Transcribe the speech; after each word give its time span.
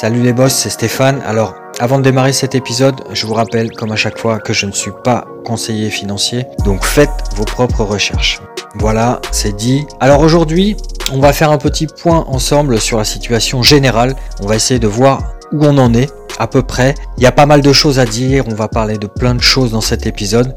Salut 0.00 0.22
les 0.22 0.32
boss, 0.32 0.54
c'est 0.54 0.70
Stéphane. 0.70 1.20
Alors, 1.26 1.56
avant 1.80 1.98
de 1.98 2.04
démarrer 2.04 2.32
cet 2.32 2.54
épisode, 2.54 2.94
je 3.10 3.26
vous 3.26 3.34
rappelle, 3.34 3.72
comme 3.72 3.90
à 3.90 3.96
chaque 3.96 4.16
fois, 4.16 4.38
que 4.38 4.52
je 4.52 4.64
ne 4.64 4.70
suis 4.70 4.92
pas 5.02 5.26
conseiller 5.44 5.90
financier, 5.90 6.46
donc 6.64 6.84
faites 6.84 7.10
vos 7.34 7.44
propres 7.44 7.82
recherches. 7.82 8.40
Voilà, 8.76 9.20
c'est 9.32 9.56
dit. 9.56 9.84
Alors 9.98 10.20
aujourd'hui, 10.20 10.76
on 11.12 11.18
va 11.18 11.32
faire 11.32 11.50
un 11.50 11.58
petit 11.58 11.88
point 11.88 12.24
ensemble 12.28 12.80
sur 12.80 12.96
la 12.98 13.02
situation 13.02 13.64
générale. 13.64 14.14
On 14.40 14.46
va 14.46 14.54
essayer 14.54 14.78
de 14.78 14.86
voir 14.86 15.32
où 15.50 15.66
on 15.66 15.76
en 15.78 15.92
est, 15.94 16.12
à 16.38 16.46
peu 16.46 16.62
près. 16.62 16.94
Il 17.16 17.24
y 17.24 17.26
a 17.26 17.32
pas 17.32 17.46
mal 17.46 17.60
de 17.60 17.72
choses 17.72 17.98
à 17.98 18.04
dire, 18.04 18.44
on 18.46 18.54
va 18.54 18.68
parler 18.68 18.98
de 18.98 19.08
plein 19.08 19.34
de 19.34 19.42
choses 19.42 19.72
dans 19.72 19.80
cet 19.80 20.06
épisode. 20.06 20.54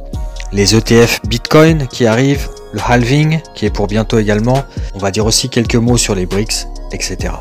Les 0.52 0.76
ETF 0.76 1.20
Bitcoin 1.27 1.88
qui 1.88 2.05
arrivent, 2.05 2.48
le 2.73 2.80
halving 2.88 3.41
qui 3.55 3.66
est 3.66 3.71
pour 3.71 3.88
bientôt 3.88 4.20
également. 4.20 4.62
On 4.94 4.99
va 4.99 5.09
dire 5.09 5.26
aussi 5.26 5.49
quelques 5.49 5.77
mots 5.77 5.98
sur 5.98 6.13
les 6.13 6.27
BRICS, 6.27 6.67
etc. 6.91 7.34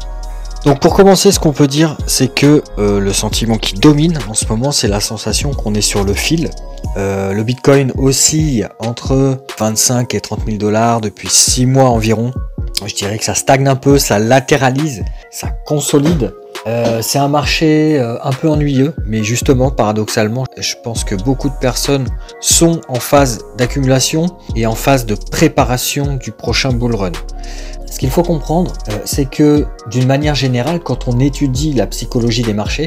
Donc 0.65 0.79
pour 0.81 0.95
commencer, 0.95 1.33
ce 1.33 1.41
qu'on 1.41 1.53
peut 1.53 1.67
dire, 1.67 1.97
c'est 2.07 2.29
que 2.29 2.63
euh, 2.79 3.01
le 3.01 3.13
sentiment 3.15 3.57
qui 3.57 3.75
domine 3.75 4.19
en 4.29 4.35
ce 4.35 4.45
moment, 4.47 4.73
c'est 4.73 4.89
la 4.89 5.01
sensation 5.01 5.55
qu'on 5.55 5.75
est 5.75 5.81
sur 5.81 6.05
le 6.05 6.13
fil. 6.13 6.51
Euh, 6.99 7.33
le 7.33 7.43
Bitcoin 7.43 7.93
oscille 7.97 8.69
entre 8.79 9.39
25 9.59 10.15
et 10.15 10.21
30 10.21 10.41
000 10.45 10.59
dollars 10.59 11.01
depuis 11.01 11.29
6 11.31 11.65
mois 11.65 11.89
environ. 11.89 12.33
Je 12.85 12.95
dirais 12.95 13.17
que 13.17 13.25
ça 13.25 13.35
stagne 13.35 13.69
un 13.69 13.77
peu, 13.77 13.99
ça 13.99 14.19
latéralise, 14.19 15.03
ça 15.31 15.49
consolide. 15.67 16.35
Euh, 16.67 17.01
c'est 17.01 17.19
un 17.19 17.29
marché 17.29 17.99
un 17.99 18.33
peu 18.33 18.49
ennuyeux, 18.49 18.95
mais 19.07 19.25
justement, 19.25 19.71
paradoxalement, 19.71 20.45
je 20.59 20.75
pense 20.85 21.05
que 21.05 21.15
beaucoup 21.15 21.49
de 21.49 21.59
personnes 21.59 22.07
sont 22.41 22.83
en 22.89 23.01
phase 23.01 23.39
d'accumulation 23.57 24.27
et 24.57 24.67
en 24.67 24.75
phase 24.75 25.07
de 25.07 25.15
préparation 25.15 26.17
du 26.17 26.33
prochain 26.33 26.71
bull 26.71 26.95
run. 26.95 27.13
Ce 27.91 27.99
qu'il 27.99 28.11
faut 28.11 28.23
comprendre, 28.23 28.73
euh, 28.89 28.99
c'est 29.05 29.25
que 29.25 29.67
d'une 29.91 30.07
manière 30.07 30.37
générale, 30.37 30.79
quand 30.79 31.09
on 31.09 31.19
étudie 31.19 31.73
la 31.73 31.89
psychologie 31.89 32.43
des 32.43 32.55
marchés, 32.55 32.87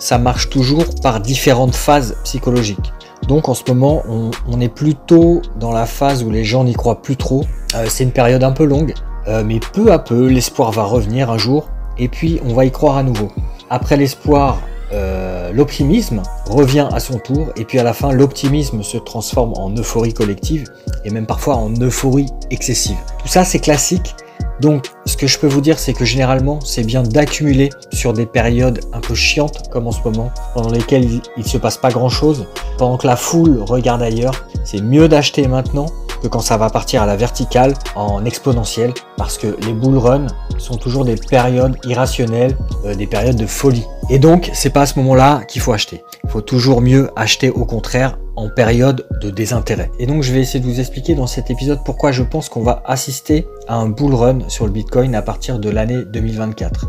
ça 0.00 0.18
marche 0.18 0.50
toujours 0.50 0.84
par 1.02 1.20
différentes 1.20 1.76
phases 1.76 2.16
psychologiques. 2.24 2.92
Donc 3.28 3.48
en 3.48 3.54
ce 3.54 3.62
moment, 3.68 4.02
on, 4.08 4.60
est 4.60 4.68
plutôt 4.68 5.40
dans 5.60 5.70
la 5.70 5.86
phase 5.86 6.24
où 6.24 6.30
les 6.30 6.42
gens 6.42 6.64
n'y 6.64 6.74
croient 6.74 7.00
plus 7.00 7.16
trop. 7.16 7.44
Euh, 7.76 7.86
c'est 7.88 8.02
une 8.02 8.10
période 8.10 8.42
un 8.42 8.50
peu 8.50 8.64
longue, 8.64 8.92
euh, 9.28 9.44
mais 9.46 9.60
peu 9.72 9.92
à 9.92 10.00
peu, 10.00 10.26
l'espoir 10.26 10.72
va 10.72 10.82
revenir 10.82 11.30
un 11.30 11.38
jour, 11.38 11.68
et 11.96 12.08
puis 12.08 12.40
on 12.44 12.52
va 12.52 12.64
y 12.64 12.72
croire 12.72 12.96
à 12.96 13.04
nouveau. 13.04 13.30
Après 13.70 13.96
l'espoir, 13.96 14.58
l'optimisme 15.52 16.22
revient 16.48 16.88
à 16.92 16.98
son 16.98 17.18
tour, 17.18 17.52
et 17.56 17.64
puis 17.64 17.78
à 17.78 17.84
la 17.84 17.92
fin, 17.92 18.10
l'optimisme 18.10 18.82
se 18.82 18.96
transforme 18.96 19.52
en 19.56 19.70
euphorie 19.70 20.12
collective, 20.12 20.64
et 21.04 21.10
même 21.10 21.26
parfois 21.26 21.54
en 21.54 21.70
euphorie 21.80 22.26
excessive. 22.50 22.96
Tout 23.22 23.28
ça, 23.28 23.44
c'est 23.44 23.60
classique, 23.60 24.16
donc, 24.60 24.92
ce 25.06 25.16
que 25.16 25.26
je 25.26 25.38
peux 25.38 25.46
vous 25.46 25.62
dire, 25.62 25.78
c'est 25.78 25.94
que 25.94 26.04
généralement, 26.04 26.60
c'est 26.60 26.84
bien 26.84 27.02
d'accumuler 27.02 27.70
sur 27.92 28.12
des 28.12 28.26
périodes 28.26 28.80
un 28.92 29.00
peu 29.00 29.14
chiantes, 29.14 29.70
comme 29.70 29.86
en 29.86 29.92
ce 29.92 30.02
moment, 30.04 30.30
pendant 30.54 30.70
lesquelles 30.70 31.04
il 31.04 31.42
ne 31.42 31.48
se 31.48 31.56
passe 31.56 31.78
pas 31.78 31.90
grand 31.90 32.10
chose, 32.10 32.46
pendant 32.76 32.98
que 32.98 33.06
la 33.06 33.16
foule 33.16 33.62
regarde 33.62 34.02
ailleurs. 34.02 34.46
C'est 34.64 34.82
mieux 34.82 35.08
d'acheter 35.08 35.48
maintenant 35.48 35.86
que 36.22 36.28
quand 36.28 36.40
ça 36.40 36.56
va 36.56 36.70
partir 36.70 37.02
à 37.02 37.06
la 37.06 37.16
verticale 37.16 37.74
en 37.94 38.24
exponentielle, 38.24 38.92
parce 39.16 39.38
que 39.38 39.56
les 39.66 39.72
bull 39.72 39.96
runs 39.96 40.26
sont 40.58 40.76
toujours 40.76 41.04
des 41.04 41.16
périodes 41.16 41.76
irrationnelles, 41.84 42.56
euh, 42.84 42.94
des 42.94 43.06
périodes 43.06 43.36
de 43.36 43.46
folie. 43.46 43.86
Et 44.10 44.18
donc, 44.18 44.50
c'est 44.52 44.70
pas 44.70 44.82
à 44.82 44.86
ce 44.86 44.98
moment-là 44.98 45.42
qu'il 45.46 45.60
faut 45.62 45.72
acheter. 45.72 46.02
Il 46.24 46.30
faut 46.30 46.40
toujours 46.40 46.80
mieux 46.80 47.10
acheter 47.16 47.50
au 47.50 47.64
contraire 47.64 48.18
en 48.36 48.48
période 48.48 49.06
de 49.20 49.30
désintérêt. 49.30 49.90
Et 49.98 50.06
donc 50.06 50.22
je 50.22 50.32
vais 50.32 50.40
essayer 50.40 50.60
de 50.60 50.64
vous 50.64 50.80
expliquer 50.80 51.14
dans 51.14 51.26
cet 51.26 51.50
épisode 51.50 51.80
pourquoi 51.84 52.10
je 52.10 52.22
pense 52.22 52.48
qu'on 52.48 52.62
va 52.62 52.82
assister 52.86 53.46
à 53.68 53.76
un 53.76 53.88
bull 53.88 54.14
run 54.14 54.48
sur 54.48 54.66
le 54.66 54.72
Bitcoin 54.72 55.14
à 55.14 55.20
partir 55.20 55.58
de 55.58 55.68
l'année 55.68 56.04
2024. 56.06 56.86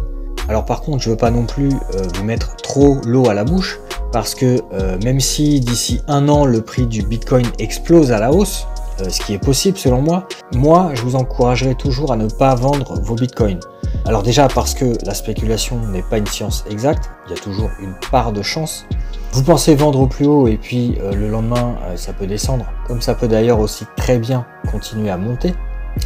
Alors 0.48 0.66
par 0.66 0.82
contre, 0.82 1.04
je 1.04 1.10
veux 1.10 1.18
pas 1.18 1.32
non 1.32 1.46
plus 1.46 1.70
euh, 1.70 2.04
vous 2.16 2.24
mettre 2.24 2.56
trop 2.58 2.98
l'eau 3.06 3.28
à 3.28 3.34
la 3.34 3.44
bouche 3.44 3.80
parce 4.12 4.34
que 4.34 4.62
euh, 4.74 4.98
même 5.04 5.20
si 5.20 5.60
d'ici 5.60 6.02
un 6.08 6.30
an 6.30 6.46
le 6.46 6.62
prix 6.62 6.86
du 6.86 7.04
Bitcoin 7.04 7.46
explose 7.60 8.12
à 8.12 8.20
la 8.20 8.32
hausse, 8.32 8.68
euh, 9.00 9.10
ce 9.10 9.22
qui 9.22 9.34
est 9.34 9.44
possible 9.44 9.78
selon 9.78 10.02
moi, 10.02 10.28
moi 10.54 10.92
je 10.94 11.02
vous 11.02 11.16
encouragerai 11.16 11.76
toujours 11.76 12.12
à 12.12 12.18
ne 12.18 12.28
pas 12.28 12.56
vendre 12.56 13.00
vos 13.02 13.16
Bitcoins. 13.16 13.60
Alors 14.06 14.24
déjà 14.24 14.48
parce 14.48 14.74
que 14.74 14.94
la 15.06 15.14
spéculation 15.14 15.80
n'est 15.88 16.04
pas 16.04 16.18
une 16.18 16.28
science 16.28 16.66
exacte, 16.70 17.10
il 17.28 17.36
y 17.36 17.40
a 17.40 17.42
toujours 17.42 17.70
une 17.82 17.94
part 18.12 18.32
de 18.32 18.42
chance, 18.42 18.86
vous 19.34 19.44
pensez 19.44 19.76
vendre 19.76 20.02
au 20.02 20.08
plus 20.08 20.26
haut 20.26 20.48
et 20.48 20.58
puis 20.58 20.98
euh, 21.02 21.14
le 21.14 21.30
lendemain 21.30 21.76
euh, 21.84 21.96
ça 21.96 22.14
peut 22.14 22.28
descendre, 22.28 22.66
comme 22.88 23.02
ça 23.02 23.16
peut 23.16 23.28
d'ailleurs 23.28 23.60
aussi 23.60 23.86
très 23.96 24.18
bien 24.18 24.46
continuer 24.72 25.10
à 25.10 25.18
monter. 25.18 25.54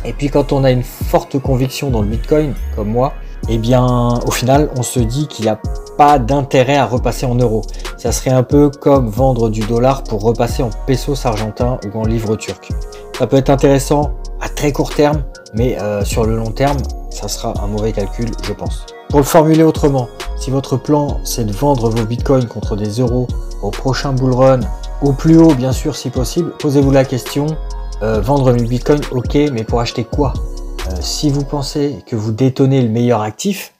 Et 0.03 0.13
puis 0.13 0.29
quand 0.29 0.51
on 0.51 0.63
a 0.63 0.71
une 0.71 0.83
forte 0.83 1.39
conviction 1.39 1.89
dans 1.89 2.01
le 2.01 2.07
Bitcoin, 2.07 2.53
comme 2.75 2.89
moi, 2.89 3.13
eh 3.49 3.57
bien 3.57 4.19
au 4.25 4.31
final 4.31 4.69
on 4.75 4.83
se 4.83 4.99
dit 4.99 5.27
qu'il 5.27 5.45
n'y 5.45 5.51
a 5.51 5.59
pas 5.97 6.19
d'intérêt 6.19 6.77
à 6.77 6.85
repasser 6.85 7.25
en 7.25 7.35
euros. 7.35 7.63
Ça 7.97 8.11
serait 8.11 8.31
un 8.31 8.43
peu 8.43 8.69
comme 8.69 9.07
vendre 9.07 9.49
du 9.49 9.61
dollar 9.61 10.03
pour 10.03 10.21
repasser 10.21 10.63
en 10.63 10.69
pesos 10.85 11.25
argentins 11.25 11.79
ou 11.85 11.99
en 11.99 12.05
livres 12.05 12.35
turcs. 12.35 12.69
Ça 13.17 13.27
peut 13.27 13.37
être 13.37 13.49
intéressant 13.49 14.11
à 14.41 14.49
très 14.49 14.71
court 14.71 14.93
terme, 14.93 15.23
mais 15.53 15.79
euh, 15.79 16.03
sur 16.03 16.25
le 16.25 16.35
long 16.35 16.51
terme, 16.51 16.77
ça 17.09 17.27
sera 17.27 17.53
un 17.63 17.67
mauvais 17.67 17.93
calcul, 17.93 18.29
je 18.43 18.53
pense. 18.53 18.85
Pour 19.09 19.19
le 19.19 19.25
formuler 19.25 19.63
autrement, 19.63 20.09
si 20.37 20.51
votre 20.51 20.75
plan 20.75 21.19
c'est 21.23 21.45
de 21.45 21.53
vendre 21.53 21.89
vos 21.89 22.03
bitcoins 22.03 22.47
contre 22.47 22.75
des 22.75 22.99
euros 22.99 23.27
au 23.61 23.71
prochain 23.71 24.11
bull 24.11 24.33
run, 24.33 24.59
au 25.01 25.13
plus 25.13 25.37
haut 25.37 25.53
bien 25.53 25.71
sûr 25.71 25.95
si 25.95 26.09
possible, 26.09 26.51
posez-vous 26.59 26.91
la 26.91 27.05
question, 27.05 27.45
euh, 28.03 28.19
vendre 28.19 28.51
mes 28.51 28.63
bitcoins 28.63 29.01
ok 29.11 29.35
mais 29.53 29.63
pour 29.63 29.79
acheter 29.79 30.03
quoi? 30.03 30.33
Euh, 30.89 30.95
Si 30.99 31.29
vous 31.29 31.45
pensez 31.45 32.03
que 32.05 32.15
vous 32.17 32.31
détenez 32.33 32.81
le 32.81 32.89
meilleur 32.89 33.21
actif, 33.21 33.74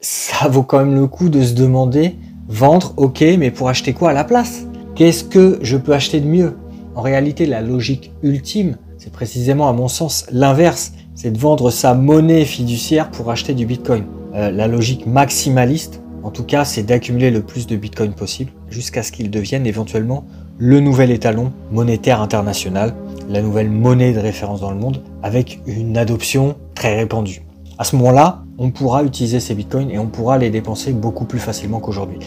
ça 0.00 0.48
vaut 0.48 0.62
quand 0.62 0.78
même 0.78 0.94
le 0.94 1.06
coup 1.06 1.28
de 1.28 1.42
se 1.42 1.54
demander, 1.54 2.16
vendre 2.48 2.94
ok 2.96 3.24
mais 3.38 3.50
pour 3.50 3.68
acheter 3.68 3.92
quoi 3.92 4.10
à 4.10 4.12
la 4.12 4.24
place? 4.24 4.66
Qu'est-ce 4.94 5.24
que 5.24 5.58
je 5.62 5.76
peux 5.76 5.92
acheter 5.92 6.20
de 6.20 6.26
mieux? 6.26 6.56
En 6.94 7.02
réalité 7.02 7.46
la 7.46 7.60
logique 7.60 8.12
ultime, 8.22 8.76
c'est 8.98 9.12
précisément 9.12 9.68
à 9.68 9.72
mon 9.72 9.88
sens 9.88 10.26
l'inverse, 10.30 10.92
c'est 11.14 11.30
de 11.30 11.38
vendre 11.38 11.70
sa 11.70 11.94
monnaie 11.94 12.44
fiduciaire 12.44 13.10
pour 13.10 13.30
acheter 13.30 13.54
du 13.54 13.66
bitcoin. 13.66 14.04
Euh, 14.34 14.50
la 14.50 14.68
logique 14.68 15.06
maximaliste, 15.06 16.00
en 16.22 16.30
tout 16.30 16.44
cas, 16.44 16.64
c'est 16.64 16.82
d'accumuler 16.82 17.30
le 17.30 17.42
plus 17.42 17.66
de 17.66 17.76
Bitcoin 17.76 18.12
possible 18.12 18.52
jusqu'à 18.68 19.02
ce 19.02 19.10
qu'il 19.10 19.30
devienne 19.30 19.66
éventuellement 19.66 20.24
le 20.58 20.80
nouvel 20.80 21.10
étalon 21.10 21.52
monétaire 21.72 22.20
international, 22.20 22.94
la 23.28 23.40
nouvelle 23.40 23.70
monnaie 23.70 24.12
de 24.12 24.18
référence 24.18 24.60
dans 24.60 24.70
le 24.70 24.76
monde, 24.76 25.02
avec 25.22 25.60
une 25.66 25.96
adoption 25.96 26.56
très 26.74 26.96
répandue. 26.96 27.42
À 27.80 27.84
ce 27.84 27.96
moment-là, 27.96 28.42
on 28.58 28.70
pourra 28.72 29.04
utiliser 29.04 29.40
ces 29.40 29.54
bitcoins 29.54 29.90
et 29.90 29.98
on 29.98 30.06
pourra 30.06 30.36
les 30.36 30.50
dépenser 30.50 30.92
beaucoup 30.92 31.24
plus 31.24 31.38
facilement 31.38 31.80
qu'aujourd'hui. 31.80 32.18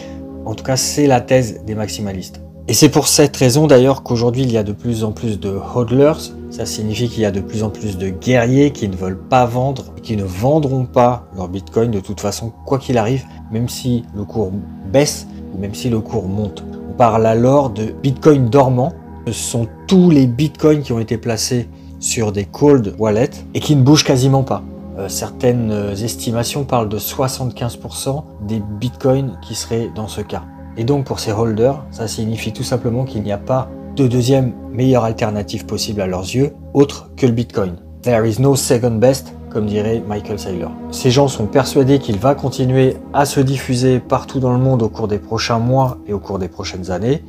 En 0.46 0.56
tout 0.56 0.64
cas, 0.64 0.76
c'est 0.76 1.06
la 1.06 1.20
thèse 1.20 1.60
des 1.64 1.76
maximalistes. 1.76 2.40
Et 2.66 2.74
c'est 2.74 2.88
pour 2.88 3.06
cette 3.06 3.36
raison 3.36 3.68
d'ailleurs 3.68 4.02
qu'aujourd'hui 4.02 4.42
il 4.42 4.50
y 4.50 4.56
a 4.56 4.64
de 4.64 4.72
plus 4.72 5.04
en 5.04 5.12
plus 5.12 5.38
de 5.38 5.56
hodlers. 5.76 6.18
Ça 6.50 6.66
signifie 6.66 7.08
qu'il 7.08 7.22
y 7.22 7.24
a 7.24 7.30
de 7.30 7.40
plus 7.40 7.62
en 7.62 7.70
plus 7.70 7.98
de 7.98 8.08
guerriers 8.08 8.72
qui 8.72 8.88
ne 8.88 8.96
veulent 8.96 9.28
pas 9.28 9.46
vendre, 9.46 9.94
qui 10.02 10.16
ne 10.16 10.24
vendront 10.24 10.86
pas 10.86 11.28
leur 11.36 11.46
bitcoin 11.46 11.92
de 11.92 12.00
toute 12.00 12.20
façon, 12.20 12.52
quoi 12.66 12.80
qu'il 12.80 12.98
arrive, 12.98 13.22
même 13.52 13.68
si 13.68 14.02
le 14.16 14.24
cours 14.24 14.50
baisse 14.92 15.28
ou 15.54 15.60
même 15.60 15.76
si 15.76 15.88
le 15.88 16.00
cours 16.00 16.26
monte. 16.26 16.64
On 16.90 16.94
parle 16.94 17.26
alors 17.26 17.70
de 17.70 17.94
bitcoin 18.02 18.48
dormant. 18.50 18.92
Ce 19.28 19.32
sont 19.32 19.68
tous 19.86 20.10
les 20.10 20.26
bitcoins 20.26 20.82
qui 20.82 20.92
ont 20.92 20.98
été 20.98 21.16
placés 21.16 21.68
sur 22.00 22.32
des 22.32 22.44
cold 22.44 22.96
wallets 22.98 23.44
et 23.54 23.60
qui 23.60 23.76
ne 23.76 23.82
bougent 23.84 24.02
quasiment 24.02 24.42
pas. 24.42 24.64
Euh, 24.98 25.08
certaines 25.08 25.72
estimations 25.92 26.64
parlent 26.64 26.88
de 26.88 26.98
75% 26.98 28.22
des 28.46 28.60
bitcoins 28.60 29.38
qui 29.42 29.54
seraient 29.54 29.90
dans 29.94 30.08
ce 30.08 30.20
cas. 30.20 30.42
Et 30.76 30.84
donc 30.84 31.04
pour 31.04 31.20
ces 31.20 31.32
holders, 31.32 31.84
ça 31.90 32.08
signifie 32.08 32.52
tout 32.52 32.62
simplement 32.62 33.04
qu'il 33.04 33.22
n'y 33.22 33.32
a 33.32 33.38
pas 33.38 33.68
de 33.96 34.08
deuxième 34.08 34.52
meilleure 34.72 35.04
alternative 35.04 35.66
possible 35.66 36.00
à 36.00 36.06
leurs 36.06 36.22
yeux, 36.22 36.52
autre 36.72 37.10
que 37.16 37.26
le 37.26 37.32
Bitcoin. 37.32 37.76
There 38.02 38.28
is 38.28 38.40
no 38.40 38.56
second 38.56 38.98
best, 38.98 39.34
comme 39.50 39.66
dirait 39.66 40.02
Michael 40.06 40.38
Saylor. 40.38 40.72
Ces 40.90 41.12
gens 41.12 41.28
sont 41.28 41.46
persuadés 41.46 42.00
qu'il 42.00 42.18
va 42.18 42.34
continuer 42.34 42.96
à 43.12 43.24
se 43.24 43.38
diffuser 43.38 44.00
partout 44.00 44.40
dans 44.40 44.52
le 44.52 44.58
monde 44.58 44.82
au 44.82 44.88
cours 44.88 45.06
des 45.06 45.18
prochains 45.18 45.60
mois 45.60 45.98
et 46.08 46.12
au 46.12 46.18
cours 46.18 46.40
des 46.40 46.48
prochaines 46.48 46.90
années. 46.90 47.22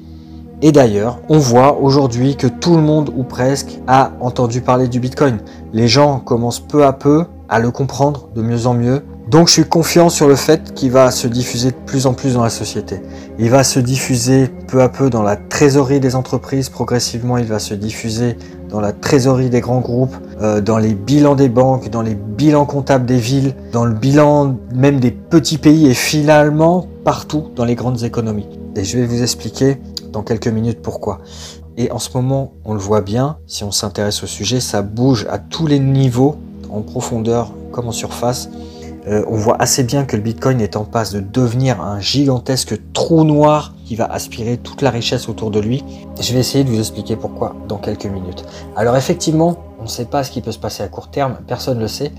Et 0.61 0.71
d'ailleurs, 0.71 1.19
on 1.29 1.37
voit 1.37 1.79
aujourd'hui 1.79 2.35
que 2.35 2.47
tout 2.47 2.75
le 2.75 2.81
monde 2.81 3.11
ou 3.15 3.23
presque 3.23 3.79
a 3.87 4.11
entendu 4.21 4.61
parler 4.61 4.87
du 4.87 4.99
Bitcoin. 4.99 5.37
Les 5.71 5.87
gens 5.87 6.19
commencent 6.19 6.61
peu 6.61 6.83
à 6.83 6.93
peu 6.93 7.25
à 7.49 7.59
le 7.59 7.71
comprendre 7.71 8.29
de 8.35 8.41
mieux 8.41 8.67
en 8.67 8.73
mieux 8.73 9.03
donc 9.27 9.47
je 9.47 9.53
suis 9.53 9.65
confiant 9.65 10.09
sur 10.09 10.27
le 10.27 10.35
fait 10.35 10.75
qu'il 10.75 10.91
va 10.91 11.09
se 11.09 11.25
diffuser 11.27 11.71
de 11.71 11.75
plus 11.75 12.05
en 12.05 12.13
plus 12.13 12.35
dans 12.35 12.43
la 12.43 12.51
société. 12.51 13.01
Il 13.39 13.49
va 13.49 13.63
se 13.63 13.79
diffuser 13.79 14.49
peu 14.67 14.83
à 14.83 14.89
peu 14.89 15.09
dans 15.09 15.23
la 15.23 15.35
trésorerie 15.35 15.99
des 15.99 16.15
entreprises, 16.15 16.69
progressivement 16.69 17.37
il 17.37 17.45
va 17.45 17.57
se 17.57 17.73
diffuser 17.73 18.37
dans 18.69 18.79
la 18.79 18.93
trésorerie 18.93 19.49
des 19.49 19.61
grands 19.61 19.79
groupes, 19.79 20.15
euh, 20.41 20.61
dans 20.61 20.77
les 20.77 20.93
bilans 20.93 21.33
des 21.33 21.49
banques, 21.49 21.89
dans 21.89 22.03
les 22.03 22.13
bilans 22.13 22.65
comptables 22.65 23.07
des 23.07 23.17
villes, 23.17 23.55
dans 23.71 23.83
le 23.83 23.95
bilan 23.95 24.57
même 24.75 24.99
des 24.99 25.11
petits 25.11 25.57
pays 25.57 25.87
et 25.87 25.95
finalement 25.95 26.85
partout 27.03 27.45
dans 27.55 27.65
les 27.65 27.75
grandes 27.75 28.03
économies. 28.03 28.47
Et 28.75 28.83
je 28.83 28.99
vais 28.99 29.07
vous 29.07 29.23
expliquer 29.23 29.81
dans 30.11 30.21
quelques 30.21 30.49
minutes 30.49 30.83
pourquoi. 30.83 31.19
Et 31.77 31.91
en 31.91 31.99
ce 31.99 32.09
moment, 32.13 32.53
on 32.63 32.73
le 32.73 32.79
voit 32.79 33.01
bien, 33.01 33.37
si 33.47 33.63
on 33.63 33.71
s'intéresse 33.71 34.23
au 34.23 34.27
sujet, 34.27 34.59
ça 34.59 34.81
bouge 34.81 35.25
à 35.29 35.39
tous 35.39 35.67
les 35.67 35.79
niveaux, 35.79 36.37
en 36.75 36.81
profondeur 36.81 37.51
comme 37.71 37.87
en 37.87 37.91
surface 37.91 38.49
euh, 39.07 39.23
on 39.27 39.35
voit 39.35 39.57
assez 39.59 39.83
bien 39.83 40.03
que 40.03 40.15
le 40.15 40.21
Bitcoin 40.21 40.59
est 40.61 40.75
en 40.75 40.83
passe 40.83 41.13
de 41.13 41.19
devenir 41.19 41.79
un 41.81 41.99
gigantesque 41.99 42.79
trou 42.93 43.23
noir 43.23 43.75
qui 43.85 43.95
va 43.95 44.05
aspirer 44.05 44.57
toute 44.57 44.81
la 44.81 44.89
richesse 44.89 45.29
autour 45.29 45.51
de 45.51 45.59
lui. 45.59 45.83
Je 46.19 46.33
vais 46.33 46.39
essayer 46.39 46.63
de 46.63 46.69
vous 46.69 46.79
expliquer 46.79 47.15
pourquoi 47.15 47.55
dans 47.67 47.77
quelques 47.77 48.07
minutes. 48.07 48.45
Alors 48.75 48.97
effectivement, 48.97 49.57
on 49.79 49.83
ne 49.83 49.87
sait 49.87 50.05
pas 50.05 50.23
ce 50.23 50.31
qui 50.31 50.41
peut 50.41 50.51
se 50.51 50.57
passer 50.57 50.81
à 50.81 50.87
court 50.87 51.09
terme, 51.09 51.37
personne 51.45 51.77
ne 51.77 51.83
le 51.83 51.87
sait. 51.87 52.11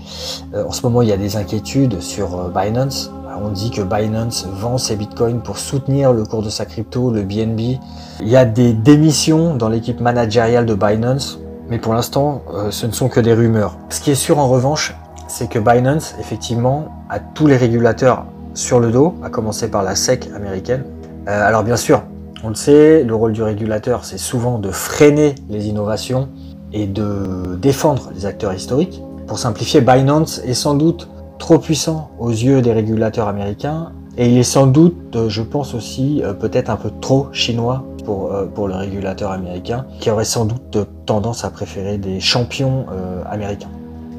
Euh, 0.53 0.65
en 0.65 0.71
ce 0.71 0.81
moment, 0.83 1.01
il 1.01 1.09
y 1.09 1.11
a 1.11 1.17
des 1.17 1.35
inquiétudes 1.35 1.99
sur 1.99 2.39
euh, 2.39 2.49
Binance. 2.49 3.11
On 3.39 3.49
dit 3.49 3.69
que 3.69 3.81
Binance 3.81 4.47
vend 4.51 4.79
ses 4.79 4.95
bitcoins 4.95 5.41
pour 5.41 5.59
soutenir 5.59 6.11
le 6.11 6.23
cours 6.23 6.41
de 6.41 6.49
sa 6.49 6.65
crypto, 6.65 7.11
le 7.11 7.21
BNB. 7.21 7.77
Il 8.21 8.27
y 8.27 8.35
a 8.35 8.45
des 8.45 8.73
démissions 8.73 9.55
dans 9.55 9.69
l'équipe 9.69 9.99
managériale 9.99 10.65
de 10.65 10.73
Binance, 10.73 11.39
mais 11.69 11.77
pour 11.77 11.93
l'instant, 11.93 12.43
ce 12.69 12.85
ne 12.85 12.91
sont 12.91 13.09
que 13.09 13.19
des 13.19 13.33
rumeurs. 13.33 13.77
Ce 13.89 14.01
qui 14.01 14.11
est 14.11 14.15
sûr 14.15 14.39
en 14.39 14.47
revanche, 14.47 14.95
c'est 15.27 15.49
que 15.49 15.59
Binance, 15.59 16.15
effectivement, 16.19 16.85
a 17.09 17.19
tous 17.19 17.47
les 17.47 17.57
régulateurs 17.57 18.25
sur 18.57 18.79
le 18.79 18.91
dos, 18.91 19.13
à 19.23 19.29
commencer 19.29 19.69
par 19.69 19.83
la 19.83 19.95
SEC 19.95 20.29
américaine. 20.35 20.83
Euh, 21.27 21.47
alors 21.47 21.63
bien 21.63 21.77
sûr, 21.77 22.03
on 22.43 22.49
le 22.49 22.55
sait, 22.55 23.03
le 23.03 23.13
rôle 23.13 23.33
du 23.33 23.43
régulateur, 23.43 24.03
c'est 24.03 24.17
souvent 24.17 24.57
de 24.57 24.71
freiner 24.71 25.35
les 25.49 25.67
innovations 25.67 26.29
et 26.73 26.87
de 26.87 27.55
défendre 27.61 28.09
les 28.15 28.25
acteurs 28.25 28.53
historiques. 28.53 29.01
Pour 29.27 29.37
simplifier, 29.37 29.81
Binance 29.81 30.41
est 30.45 30.53
sans 30.53 30.73
doute 30.73 31.09
trop 31.37 31.59
puissant 31.59 32.09
aux 32.19 32.31
yeux 32.31 32.61
des 32.61 32.73
régulateurs 32.73 33.27
américains 33.27 33.91
et 34.17 34.27
il 34.27 34.37
est 34.39 34.43
sans 34.43 34.65
doute, 34.65 35.15
euh, 35.15 35.29
je 35.29 35.43
pense 35.43 35.75
aussi, 35.75 36.21
euh, 36.23 36.33
peut-être 36.33 36.69
un 36.69 36.77
peu 36.77 36.89
trop 36.99 37.27
chinois 37.31 37.85
pour, 38.07 38.31
pour 38.55 38.69
le 38.69 38.75
régulateur 38.75 39.31
américain, 39.31 39.85
qui 39.99 40.09
aurait 40.09 40.23
sans 40.23 40.45
doute 40.45 40.77
tendance 41.05 41.43
à 41.43 41.49
préférer 41.49 41.97
des 41.97 42.21
champions 42.21 42.85
américains. 43.29 43.69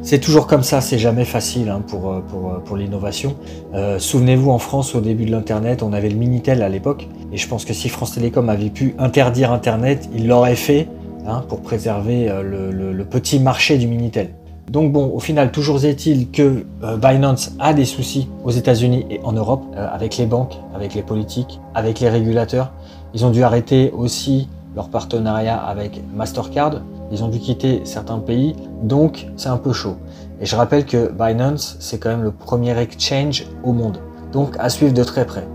C'est 0.02 0.20
toujours 0.20 0.46
comme 0.46 0.62
ça, 0.62 0.80
c'est 0.80 0.98
jamais 0.98 1.24
facile 1.24 1.68
hein, 1.68 1.82
pour, 1.86 2.10
euh, 2.10 2.20
pour, 2.20 2.50
euh, 2.50 2.58
pour 2.64 2.76
l'innovation. 2.76 3.34
Euh, 3.74 3.98
souvenez-vous, 3.98 4.50
en 4.50 4.58
France, 4.58 4.94
au 4.94 5.00
début 5.00 5.24
de 5.24 5.32
l'Internet, 5.32 5.82
on 5.82 5.92
avait 5.92 6.08
le 6.08 6.14
Minitel 6.14 6.62
à 6.62 6.68
l'époque, 6.68 7.08
et 7.32 7.36
je 7.36 7.48
pense 7.48 7.64
que 7.64 7.74
si 7.74 7.88
France 7.88 8.12
Télécom 8.12 8.48
avait 8.48 8.70
pu 8.70 8.94
interdire 8.98 9.52
Internet, 9.52 10.08
il 10.14 10.28
l'aurait 10.28 10.56
fait 10.56 10.88
hein, 11.26 11.44
pour 11.48 11.60
préserver 11.60 12.32
le, 12.42 13.04
petit 13.04 13.40
marché 13.40 13.76
du 13.76 13.86
Minitel. 13.86 14.30
Donc 14.70 14.92
bon, 14.92 15.10
au 15.14 15.20
final, 15.20 15.50
toujours 15.50 15.84
est-il 15.84 16.30
que 16.30 16.64
Binance 17.00 17.52
a 17.58 17.72
des 17.72 17.86
soucis 17.86 18.28
aux 18.44 18.50
États-Unis 18.50 19.06
et 19.10 19.20
en 19.24 19.32
Europe, 19.32 19.64
avec 19.76 20.18
les 20.18 20.26
banques, 20.26 20.58
avec 20.74 20.94
les 20.94 21.02
politiques, 21.02 21.58
avec 21.74 22.00
les 22.00 22.10
régulateurs. 22.10 22.72
Ils 23.14 23.24
ont 23.24 23.30
dû 23.30 23.42
arrêter 23.42 23.92
aussi 23.96 24.48
leur 24.76 24.90
partenariat 24.90 25.56
avec 25.56 26.02
Mastercard. 26.14 26.82
Ils 27.10 27.24
ont 27.24 27.28
dû 27.28 27.38
quitter 27.38 27.80
certains 27.84 28.18
pays, 28.18 28.54
donc 28.82 29.26
c'est 29.36 29.48
un 29.48 29.56
peu 29.56 29.72
chaud. 29.72 29.96
Et 30.40 30.46
je 30.46 30.54
rappelle 30.54 30.84
que 30.84 31.10
Binance, 31.10 31.76
c'est 31.80 31.98
quand 31.98 32.10
même 32.10 32.22
le 32.22 32.32
premier 32.32 32.78
exchange 32.78 33.46
au 33.64 33.72
monde. 33.72 33.98
Donc 34.32 34.56
à 34.58 34.68
suivre 34.68 34.92
de 34.92 35.02
très 35.02 35.24
près. 35.24 35.46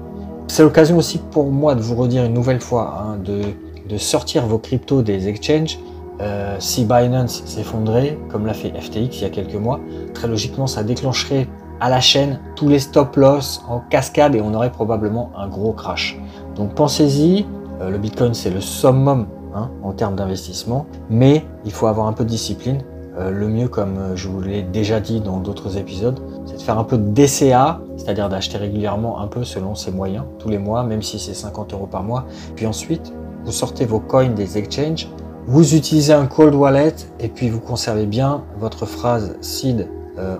C'est 0.47 0.63
l'occasion 0.63 0.97
aussi 0.97 1.19
pour 1.19 1.51
moi 1.51 1.75
de 1.75 1.81
vous 1.81 1.95
redire 1.95 2.25
une 2.25 2.33
nouvelle 2.33 2.59
fois 2.59 3.01
hein, 3.01 3.17
de, 3.17 3.97
sortir 3.97 4.47
vos 4.47 4.57
cryptos 4.57 5.03
des 5.03 5.27
exchanges. 5.27 5.77
Euh, 6.19 6.55
si 6.59 6.83
Binance 6.85 7.43
s'effondrait, 7.45 8.17
comme 8.29 8.47
l'a 8.47 8.53
fait 8.53 8.69
FTX 8.69 9.17
il 9.17 9.21
y 9.21 9.25
a 9.25 9.29
quelques 9.29 9.55
mois, 9.55 9.79
très 10.15 10.27
logiquement 10.27 10.65
ça 10.65 10.83
déclencherait 10.83 11.47
à 11.79 11.89
la 11.89 11.99
chaîne 11.99 12.39
tous 12.55 12.69
les 12.69 12.79
stop 12.79 13.15
loss 13.15 13.61
en 13.67 13.79
cascade 13.79 14.35
et 14.35 14.41
on 14.41 14.53
aurait 14.53 14.71
probablement 14.71 15.31
un 15.37 15.47
gros 15.47 15.73
crash. 15.73 16.17
Donc 16.55 16.75
pensez-y, 16.75 17.45
euh, 17.81 17.89
le 17.89 17.97
Bitcoin 17.97 18.33
c'est 18.33 18.49
le 18.49 18.61
summum 18.61 19.27
Hein, 19.55 19.69
en 19.83 19.91
termes 19.91 20.15
d'investissement, 20.15 20.87
mais 21.11 21.45
il 21.63 21.71
faut 21.71 21.85
avoir 21.85 22.07
un 22.07 22.13
peu 22.13 22.23
de 22.23 22.29
discipline. 22.29 22.79
Euh, 23.19 23.29
le 23.29 23.47
mieux, 23.47 23.67
comme 23.67 23.99
euh, 23.99 24.15
je 24.15 24.27
vous 24.27 24.41
l'ai 24.41 24.63
déjà 24.63 24.99
dit 24.99 25.21
dans 25.21 25.37
d'autres 25.37 25.77
épisodes, 25.77 26.19
c'est 26.47 26.57
de 26.57 26.61
faire 26.63 26.79
un 26.79 26.83
peu 26.83 26.97
de 26.97 27.07
DCA, 27.11 27.79
c'est-à-dire 27.95 28.29
d'acheter 28.29 28.57
régulièrement 28.57 29.19
un 29.19 29.27
peu 29.27 29.43
selon 29.43 29.75
ses 29.75 29.91
moyens, 29.91 30.23
tous 30.39 30.49
les 30.49 30.57
mois, 30.57 30.83
même 30.83 31.03
si 31.03 31.19
c'est 31.19 31.35
50 31.35 31.73
euros 31.73 31.85
par 31.85 32.01
mois. 32.01 32.25
Puis 32.55 32.65
ensuite, 32.65 33.13
vous 33.45 33.51
sortez 33.51 33.85
vos 33.85 33.99
coins 33.99 34.29
des 34.29 34.57
exchanges, 34.57 35.07
vous 35.45 35.75
utilisez 35.75 36.13
un 36.13 36.25
cold 36.25 36.55
wallet 36.55 36.95
et 37.19 37.27
puis 37.27 37.49
vous 37.49 37.59
conservez 37.59 38.07
bien 38.07 38.41
votre 38.57 38.87
phrase 38.87 39.35
seed 39.41 39.87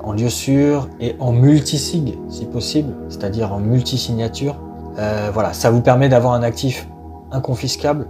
en 0.04 0.14
lieu 0.14 0.30
sûr 0.30 0.88
et 1.00 1.16
en 1.20 1.32
multisig 1.34 2.18
si 2.30 2.46
possible, 2.46 2.94
c'est-à-dire 3.10 3.52
en 3.52 3.60
multisignature. 3.60 4.56
Euh, 5.00 5.30
voilà, 5.34 5.54
ça 5.54 5.72
vous 5.72 5.82
permet 5.82 6.10
d'avoir 6.10 6.34
un 6.34 6.44
actif 6.44 6.88
inconfiscable 7.32 8.08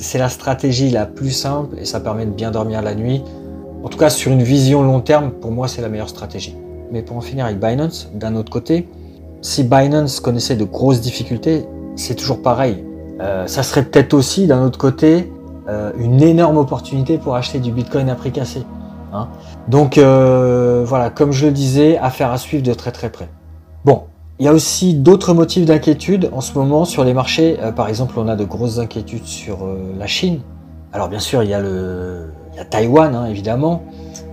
c'est 0.00 0.18
la 0.18 0.28
stratégie 0.28 0.90
la 0.90 1.06
plus 1.06 1.30
simple 1.30 1.76
et 1.78 1.84
ça 1.84 2.00
permet 2.00 2.26
de 2.26 2.30
bien 2.30 2.50
dormir 2.50 2.82
la 2.82 2.94
nuit. 2.94 3.22
En 3.82 3.88
tout 3.88 3.98
cas, 3.98 4.10
sur 4.10 4.32
une 4.32 4.42
vision 4.42 4.82
long 4.82 5.00
terme, 5.00 5.30
pour 5.30 5.50
moi, 5.50 5.68
c'est 5.68 5.82
la 5.82 5.88
meilleure 5.88 6.08
stratégie. 6.08 6.56
Mais 6.92 7.02
pour 7.02 7.16
en 7.16 7.20
finir 7.20 7.44
avec 7.44 7.58
Binance, 7.58 8.10
d'un 8.14 8.36
autre 8.36 8.50
côté, 8.50 8.88
si 9.42 9.64
Binance 9.64 10.20
connaissait 10.20 10.56
de 10.56 10.64
grosses 10.64 11.00
difficultés, 11.00 11.66
c'est 11.94 12.14
toujours 12.14 12.42
pareil. 12.42 12.84
Euh, 13.20 13.46
ça 13.46 13.62
serait 13.62 13.84
peut-être 13.84 14.14
aussi, 14.14 14.46
d'un 14.46 14.62
autre 14.62 14.78
côté, 14.78 15.32
euh, 15.68 15.92
une 15.98 16.22
énorme 16.22 16.58
opportunité 16.58 17.18
pour 17.18 17.34
acheter 17.34 17.58
du 17.58 17.72
Bitcoin 17.72 18.08
à 18.08 18.14
prix 18.14 18.32
cassé. 18.32 18.64
Hein. 19.12 19.28
Donc 19.68 19.98
euh, 19.98 20.84
voilà, 20.86 21.10
comme 21.10 21.32
je 21.32 21.46
le 21.46 21.52
disais, 21.52 21.96
affaire 21.98 22.30
à 22.30 22.38
suivre 22.38 22.62
de 22.62 22.74
très 22.74 22.92
très 22.92 23.10
près. 23.10 23.28
Bon, 23.84 24.04
il 24.38 24.44
y 24.44 24.48
a 24.48 24.52
aussi 24.52 24.94
d'autres 24.94 25.32
motifs 25.32 25.64
d'inquiétude 25.64 26.28
en 26.32 26.40
ce 26.40 26.52
moment 26.54 26.84
sur 26.84 27.04
les 27.04 27.14
marchés. 27.14 27.56
Euh, 27.60 27.72
par 27.72 27.88
exemple, 27.88 28.14
on 28.18 28.28
a 28.28 28.36
de 28.36 28.44
grosses 28.44 28.78
inquiétudes 28.78 29.24
sur 29.24 29.64
euh, 29.64 29.94
la 29.98 30.06
Chine. 30.06 30.40
Alors 30.92 31.08
bien 31.08 31.18
sûr, 31.18 31.42
il 31.42 31.50
y 31.50 31.54
a, 31.54 31.62
Taïwan, 32.70 33.14
hein, 33.14 33.26
évidemment, 33.26 33.82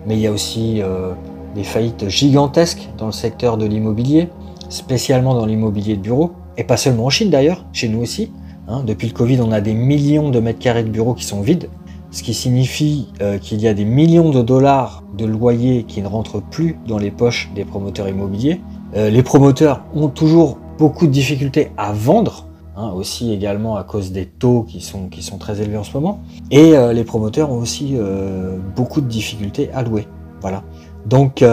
mais 0.05 0.15
il 0.15 0.19
y 0.19 0.27
a 0.27 0.31
aussi 0.31 0.81
euh, 0.81 1.11
des 1.55 1.63
faillites 1.63 2.09
gigantesques 2.09 2.89
dans 2.97 3.05
le 3.05 3.11
secteur 3.11 3.57
de 3.57 3.65
l'immobilier, 3.65 4.29
spécialement 4.69 5.33
dans 5.33 5.45
l'immobilier 5.45 5.95
de 5.95 6.01
bureau, 6.01 6.31
et 6.57 6.63
pas 6.63 6.77
seulement 6.77 7.05
en 7.05 7.09
Chine 7.09 7.29
d'ailleurs, 7.29 7.65
chez 7.73 7.87
nous 7.87 8.01
aussi. 8.01 8.31
Hein. 8.67 8.83
Depuis 8.85 9.07
le 9.07 9.13
Covid, 9.13 9.39
on 9.41 9.51
a 9.51 9.61
des 9.61 9.73
millions 9.73 10.29
de 10.29 10.39
mètres 10.39 10.59
carrés 10.59 10.83
de 10.83 10.89
bureaux 10.89 11.13
qui 11.13 11.25
sont 11.25 11.41
vides, 11.41 11.69
ce 12.11 12.23
qui 12.23 12.33
signifie 12.33 13.07
qu'il 13.41 13.59
y 13.59 13.67
a 13.67 13.73
des 13.73 13.85
millions 13.85 14.29
de 14.29 14.43
dollars 14.43 15.03
de 15.17 15.25
loyers 15.25 15.83
qui 15.83 16.01
ne 16.01 16.07
rentrent 16.07 16.41
plus 16.43 16.77
dans 16.87 16.99
les 16.99 17.09
poches 17.09 17.49
des 17.55 17.65
promoteurs 17.65 18.07
immobiliers. 18.07 18.61
Euh, 18.95 19.09
les 19.09 19.23
promoteurs 19.23 19.83
ont 19.95 20.07
toujours 20.07 20.59
beaucoup 20.77 21.07
de 21.07 21.11
difficultés 21.11 21.71
à 21.77 21.93
vendre, 21.93 22.47
hein, 22.77 22.91
aussi 22.95 23.33
également 23.33 23.75
à 23.75 23.83
cause 23.83 24.11
des 24.11 24.25
taux 24.25 24.65
qui 24.67 24.81
sont, 24.81 25.07
qui 25.07 25.23
sont 25.23 25.37
très 25.37 25.61
élevés 25.61 25.77
en 25.77 25.83
ce 25.83 25.93
moment. 25.93 26.19
Et 26.51 26.75
euh, 26.75 26.93
les 26.93 27.03
promoteurs 27.03 27.51
ont 27.51 27.57
aussi 27.57 27.95
euh, 27.95 28.57
beaucoup 28.75 29.01
de 29.01 29.07
difficultés 29.07 29.69
à 29.73 29.81
louer. 29.83 30.07
Voilà. 30.41 30.63
Donc, 31.05 31.43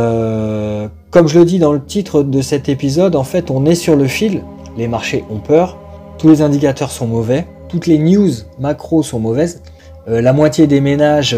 comme 1.11 1.26
je 1.26 1.38
le 1.38 1.44
dis 1.44 1.59
dans 1.59 1.73
le 1.73 1.85
titre 1.85 2.23
de 2.23 2.40
cet 2.40 2.68
épisode, 2.68 3.16
en 3.16 3.25
fait, 3.25 3.50
on 3.50 3.66
est 3.66 3.75
sur 3.75 3.97
le 3.97 4.06
fil. 4.06 4.42
Les 4.76 4.87
marchés 4.87 5.25
ont 5.28 5.38
peur. 5.38 5.76
Tous 6.18 6.28
les 6.28 6.42
indicateurs 6.42 6.92
sont 6.92 7.09
mauvais. 7.09 7.49
Toutes 7.68 7.88
les 7.88 7.99
news 7.99 8.30
macro 8.61 9.02
sont 9.02 9.18
mauvaises. 9.18 9.62
la 10.06 10.32
moitié 10.32 10.68
des 10.68 10.80
ménages 10.80 11.37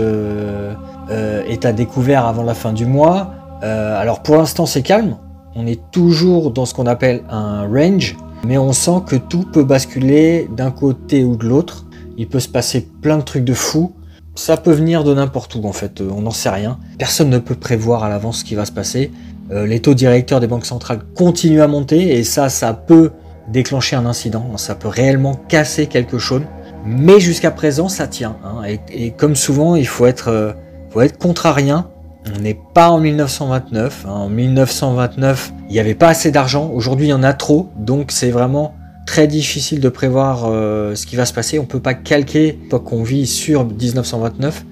est 1.10 1.64
à 1.64 1.72
découvert 1.72 2.26
avant 2.26 2.42
la 2.42 2.54
fin 2.54 2.74
du 2.74 2.84
mois. 2.84 3.30
alors 3.62 4.22
pour 4.22 4.36
l'instant 4.36 4.66
c'est 4.66 4.82
calme, 4.82 5.16
on 5.54 5.66
est 5.66 5.80
toujours 5.90 6.50
dans 6.50 6.66
ce 6.66 6.74
qu'on 6.74 6.86
appelle 6.86 7.22
un 7.28 7.66
range, 7.66 8.16
mais 8.46 8.58
on 8.58 8.72
sent 8.72 9.02
que 9.06 9.16
tout 9.16 9.44
peut 9.52 9.64
basculer 9.64 10.48
d'un 10.56 10.70
côté 10.70 11.24
ou 11.24 11.36
de 11.36 11.46
l'autre. 11.46 11.86
Il 12.16 12.28
peut 12.28 12.40
se 12.40 12.48
passer 12.48 12.88
plein 13.00 13.18
de 13.18 13.22
trucs 13.22 13.44
de 13.44 13.54
fou. 13.54 13.92
Ça 14.34 14.56
peut 14.56 14.72
venir 14.72 15.04
de 15.04 15.14
n'importe 15.14 15.54
où 15.54 15.64
en 15.64 15.72
fait, 15.72 16.00
euh, 16.00 16.10
on 16.10 16.22
n'en 16.22 16.30
sait 16.30 16.48
rien. 16.48 16.78
Personne 16.98 17.28
ne 17.28 17.38
peut 17.38 17.54
prévoir 17.54 18.02
à 18.02 18.08
l'avance 18.08 18.38
ce 18.38 18.44
qui 18.44 18.54
va 18.54 18.64
se 18.64 18.72
passer. 18.72 19.10
Euh, 19.50 19.66
les 19.66 19.80
taux 19.80 19.94
directeurs 19.94 20.40
des 20.40 20.46
banques 20.46 20.64
centrales 20.64 21.00
continuent 21.14 21.60
à 21.60 21.68
monter 21.68 22.16
et 22.16 22.24
ça, 22.24 22.48
ça 22.48 22.72
peut 22.72 23.10
déclencher 23.48 23.96
un 23.96 24.06
incident, 24.06 24.56
ça 24.56 24.74
peut 24.74 24.88
réellement 24.88 25.34
casser 25.48 25.86
quelque 25.86 26.18
chose. 26.18 26.42
Mais 26.86 27.20
jusqu'à 27.20 27.50
présent, 27.50 27.88
ça 27.88 28.06
tient. 28.08 28.36
Hein. 28.44 28.62
Et, 28.90 29.10
comme 29.10 29.36
souvent, 29.36 29.76
il 29.76 29.86
faut 29.86 30.06
être, 30.06 30.28
euh, 30.28 30.52
faut 30.90 31.00
être 31.00 31.18
contrarien 31.18 31.88
on 32.26 32.40
n'est 32.40 32.58
pas 32.74 32.90
en 32.90 33.00
1929. 33.00 34.06
Hein. 34.06 34.10
En 34.10 34.28
1929, 34.28 35.52
il 35.68 35.72
n'y 35.72 35.80
avait 35.80 35.94
pas 35.94 36.08
assez 36.08 36.30
d'argent. 36.30 36.70
Aujourd'hui, 36.72 37.06
il 37.06 37.10
y 37.10 37.14
en 37.14 37.22
a 37.22 37.32
trop. 37.32 37.68
Donc, 37.76 38.12
c'est 38.12 38.30
vraiment 38.30 38.74
très 39.06 39.26
difficile 39.26 39.80
de 39.80 39.88
prévoir 39.88 40.44
euh, 40.46 40.94
ce 40.94 41.06
qui 41.06 41.16
va 41.16 41.26
se 41.26 41.32
passer. 41.32 41.58
On 41.58 41.62
ne 41.62 41.66
peut 41.66 41.80
pas 41.80 41.94
calquer 41.94 42.58
qu'on 42.84 43.02
vit 43.02 43.26
sur 43.26 43.64
1929. 43.64 44.64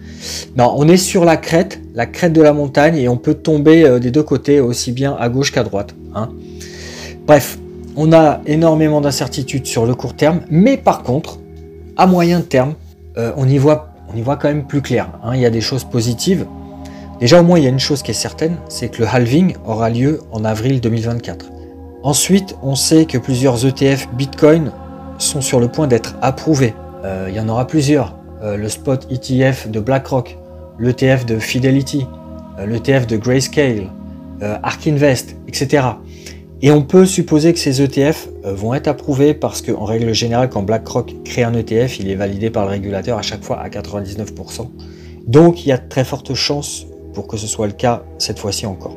Non, 0.56 0.72
on 0.76 0.88
est 0.88 0.96
sur 0.96 1.24
la 1.24 1.36
crête, 1.36 1.80
la 1.94 2.06
crête 2.06 2.32
de 2.32 2.42
la 2.42 2.52
montagne, 2.52 2.96
et 2.96 3.08
on 3.08 3.16
peut 3.16 3.34
tomber 3.34 3.84
euh, 3.84 3.98
des 3.98 4.10
deux 4.10 4.22
côtés, 4.22 4.60
aussi 4.60 4.92
bien 4.92 5.16
à 5.18 5.28
gauche 5.28 5.52
qu'à 5.52 5.64
droite. 5.64 5.94
Hein. 6.14 6.30
Bref, 7.26 7.58
on 7.96 8.12
a 8.12 8.40
énormément 8.46 9.00
d'incertitudes 9.00 9.66
sur 9.66 9.86
le 9.86 9.94
court 9.94 10.14
terme, 10.14 10.40
mais 10.50 10.76
par 10.76 11.02
contre, 11.02 11.38
à 11.96 12.06
moyen 12.06 12.40
terme, 12.40 12.74
euh, 13.18 13.32
on, 13.36 13.48
y 13.48 13.58
voit, 13.58 13.88
on 14.12 14.16
y 14.16 14.22
voit 14.22 14.36
quand 14.36 14.48
même 14.48 14.66
plus 14.66 14.82
clair. 14.82 15.10
Hein. 15.24 15.32
Il 15.34 15.40
y 15.40 15.46
a 15.46 15.50
des 15.50 15.60
choses 15.60 15.84
positives. 15.84 16.46
Déjà 17.20 17.40
au 17.40 17.44
moins 17.44 17.58
il 17.58 17.64
y 17.64 17.66
a 17.66 17.70
une 17.70 17.78
chose 17.78 18.02
qui 18.02 18.12
est 18.12 18.14
certaine, 18.14 18.56
c'est 18.68 18.88
que 18.88 19.02
le 19.02 19.08
halving 19.08 19.54
aura 19.66 19.90
lieu 19.90 20.20
en 20.32 20.44
avril 20.44 20.80
2024. 20.80 21.50
Ensuite, 22.02 22.56
on 22.62 22.74
sait 22.74 23.04
que 23.04 23.18
plusieurs 23.18 23.66
ETF 23.66 24.08
Bitcoin 24.14 24.72
sont 25.18 25.42
sur 25.42 25.60
le 25.60 25.68
point 25.68 25.86
d'être 25.86 26.16
approuvés. 26.22 26.72
Euh, 27.04 27.26
il 27.28 27.34
y 27.34 27.40
en 27.40 27.48
aura 27.50 27.66
plusieurs. 27.66 28.16
Euh, 28.42 28.56
le 28.56 28.70
spot 28.70 29.06
ETF 29.10 29.68
de 29.68 29.80
BlackRock, 29.80 30.38
l'ETF 30.78 31.26
de 31.26 31.38
Fidelity, 31.38 32.06
euh, 32.58 32.64
l'ETF 32.64 33.06
de 33.06 33.18
Grayscale, 33.18 33.90
Ark 34.62 34.86
Invest, 34.86 35.36
etc. 35.46 35.84
Et 36.62 36.70
on 36.70 36.80
peut 36.80 37.04
supposer 37.04 37.52
que 37.52 37.58
ces 37.58 37.82
ETF 37.82 38.30
vont 38.42 38.72
être 38.72 38.88
approuvés 38.88 39.34
parce 39.34 39.60
qu'en 39.60 39.84
règle 39.84 40.14
générale, 40.14 40.48
quand 40.48 40.62
BlackRock 40.62 41.14
crée 41.26 41.42
un 41.42 41.52
ETF, 41.52 42.00
il 42.00 42.08
est 42.08 42.14
validé 42.14 42.48
par 42.48 42.64
le 42.64 42.70
régulateur 42.70 43.18
à 43.18 43.22
chaque 43.22 43.42
fois 43.42 43.60
à 43.60 43.68
99%. 43.68 44.70
Donc 45.26 45.66
il 45.66 45.68
y 45.68 45.72
a 45.72 45.76
de 45.76 45.86
très 45.86 46.04
fortes 46.04 46.32
chances 46.32 46.86
pour 47.12 47.26
que 47.26 47.36
ce 47.36 47.46
soit 47.46 47.66
le 47.66 47.72
cas 47.72 48.02
cette 48.18 48.38
fois-ci 48.38 48.66
encore. 48.66 48.96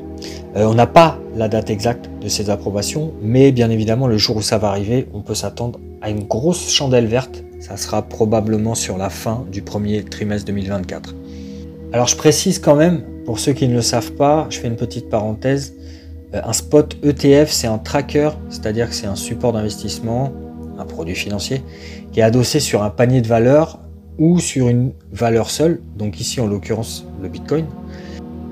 Euh, 0.55 0.65
on 0.65 0.73
n'a 0.73 0.87
pas 0.87 1.19
la 1.35 1.47
date 1.47 1.69
exacte 1.69 2.09
de 2.21 2.27
ces 2.27 2.49
approbations, 2.49 3.13
mais 3.21 3.51
bien 3.51 3.69
évidemment, 3.69 4.07
le 4.07 4.17
jour 4.17 4.37
où 4.37 4.41
ça 4.41 4.57
va 4.57 4.69
arriver, 4.69 5.07
on 5.13 5.21
peut 5.21 5.35
s'attendre 5.35 5.79
à 6.01 6.09
une 6.09 6.23
grosse 6.23 6.71
chandelle 6.71 7.07
verte. 7.07 7.43
Ça 7.59 7.77
sera 7.77 8.01
probablement 8.01 8.75
sur 8.75 8.97
la 8.97 9.09
fin 9.09 9.45
du 9.51 9.61
premier 9.61 10.03
trimestre 10.03 10.45
2024. 10.47 11.15
Alors 11.93 12.07
je 12.07 12.15
précise 12.15 12.59
quand 12.59 12.75
même, 12.75 13.03
pour 13.25 13.39
ceux 13.39 13.53
qui 13.53 13.67
ne 13.67 13.73
le 13.73 13.81
savent 13.81 14.13
pas, 14.13 14.47
je 14.49 14.59
fais 14.59 14.67
une 14.67 14.75
petite 14.75 15.09
parenthèse, 15.09 15.75
euh, 16.33 16.41
un 16.43 16.53
spot 16.53 16.97
ETF, 17.03 17.51
c'est 17.51 17.67
un 17.67 17.77
tracker, 17.77 18.31
c'est-à-dire 18.49 18.89
que 18.89 18.95
c'est 18.95 19.07
un 19.07 19.15
support 19.15 19.53
d'investissement, 19.53 20.31
un 20.77 20.85
produit 20.85 21.15
financier, 21.15 21.61
qui 22.11 22.19
est 22.19 22.23
adossé 22.23 22.59
sur 22.59 22.83
un 22.83 22.89
panier 22.89 23.21
de 23.21 23.27
valeurs 23.27 23.79
ou 24.17 24.39
sur 24.39 24.67
une 24.67 24.91
valeur 25.11 25.49
seule, 25.49 25.81
donc 25.97 26.19
ici 26.19 26.39
en 26.41 26.47
l'occurrence 26.47 27.05
le 27.21 27.29
Bitcoin, 27.29 27.65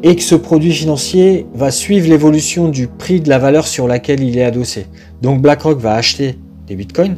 et 0.04 0.16
que 0.16 0.24
ce 0.24 0.36
produit 0.36 0.74
financier 0.74 1.46
va 1.54 1.72
suivre 1.72 2.10
l'évolution 2.10 2.70
du 2.70 2.88
prix 2.88 3.22
de 3.22 3.30
la 3.30 3.38
valeur 3.38 3.68
sur 3.68 3.88
laquelle 3.88 4.24
il 4.24 4.38
est 4.38 4.44
adossé. 4.44 4.88
Donc 5.22 5.42
BlackRock 5.42 5.80
va 5.80 5.94
acheter 5.94 6.38
des 6.68 6.76
Bitcoins, 6.76 7.18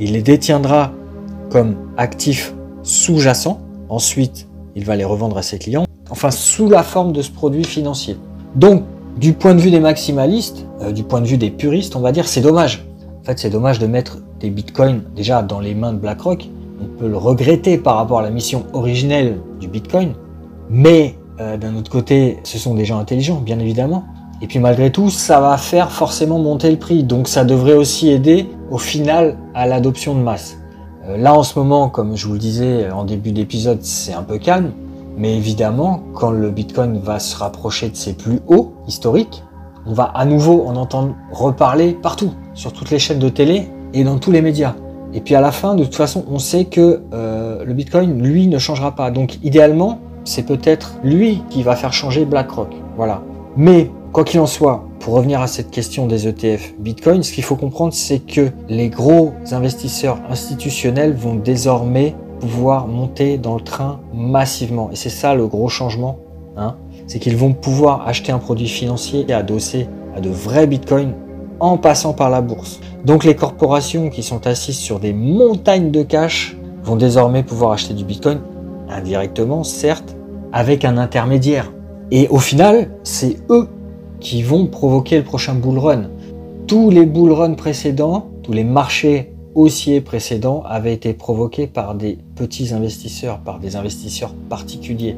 il 0.00 0.12
les 0.12 0.22
détiendra 0.22 0.92
comme 1.50 1.76
actifs 1.96 2.54
sous-jacents, 2.82 3.60
ensuite 3.88 4.48
il 4.76 4.84
va 4.84 4.96
les 4.96 5.04
revendre 5.04 5.38
à 5.38 5.42
ses 5.42 5.58
clients, 5.58 5.84
enfin 6.10 6.30
sous 6.30 6.68
la 6.68 6.82
forme 6.82 7.12
de 7.12 7.22
ce 7.22 7.30
produit 7.30 7.64
financier. 7.64 8.16
Donc 8.56 8.84
du 9.18 9.32
point 9.32 9.54
de 9.54 9.60
vue 9.60 9.70
des 9.70 9.80
maximalistes, 9.80 10.66
euh, 10.80 10.92
du 10.92 11.04
point 11.04 11.20
de 11.20 11.26
vue 11.26 11.36
des 11.36 11.50
puristes, 11.50 11.94
on 11.96 12.00
va 12.00 12.12
dire 12.12 12.26
c'est 12.26 12.40
dommage. 12.40 12.84
En 13.20 13.24
fait, 13.24 13.38
c'est 13.38 13.50
dommage 13.50 13.78
de 13.78 13.86
mettre 13.86 14.18
des 14.40 14.50
bitcoins 14.50 15.02
déjà 15.16 15.42
dans 15.42 15.60
les 15.60 15.74
mains 15.74 15.92
de 15.92 15.98
BlackRock. 15.98 16.48
On 16.82 16.86
peut 16.98 17.08
le 17.08 17.16
regretter 17.16 17.78
par 17.78 17.96
rapport 17.96 18.18
à 18.18 18.22
la 18.22 18.30
mission 18.30 18.64
originelle 18.72 19.38
du 19.60 19.68
bitcoin, 19.68 20.12
mais 20.68 21.14
euh, 21.40 21.56
d'un 21.56 21.74
autre 21.76 21.90
côté, 21.90 22.38
ce 22.44 22.58
sont 22.58 22.74
des 22.74 22.84
gens 22.84 22.98
intelligents, 22.98 23.40
bien 23.40 23.58
évidemment. 23.58 24.04
Et 24.42 24.46
puis 24.46 24.58
malgré 24.58 24.90
tout, 24.90 25.10
ça 25.10 25.40
va 25.40 25.56
faire 25.56 25.90
forcément 25.90 26.38
monter 26.38 26.70
le 26.70 26.76
prix. 26.76 27.02
Donc 27.02 27.28
ça 27.28 27.44
devrait 27.44 27.74
aussi 27.74 28.10
aider 28.10 28.48
au 28.70 28.78
final 28.78 29.36
à 29.54 29.66
l'adoption 29.66 30.14
de 30.14 30.20
masse. 30.20 30.58
Euh, 31.06 31.16
là 31.16 31.34
en 31.34 31.42
ce 31.42 31.58
moment, 31.58 31.88
comme 31.88 32.16
je 32.16 32.26
vous 32.26 32.34
le 32.34 32.38
disais 32.38 32.90
en 32.90 33.04
début 33.04 33.32
d'épisode, 33.32 33.82
c'est 33.82 34.12
un 34.12 34.22
peu 34.22 34.38
calme. 34.38 34.72
Mais 35.16 35.36
évidemment, 35.36 36.02
quand 36.14 36.30
le 36.30 36.50
Bitcoin 36.50 36.98
va 36.98 37.18
se 37.18 37.36
rapprocher 37.36 37.88
de 37.88 37.96
ses 37.96 38.14
plus 38.14 38.40
hauts 38.48 38.74
historiques, 38.88 39.44
on 39.86 39.92
va 39.92 40.04
à 40.04 40.24
nouveau 40.24 40.64
en 40.66 40.76
entendre 40.76 41.14
reparler 41.30 41.92
partout, 41.92 42.32
sur 42.54 42.72
toutes 42.72 42.90
les 42.90 42.98
chaînes 42.98 43.18
de 43.18 43.28
télé 43.28 43.68
et 43.92 44.02
dans 44.02 44.18
tous 44.18 44.32
les 44.32 44.42
médias. 44.42 44.74
Et 45.12 45.20
puis 45.20 45.36
à 45.36 45.40
la 45.40 45.52
fin, 45.52 45.76
de 45.76 45.84
toute 45.84 45.94
façon, 45.94 46.24
on 46.28 46.40
sait 46.40 46.64
que 46.64 47.02
euh, 47.12 47.64
le 47.64 47.72
Bitcoin, 47.74 48.20
lui, 48.20 48.48
ne 48.48 48.58
changera 48.58 48.96
pas. 48.96 49.12
Donc 49.12 49.38
idéalement, 49.44 50.00
c'est 50.24 50.44
peut-être 50.44 50.96
lui 51.02 51.42
qui 51.50 51.62
va 51.62 51.76
faire 51.76 51.92
changer 51.92 52.24
BlackRock. 52.24 52.72
Voilà. 52.96 53.22
Mais 53.56 53.90
quoi 54.12 54.24
qu'il 54.24 54.40
en 54.40 54.46
soit, 54.46 54.84
pour 55.00 55.14
revenir 55.14 55.40
à 55.40 55.46
cette 55.46 55.70
question 55.70 56.06
des 56.06 56.26
ETF 56.26 56.74
Bitcoin, 56.78 57.22
ce 57.22 57.32
qu'il 57.32 57.44
faut 57.44 57.56
comprendre, 57.56 57.92
c'est 57.92 58.20
que 58.20 58.50
les 58.68 58.88
gros 58.88 59.32
investisseurs 59.52 60.18
institutionnels 60.28 61.14
vont 61.14 61.34
désormais 61.34 62.14
pouvoir 62.40 62.86
monter 62.86 63.38
dans 63.38 63.54
le 63.54 63.60
train 63.60 64.00
massivement. 64.12 64.90
Et 64.90 64.96
c'est 64.96 65.10
ça 65.10 65.34
le 65.34 65.46
gros 65.46 65.68
changement. 65.68 66.18
Hein 66.56 66.76
c'est 67.06 67.18
qu'ils 67.18 67.36
vont 67.36 67.52
pouvoir 67.52 68.06
acheter 68.06 68.32
un 68.32 68.38
produit 68.38 68.68
financier 68.68 69.24
et 69.28 69.32
adosser 69.32 69.88
à 70.16 70.20
de 70.20 70.30
vrais 70.30 70.66
bitcoins 70.66 71.14
en 71.60 71.76
passant 71.76 72.12
par 72.12 72.30
la 72.30 72.40
bourse. 72.40 72.80
Donc 73.04 73.24
les 73.24 73.36
corporations 73.36 74.10
qui 74.10 74.22
sont 74.22 74.46
assises 74.46 74.78
sur 74.78 75.00
des 75.00 75.12
montagnes 75.12 75.90
de 75.90 76.02
cash 76.02 76.56
vont 76.82 76.96
désormais 76.96 77.42
pouvoir 77.42 77.72
acheter 77.72 77.94
du 77.94 78.04
bitcoin 78.04 78.40
indirectement, 78.88 79.64
certes, 79.64 80.13
avec 80.54 80.84
un 80.84 80.96
intermédiaire. 80.96 81.72
Et 82.12 82.28
au 82.28 82.38
final, 82.38 82.92
c'est 83.02 83.36
eux 83.50 83.68
qui 84.20 84.42
vont 84.42 84.66
provoquer 84.66 85.18
le 85.18 85.24
prochain 85.24 85.54
bull 85.54 85.78
run. 85.78 86.04
Tous 86.68 86.90
les 86.90 87.04
bull 87.04 87.32
runs 87.32 87.54
précédents, 87.54 88.28
tous 88.42 88.52
les 88.52 88.64
marchés 88.64 89.32
haussier 89.54 90.00
précédent 90.00 90.62
avait 90.66 90.94
été 90.94 91.12
provoqué 91.12 91.66
par 91.66 91.94
des 91.94 92.18
petits 92.36 92.72
investisseurs, 92.72 93.40
par 93.40 93.58
des 93.58 93.76
investisseurs 93.76 94.32
particuliers. 94.48 95.16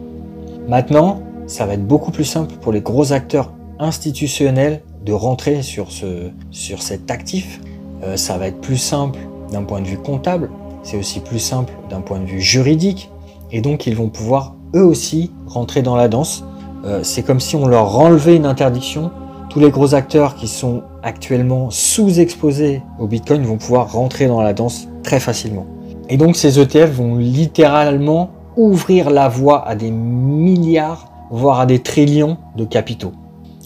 Maintenant, 0.68 1.20
ça 1.46 1.66
va 1.66 1.74
être 1.74 1.86
beaucoup 1.86 2.10
plus 2.10 2.24
simple 2.24 2.54
pour 2.60 2.72
les 2.72 2.80
gros 2.80 3.12
acteurs 3.12 3.52
institutionnels 3.78 4.82
de 5.04 5.12
rentrer 5.12 5.62
sur, 5.62 5.92
ce, 5.92 6.30
sur 6.50 6.82
cet 6.82 7.10
actif. 7.10 7.60
Euh, 8.02 8.16
ça 8.16 8.38
va 8.38 8.48
être 8.48 8.60
plus 8.60 8.78
simple 8.78 9.18
d'un 9.52 9.62
point 9.62 9.80
de 9.80 9.86
vue 9.86 9.98
comptable, 9.98 10.50
c'est 10.82 10.96
aussi 10.96 11.20
plus 11.20 11.38
simple 11.38 11.72
d'un 11.88 12.00
point 12.00 12.18
de 12.18 12.24
vue 12.24 12.40
juridique, 12.40 13.10
et 13.52 13.60
donc 13.60 13.86
ils 13.86 13.94
vont 13.94 14.08
pouvoir 14.08 14.55
eux 14.74 14.84
aussi 14.84 15.32
rentrer 15.46 15.82
dans 15.82 15.96
la 15.96 16.08
danse. 16.08 16.44
Euh, 16.84 17.00
c'est 17.02 17.22
comme 17.22 17.40
si 17.40 17.56
on 17.56 17.66
leur 17.66 17.98
enlevait 17.98 18.36
une 18.36 18.46
interdiction 18.46 19.10
tous 19.56 19.60
les 19.60 19.70
gros 19.70 19.94
acteurs 19.94 20.34
qui 20.34 20.48
sont 20.48 20.82
actuellement 21.02 21.70
sous-exposés 21.70 22.82
au 22.98 23.06
Bitcoin 23.06 23.42
vont 23.42 23.56
pouvoir 23.56 23.90
rentrer 23.90 24.26
dans 24.26 24.42
la 24.42 24.52
danse 24.52 24.86
très 25.02 25.18
facilement. 25.18 25.64
Et 26.10 26.18
donc 26.18 26.36
ces 26.36 26.60
ETF 26.60 26.90
vont 26.90 27.16
littéralement 27.16 28.32
ouvrir 28.58 29.08
la 29.08 29.30
voie 29.30 29.66
à 29.66 29.74
des 29.74 29.90
milliards, 29.90 31.10
voire 31.30 31.60
à 31.60 31.64
des 31.64 31.78
trillions 31.78 32.36
de 32.56 32.66
capitaux. 32.66 33.12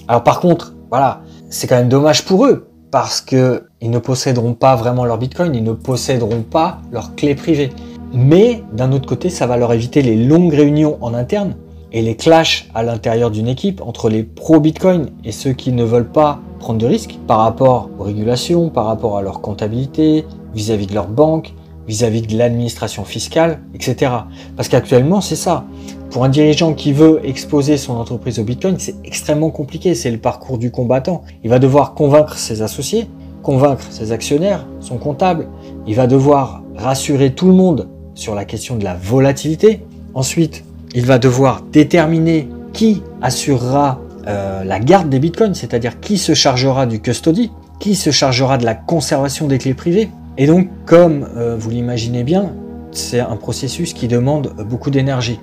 Alors 0.06 0.22
par 0.22 0.38
contre, 0.38 0.76
voilà, 0.90 1.22
c'est 1.48 1.66
quand 1.66 1.74
même 1.74 1.88
dommage 1.88 2.24
pour 2.24 2.46
eux 2.46 2.68
parce 2.92 3.20
qu'ils 3.20 3.60
ne 3.82 3.98
posséderont 3.98 4.54
pas 4.54 4.76
vraiment 4.76 5.04
leur 5.04 5.18
Bitcoin, 5.18 5.56
ils 5.56 5.64
ne 5.64 5.72
posséderont 5.72 6.42
pas 6.42 6.78
leur 6.92 7.16
clé 7.16 7.34
privée. 7.34 7.70
Mais 8.12 8.62
d'un 8.72 8.92
autre 8.92 9.08
côté, 9.08 9.30
ça 9.30 9.46
va 9.46 9.56
leur 9.56 9.72
éviter 9.72 10.02
les 10.02 10.16
longues 10.16 10.52
réunions 10.52 10.98
en 11.00 11.14
interne 11.14 11.54
et 11.92 12.02
les 12.02 12.16
clashs 12.16 12.68
à 12.74 12.82
l'intérieur 12.82 13.30
d'une 13.30 13.48
équipe 13.48 13.80
entre 13.80 14.08
les 14.08 14.22
pro-Bitcoin 14.22 15.10
et 15.24 15.32
ceux 15.32 15.52
qui 15.52 15.72
ne 15.72 15.84
veulent 15.84 16.10
pas 16.10 16.40
prendre 16.58 16.78
de 16.78 16.86
risques 16.86 17.18
par 17.26 17.38
rapport 17.38 17.88
aux 17.98 18.04
régulations, 18.04 18.68
par 18.68 18.86
rapport 18.86 19.16
à 19.16 19.22
leur 19.22 19.40
comptabilité, 19.40 20.24
vis-à-vis 20.54 20.86
de 20.86 20.94
leur 20.94 21.08
banque, 21.08 21.54
vis-à-vis 21.86 22.22
de 22.22 22.36
l'administration 22.36 23.04
fiscale, 23.04 23.60
etc. 23.74 24.12
Parce 24.56 24.68
qu'actuellement, 24.68 25.20
c'est 25.20 25.36
ça. 25.36 25.64
Pour 26.10 26.24
un 26.24 26.28
dirigeant 26.28 26.74
qui 26.74 26.92
veut 26.92 27.20
exposer 27.24 27.76
son 27.76 27.94
entreprise 27.94 28.40
au 28.40 28.44
Bitcoin, 28.44 28.76
c'est 28.78 28.96
extrêmement 29.04 29.50
compliqué. 29.50 29.94
C'est 29.94 30.10
le 30.10 30.18
parcours 30.18 30.58
du 30.58 30.70
combattant. 30.72 31.22
Il 31.44 31.50
va 31.50 31.60
devoir 31.60 31.94
convaincre 31.94 32.36
ses 32.36 32.62
associés, 32.62 33.06
convaincre 33.42 33.84
ses 33.90 34.10
actionnaires, 34.10 34.66
son 34.80 34.98
comptable. 34.98 35.48
Il 35.86 35.94
va 35.94 36.06
devoir 36.08 36.62
rassurer 36.76 37.32
tout 37.34 37.46
le 37.46 37.54
monde 37.54 37.88
sur 38.20 38.34
la 38.34 38.44
question 38.44 38.76
de 38.76 38.84
la 38.84 38.94
volatilité. 38.94 39.80
Ensuite, 40.12 40.62
il 40.94 41.06
va 41.06 41.18
devoir 41.18 41.62
déterminer 41.72 42.48
qui 42.74 43.02
assurera 43.22 43.98
euh, 44.26 44.62
la 44.62 44.78
garde 44.78 45.08
des 45.08 45.18
bitcoins, 45.18 45.54
c'est-à-dire 45.54 46.00
qui 46.00 46.18
se 46.18 46.34
chargera 46.34 46.84
du 46.84 47.00
custody, 47.00 47.50
qui 47.78 47.94
se 47.94 48.10
chargera 48.10 48.58
de 48.58 48.66
la 48.66 48.74
conservation 48.74 49.46
des 49.46 49.56
clés 49.56 49.72
privées. 49.72 50.10
Et 50.36 50.46
donc, 50.46 50.68
comme 50.84 51.26
euh, 51.36 51.56
vous 51.58 51.70
l'imaginez 51.70 52.22
bien, 52.22 52.52
c'est 52.92 53.20
un 53.20 53.36
processus 53.36 53.94
qui 53.94 54.06
demande 54.06 54.52
beaucoup 54.68 54.90
d'énergie. 54.90 55.40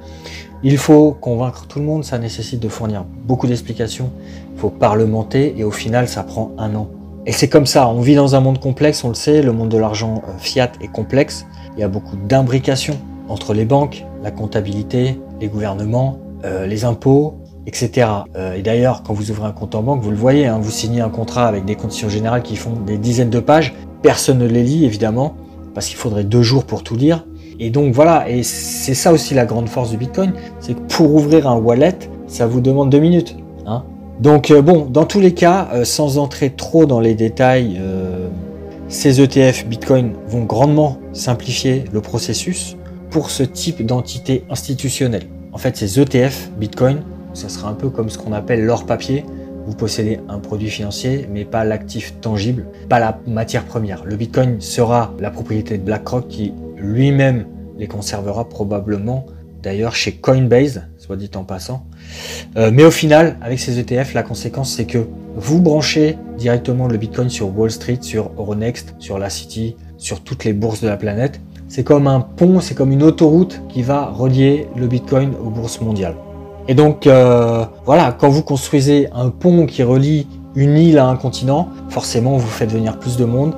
Il 0.61 0.77
faut 0.77 1.13
convaincre 1.19 1.65
tout 1.67 1.79
le 1.79 1.85
monde, 1.85 2.03
ça 2.03 2.19
nécessite 2.19 2.59
de 2.59 2.69
fournir 2.69 3.05
beaucoup 3.25 3.47
d'explications, 3.47 4.11
il 4.53 4.59
faut 4.59 4.69
parlementer 4.69 5.55
et 5.57 5.63
au 5.63 5.71
final 5.71 6.07
ça 6.07 6.23
prend 6.23 6.51
un 6.59 6.75
an. 6.75 6.89
Et 7.25 7.31
c'est 7.31 7.49
comme 7.49 7.65
ça, 7.65 7.87
on 7.87 8.01
vit 8.01 8.15
dans 8.15 8.35
un 8.35 8.39
monde 8.39 8.59
complexe, 8.59 9.03
on 9.03 9.09
le 9.09 9.15
sait, 9.15 9.41
le 9.41 9.51
monde 9.51 9.69
de 9.69 9.77
l'argent 9.77 10.21
euh, 10.27 10.31
fiat 10.37 10.71
est 10.81 10.91
complexe, 10.91 11.45
il 11.77 11.81
y 11.81 11.83
a 11.83 11.87
beaucoup 11.87 12.15
d'imbrications 12.15 12.97
entre 13.29 13.53
les 13.53 13.65
banques, 13.65 14.05
la 14.23 14.31
comptabilité, 14.31 15.19
les 15.39 15.47
gouvernements, 15.47 16.17
euh, 16.43 16.65
les 16.65 16.85
impôts, 16.85 17.35
etc. 17.67 18.07
Euh, 18.35 18.55
et 18.55 18.61
d'ailleurs, 18.61 19.03
quand 19.03 19.13
vous 19.13 19.29
ouvrez 19.29 19.47
un 19.47 19.51
compte 19.51 19.75
en 19.75 19.83
banque, 19.83 20.01
vous 20.01 20.09
le 20.09 20.17
voyez, 20.17 20.47
hein, 20.47 20.59
vous 20.59 20.71
signez 20.71 21.01
un 21.01 21.09
contrat 21.09 21.47
avec 21.47 21.65
des 21.65 21.75
conditions 21.75 22.09
générales 22.09 22.41
qui 22.41 22.55
font 22.55 22.73
des 22.85 22.97
dizaines 22.97 23.29
de 23.29 23.39
pages. 23.39 23.75
Personne 24.01 24.39
ne 24.39 24.47
les 24.47 24.63
lit, 24.63 24.85
évidemment, 24.85 25.35
parce 25.75 25.87
qu'il 25.87 25.97
faudrait 25.97 26.23
deux 26.23 26.41
jours 26.41 26.65
pour 26.65 26.83
tout 26.83 26.95
lire. 26.95 27.25
Et 27.59 27.69
donc 27.69 27.93
voilà, 27.93 28.29
et 28.29 28.43
c'est 28.43 28.93
ça 28.93 29.11
aussi 29.11 29.33
la 29.33 29.45
grande 29.45 29.69
force 29.69 29.89
du 29.89 29.97
Bitcoin, 29.97 30.33
c'est 30.59 30.73
que 30.73 30.79
pour 30.95 31.13
ouvrir 31.13 31.47
un 31.47 31.57
wallet, 31.57 31.97
ça 32.27 32.47
vous 32.47 32.61
demande 32.61 32.89
deux 32.89 32.99
minutes. 32.99 33.35
Hein. 33.65 33.83
donc 34.21 34.49
euh, 34.51 34.61
bon, 34.61 34.87
dans 34.89 35.03
tous 35.03 35.19
les 35.19 35.33
cas, 35.33 35.67
sans 35.83 36.17
entrer 36.19 36.51
trop 36.51 36.85
dans 36.85 37.01
les 37.01 37.15
détails, 37.15 37.81
ces 38.89 39.19
ETF 39.21 39.65
Bitcoin 39.67 40.13
vont 40.27 40.45
grandement 40.45 40.97
simplifier 41.11 41.83
le 41.91 41.99
processus 41.99 42.77
pour 43.09 43.29
ce 43.29 43.43
type 43.43 43.85
d'entité 43.85 44.45
institutionnelle. 44.49 45.23
En 45.51 45.57
fait, 45.57 45.75
ces 45.75 45.99
ETF 45.99 46.51
Bitcoin, 46.57 47.03
ça 47.33 47.49
sera 47.49 47.69
un 47.69 47.73
peu 47.73 47.89
comme 47.89 48.09
ce 48.09 48.17
qu'on 48.17 48.31
appelle 48.31 48.63
l'or 48.63 48.85
papier. 48.85 49.25
Vous 49.65 49.75
possédez 49.75 50.21
un 50.29 50.39
produit 50.39 50.69
financier, 50.69 51.27
mais 51.29 51.43
pas 51.43 51.65
l'actif 51.65 52.13
tangible, 52.21 52.65
pas 52.87 52.99
la 52.99 53.19
matière 53.27 53.65
première. 53.65 54.05
Le 54.05 54.15
Bitcoin 54.15 54.61
sera 54.61 55.13
la 55.19 55.31
propriété 55.31 55.77
de 55.77 55.83
BlackRock 55.83 56.29
qui 56.29 56.53
lui-même 56.77 57.45
les 57.77 57.87
conservera 57.87 58.47
probablement 58.47 59.25
d'ailleurs 59.67 59.95
chez 59.95 60.13
Coinbase, 60.13 60.87
soit 60.97 61.17
dit 61.17 61.29
en 61.35 61.43
passant. 61.43 61.85
Euh, 62.55 62.71
mais 62.73 62.85
au 62.85 62.91
final, 62.91 63.35
avec 63.41 63.59
ces 63.59 63.79
ETF, 63.79 64.13
la 64.13 64.23
conséquence 64.23 64.71
c'est 64.71 64.85
que 64.85 65.05
vous 65.35 65.61
branchez 65.61 66.17
directement 66.37 66.87
le 66.87 66.97
Bitcoin 66.97 67.29
sur 67.29 67.53
Wall 67.57 67.69
Street, 67.69 67.97
sur 67.99 68.31
Euronext, 68.37 68.95
sur 68.97 69.19
la 69.19 69.29
City, 69.29 69.75
sur 69.97 70.21
toutes 70.21 70.45
les 70.45 70.53
bourses 70.53 70.79
de 70.79 70.87
la 70.87 70.95
planète. 70.95 71.41
C'est 71.67 71.83
comme 71.83 72.07
un 72.07 72.21
pont, 72.21 72.61
c'est 72.61 72.75
comme 72.75 72.93
une 72.93 73.03
autoroute 73.03 73.61
qui 73.67 73.81
va 73.83 74.05
relier 74.05 74.67
le 74.77 74.87
Bitcoin 74.87 75.33
aux 75.35 75.49
bourses 75.49 75.81
mondiales. 75.81 76.15
Et 76.69 76.73
donc 76.73 77.05
euh, 77.05 77.65
voilà, 77.85 78.15
quand 78.17 78.29
vous 78.29 78.43
construisez 78.43 79.09
un 79.13 79.31
pont 79.31 79.65
qui 79.65 79.83
relie 79.83 80.27
une 80.55 80.77
île 80.77 80.97
à 80.97 81.07
un 81.07 81.17
continent, 81.17 81.67
forcément 81.89 82.37
vous 82.37 82.47
faites 82.47 82.71
venir 82.71 82.99
plus 82.99 83.17
de 83.17 83.25
monde, 83.25 83.53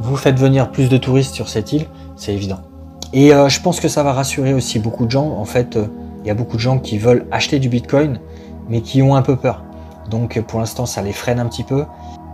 vous 0.00 0.16
faites 0.16 0.40
venir 0.40 0.72
plus 0.72 0.88
de 0.88 0.96
touristes 0.96 1.34
sur 1.36 1.48
cette 1.48 1.72
île, 1.72 1.86
c'est 2.16 2.34
évident. 2.34 2.71
Et 3.12 3.34
euh, 3.34 3.48
je 3.48 3.60
pense 3.60 3.80
que 3.80 3.88
ça 3.88 4.02
va 4.02 4.12
rassurer 4.12 4.54
aussi 4.54 4.78
beaucoup 4.78 5.04
de 5.04 5.10
gens. 5.10 5.36
En 5.38 5.44
fait, 5.44 5.76
euh, 5.76 5.86
il 6.24 6.28
y 6.28 6.30
a 6.30 6.34
beaucoup 6.34 6.56
de 6.56 6.62
gens 6.62 6.78
qui 6.78 6.98
veulent 6.98 7.26
acheter 7.30 7.58
du 7.58 7.68
Bitcoin, 7.68 8.20
mais 8.68 8.80
qui 8.80 9.02
ont 9.02 9.14
un 9.14 9.22
peu 9.22 9.36
peur. 9.36 9.64
Donc 10.10 10.40
pour 10.42 10.60
l'instant, 10.60 10.86
ça 10.86 11.02
les 11.02 11.12
freine 11.12 11.38
un 11.38 11.46
petit 11.46 11.64
peu. 11.64 11.84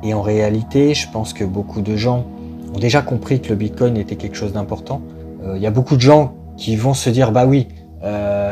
Et 0.03 0.15
en 0.15 0.23
réalité, 0.23 0.95
je 0.95 1.09
pense 1.11 1.33
que 1.33 1.45
beaucoup 1.45 1.81
de 1.81 1.97
gens 1.97 2.25
ont 2.75 2.79
déjà 2.79 3.03
compris 3.03 3.41
que 3.41 3.49
le 3.49 3.57
Bitcoin 3.57 3.97
était 3.97 4.17
quelque 4.17 4.37
chose 4.37 4.53
d'important. 4.53 5.01
Euh, 5.45 5.55
il 5.57 5.63
y 5.63 5.67
a 5.67 5.71
beaucoup 5.71 5.97
de 5.97 6.01
gens 6.01 6.35
qui 6.57 6.77
vont 6.77 6.95
se 6.95 7.11
dire, 7.11 7.33
bah 7.33 7.47
oui, 7.47 7.69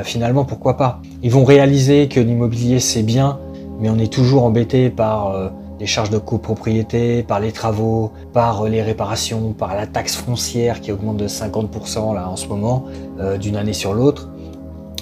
finalement, 0.03 0.45
pourquoi 0.45 0.77
pas? 0.77 1.01
Ils 1.23 1.31
vont 1.31 1.45
réaliser 1.45 2.09
que 2.09 2.19
l'immobilier, 2.19 2.81
c'est 2.81 3.05
bien, 3.05 3.39
mais 3.81 3.89
on 3.89 3.97
est 3.97 4.13
toujours 4.13 4.43
embêté 4.43 4.91
par 4.91 5.51
les 5.79 5.87
charges 5.87 6.11
de 6.11 6.19
copropriété, 6.19 7.23
par 7.23 7.41
les 7.41 7.53
travaux, 7.53 8.13
par 8.33 8.65
les 8.65 8.83
réparations, 8.83 9.53
par 9.53 9.75
la 9.75 9.87
taxe 9.87 10.17
foncière 10.17 10.81
qui 10.81 10.93
augmente 10.93 11.19
de 11.19 11.29
50% 11.29 12.15
là 12.15 12.29
en 12.29 12.37
ce 12.37 12.47
moment, 12.47 12.85
euh, 13.21 13.37
d'une 13.37 13.57
année 13.57 13.73
sur 13.73 13.93
l'autre. 13.93 14.31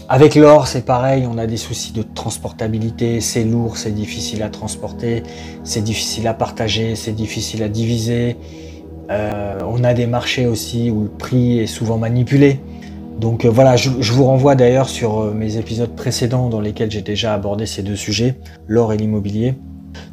Avec 0.09 0.35
l'or, 0.35 0.67
c'est 0.67 0.85
pareil, 0.85 1.27
on 1.31 1.39
a 1.39 1.47
des 1.47 1.57
soucis 1.57 1.93
de 1.93 2.03
transportabilité, 2.03 3.21
c'est 3.21 3.45
lourd, 3.45 3.79
c'est 3.79 3.95
difficile 3.95 4.43
à 4.43 4.51
transporter, 4.51 5.23
c'est 5.63 5.83
difficile 5.83 6.27
à 6.27 6.35
partager, 6.35 6.95
c'est 6.95 7.13
difficile 7.13 7.63
à 7.63 7.69
diviser. 7.69 8.37
Euh, 9.11 9.59
on 9.67 9.83
a 9.83 9.95
des 9.95 10.07
marchés 10.07 10.47
aussi 10.47 10.91
où 10.91 11.05
le 11.05 11.09
prix 11.09 11.61
est 11.61 11.67
souvent 11.67 11.97
manipulé. 11.97 12.61
Donc 13.19 13.45
euh, 13.45 13.49
voilà, 13.49 13.77
je, 13.77 13.91
vous 13.91 14.25
renvoie 14.25 14.57
d'ailleurs 14.57 14.89
sur 14.89 15.33
mes 15.33 15.57
épisodes 15.57 15.95
précédents 15.95 16.49
dans 16.49 16.61
lesquels 16.61 16.91
j'ai 16.91 17.03
déjà 17.03 17.33
abordé 17.33 17.65
ces 17.65 17.83
deux 17.83 17.97
sujets, 17.97 18.37
l'or 18.67 18.93
et 18.93 18.99
l'immobilier. 18.99 19.55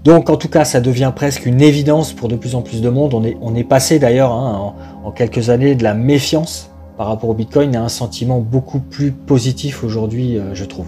Donc 0.03 0.29
en 0.29 0.35
tout 0.35 0.47
cas, 0.47 0.65
ça 0.65 0.81
devient 0.81 1.11
presque 1.15 1.45
une 1.45 1.61
évidence 1.61 2.13
pour 2.13 2.27
de 2.27 2.35
plus 2.35 2.55
en 2.55 2.61
plus 2.61 2.81
de 2.81 2.89
monde. 2.89 3.13
On 3.41 3.55
est, 3.55 3.63
passé 3.63 3.99
d'ailleurs 3.99 4.31
hein, 4.31 4.73
en, 5.03 5.11
quelques 5.11 5.49
années 5.49 5.75
de 5.75 5.83
la 5.83 5.93
méfiance 5.93 6.69
par 6.97 7.07
rapport 7.07 7.29
au 7.29 7.33
Bitcoin 7.33 7.75
à 7.75 7.83
un 7.83 7.89
sentiment 7.89 8.39
beaucoup 8.39 8.79
plus 8.79 9.11
positif 9.11 9.83
aujourd'hui, 9.83 10.37
euh, 10.37 10.53
je 10.53 10.65
trouve. 10.65 10.87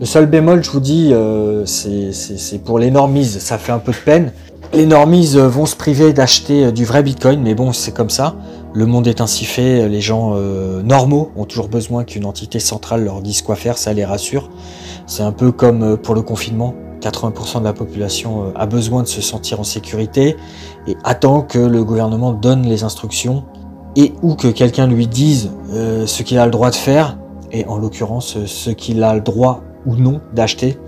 Le 0.00 0.06
seul 0.06 0.26
bémol, 0.26 0.62
je 0.62 0.70
vous 0.70 0.80
dis, 0.80 1.10
euh, 1.12 1.64
c'est 1.66 2.62
pour 2.64 2.78
les 2.78 2.90
normises. 2.90 3.38
Ça 3.38 3.58
fait 3.58 3.72
un 3.72 3.78
peu 3.78 3.92
de 3.92 3.96
peine. 3.96 4.32
Les 4.72 4.86
normises 4.86 5.36
vont 5.36 5.66
se 5.66 5.74
priver 5.74 6.12
d'acheter 6.12 6.66
euh, 6.66 6.70
du 6.70 6.84
vrai 6.84 7.02
Bitcoin, 7.02 7.40
mais 7.42 7.54
bon, 7.54 7.72
c'est 7.72 7.92
comme 7.92 8.10
ça. 8.10 8.36
Le 8.74 8.86
monde 8.86 9.06
est 9.06 9.20
ainsi 9.20 9.44
fait. 9.44 9.88
Les 9.88 10.00
gens 10.00 10.34
normaux 10.84 11.32
ont 11.36 11.46
toujours 11.46 11.68
besoin 11.68 12.04
qu'une 12.04 12.26
entité 12.26 12.60
centrale 12.60 13.02
leur 13.02 13.22
dise 13.22 13.40
quoi 13.40 13.56
faire, 13.56 13.78
ça 13.78 13.94
les 13.94 14.04
rassure. 14.04 14.50
C'est 15.06 15.22
un 15.22 15.32
peu 15.32 15.52
comme 15.52 15.96
pour 15.96 16.14
le 16.14 16.20
confinement. 16.20 16.74
80% 16.98 17.60
de 17.60 17.64
la 17.64 17.72
population 17.72 18.44
euh, 18.44 18.52
a 18.54 18.66
besoin 18.66 19.02
de 19.02 19.08
se 19.08 19.20
sentir 19.20 19.60
en 19.60 19.64
sécurité 19.64 20.36
et 20.86 20.96
attend 21.04 21.42
que 21.42 21.58
le 21.58 21.84
gouvernement 21.84 22.32
donne 22.32 22.62
les 22.62 22.84
instructions 22.84 23.44
et 23.96 24.12
ou 24.22 24.34
que 24.34 24.48
quelqu'un 24.48 24.86
lui 24.86 25.06
dise 25.06 25.50
euh, 25.72 26.06
ce 26.06 26.22
qu'il 26.22 26.38
a 26.38 26.44
le 26.44 26.50
droit 26.50 26.70
de 26.70 26.76
faire 26.76 27.18
et 27.52 27.64
en 27.66 27.78
l'occurrence 27.78 28.36
euh, 28.36 28.46
ce 28.46 28.70
qu'il 28.70 29.02
a 29.02 29.14
le 29.14 29.20
droit 29.20 29.62
ou 29.86 29.96
non 29.96 30.20
d'acheter. 30.34 30.78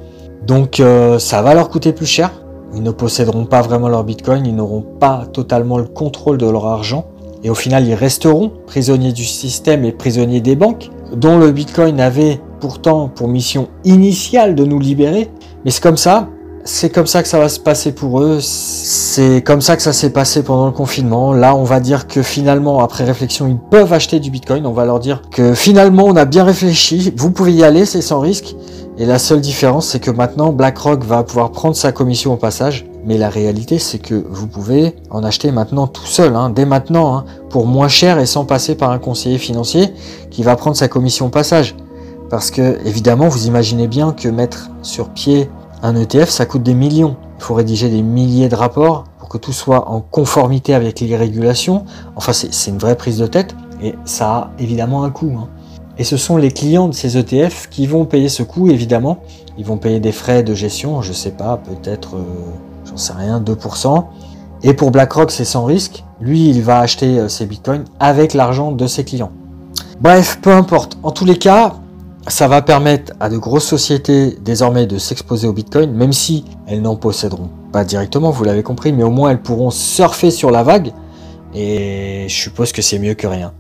Donc 0.47 0.83
ça 1.19 1.43
va 1.43 1.55
leur 1.55 1.69
coûter 1.69 1.93
plus 1.93 2.07
cher. 2.07 2.33
Ils 2.75 2.83
ne 2.83 2.91
posséderont 2.91 3.45
pas 3.45 3.61
vraiment 3.61 3.91
leur 3.91 4.05
bitcoin, 4.05 4.47
ils 4.47 4.55
n'auront 4.55 4.81
pas 4.81 5.27
totalement 5.31 5.77
le 5.77 5.85
contrôle 5.85 6.39
de 6.39 6.49
leur 6.49 6.67
argent 6.67 7.05
et 7.45 7.51
au 7.51 7.55
final 7.55 7.87
ils 7.87 7.95
resteront 7.95 8.51
prisonniers 8.67 9.13
du 9.13 9.25
système 9.25 9.85
et 9.85 9.93
prisonniers 9.93 10.41
des 10.41 10.57
banques 10.57 10.91
dont 11.15 11.39
le 11.39 11.53
bitcoin 11.53 12.01
avait 12.01 12.41
pourtant 12.61 13.09
pour 13.09 13.29
mission 13.29 13.69
initiale 13.85 14.55
de 14.55 14.65
nous 14.65 14.79
libérer 14.79 15.31
mais 15.65 15.71
c'est 15.71 15.83
comme 15.83 15.97
ça, 15.97 16.29
c'est 16.65 16.91
comme 16.91 17.07
ça 17.07 17.23
que 17.23 17.29
ça 17.29 17.39
va 17.39 17.49
se 17.49 17.59
passer 17.59 17.93
pour 17.93 18.21
eux. 18.21 18.39
C'est 18.41 19.43
comme 19.43 19.61
ça 19.61 19.77
que 19.77 19.83
ça 19.83 19.93
s'est 19.93 20.11
passé 20.11 20.43
pendant 20.43 20.67
le 20.67 20.73
confinement. 20.73 21.33
Là, 21.33 21.55
on 21.55 21.65
va 21.65 21.81
dire 21.81 22.07
que 22.07 22.23
finalement, 22.23 22.81
après 22.81 23.05
réflexion, 23.05 23.47
ils 23.47 23.59
peuvent 23.59 23.93
acheter 23.93 24.21
du 24.21 24.31
Bitcoin. 24.31 24.67
On 24.67 24.73
va 24.73 24.85
leur 24.85 25.01
dire 25.01 25.23
que 25.31 25.55
finalement, 25.55 26.05
on 26.05 26.17
a 26.17 26.27
bien 26.27 26.45
réfléchi. 26.45 27.13
Vous 27.17 27.31
pouvez 27.31 27.53
y 27.53 27.65
aller, 27.65 27.87
c'est 27.87 28.03
sans 28.03 28.21
risque. 28.21 28.57
Et 28.99 29.07
la 29.07 29.19
seule 29.19 29.41
différence, 29.41 29.87
c'est 29.87 30.01
que 30.01 30.11
maintenant, 30.11 30.53
BlackRock 30.53 31.03
va 31.05 31.23
pouvoir 31.23 31.51
prendre 31.53 31.75
sa 31.75 31.93
commission 31.93 32.35
au 32.35 32.37
passage. 32.37 32.85
Mais 33.07 33.17
la 33.17 33.31
réalité, 33.31 33.79
c'est 33.79 33.99
que 33.99 34.23
vous 34.29 34.47
pouvez 34.47 34.95
en 35.09 35.25
acheter 35.25 35.53
maintenant 35.53 35.87
tout 35.87 36.07
seul, 36.07 36.37
hein, 36.37 36.51
dès 36.51 36.67
maintenant, 36.67 37.17
hein, 37.17 37.25
pour 37.49 37.67
moins 37.67 37.89
cher 37.89 38.19
et 38.19 38.27
sans 38.27 38.45
passer 38.45 38.75
par 38.75 38.91
un 38.91 38.99
conseiller 38.99 39.39
financier 39.39 39.95
qui 40.31 40.43
va 40.43 40.55
prendre 40.57 40.77
sa 40.77 40.89
commission 40.89 41.27
au 41.27 41.31
passage. 41.31 41.75
Parce 42.31 42.53
que, 42.53 42.79
évidemment, 42.87 43.29
vous 43.29 43.47
imaginez 43.47 43.89
bien 43.89 44.13
que 44.13 44.29
mettre 44.29 44.71
sur 44.83 45.11
pied 45.11 45.51
un 45.83 45.97
ETF, 45.97 46.31
ça 46.31 46.47
coûte 46.47 46.63
des 46.63 46.75
millions. 46.75 47.17
Il 47.39 47.43
faut 47.43 47.55
rédiger 47.55 47.89
des 47.89 48.03
milliers 48.03 48.49
de 48.49 48.55
rapports 48.55 49.05
pour 49.19 49.29
que 49.29 49.37
tout 49.37 49.53
soit 49.53 49.91
en 49.91 50.01
conformité 50.01 50.73
avec 50.73 51.01
les 51.01 51.17
régulations. 51.17 51.85
Enfin, 52.15 52.33
c'est 52.33 52.71
une 52.71 52.79
vraie 52.79 52.97
prise 52.97 53.19
de 53.19 53.27
tête 53.27 53.57
et 53.83 53.95
ça 54.05 54.31
a 54.31 54.51
évidemment 54.61 55.03
un 55.03 55.11
coût. 55.11 55.35
Hein. 55.39 55.49
Et 55.99 56.05
ce 56.05 56.17
sont 56.17 56.37
les 56.37 56.53
clients 56.53 56.89
de 56.89 56.95
ces 56.95 57.19
ETF 57.19 57.69
qui 57.69 57.87
vont 57.87 58.05
payer 58.05 58.29
ce 58.29 58.43
coût, 58.43 58.71
évidemment. 58.71 59.19
Ils 59.59 59.65
vont 59.65 59.77
payer 59.77 60.01
des 60.01 60.13
frais 60.13 60.43
de 60.43 60.55
gestion, 60.55 61.03
je 61.03 61.13
sais 61.13 61.33
pas, 61.33 61.57
peut-être, 61.57 62.17
euh, 62.17 62.25
j'en 62.89 62.97
sais 62.97 63.13
rien, 63.13 63.41
2%. 63.41 64.05
Et 64.63 64.73
pour 64.73 64.93
BlackRock, 64.93 65.31
c'est 65.31 65.45
sans 65.45 65.65
risque. 65.65 66.05
Lui, 66.21 66.49
il 66.49 66.63
va 66.63 66.79
acheter 66.79 67.19
euh, 67.19 67.29
ses 67.29 67.47
bitcoins 67.47 67.85
avec 67.99 68.35
l'argent 68.35 68.73
de 68.73 68.87
ses 68.87 69.05
clients. 69.05 69.33
Bref, 70.01 70.39
peu 70.41 70.53
importe. 70.53 70.97
En 71.03 71.11
tous 71.11 71.25
les 71.25 71.37
cas, 71.37 71.75
ça 72.29 72.49
va 72.49 72.63
permettre 72.63 73.13
à 73.21 73.29
de 73.29 73.39
grosses 73.39 73.67
sociétés 73.67 74.37
désormais 74.45 74.87
de 74.87 74.99
s'exposer 74.99 75.49
au 75.49 75.53
Bitcoin, 75.53 75.93
même 75.93 76.13
si 76.13 76.45
elles 76.67 76.83
n'en 76.83 76.97
posséderont 76.97 77.49
pas 77.73 77.85
directement, 77.85 78.31
vous 78.31 78.45
l'avez 78.45 78.63
compris, 78.63 78.93
mais 78.93 79.03
au 79.03 79.11
moins 79.11 79.31
elles 79.31 79.43
pourront 79.43 79.71
surfer 79.71 80.31
sur 80.31 80.51
la 80.51 80.63
vague, 80.63 80.93
et 81.55 82.27
je 82.29 82.35
suppose 82.35 82.73
que 82.73 82.83
c'est 82.83 82.99
mieux 82.99 83.15
que 83.15 83.27
rien. 83.27 83.53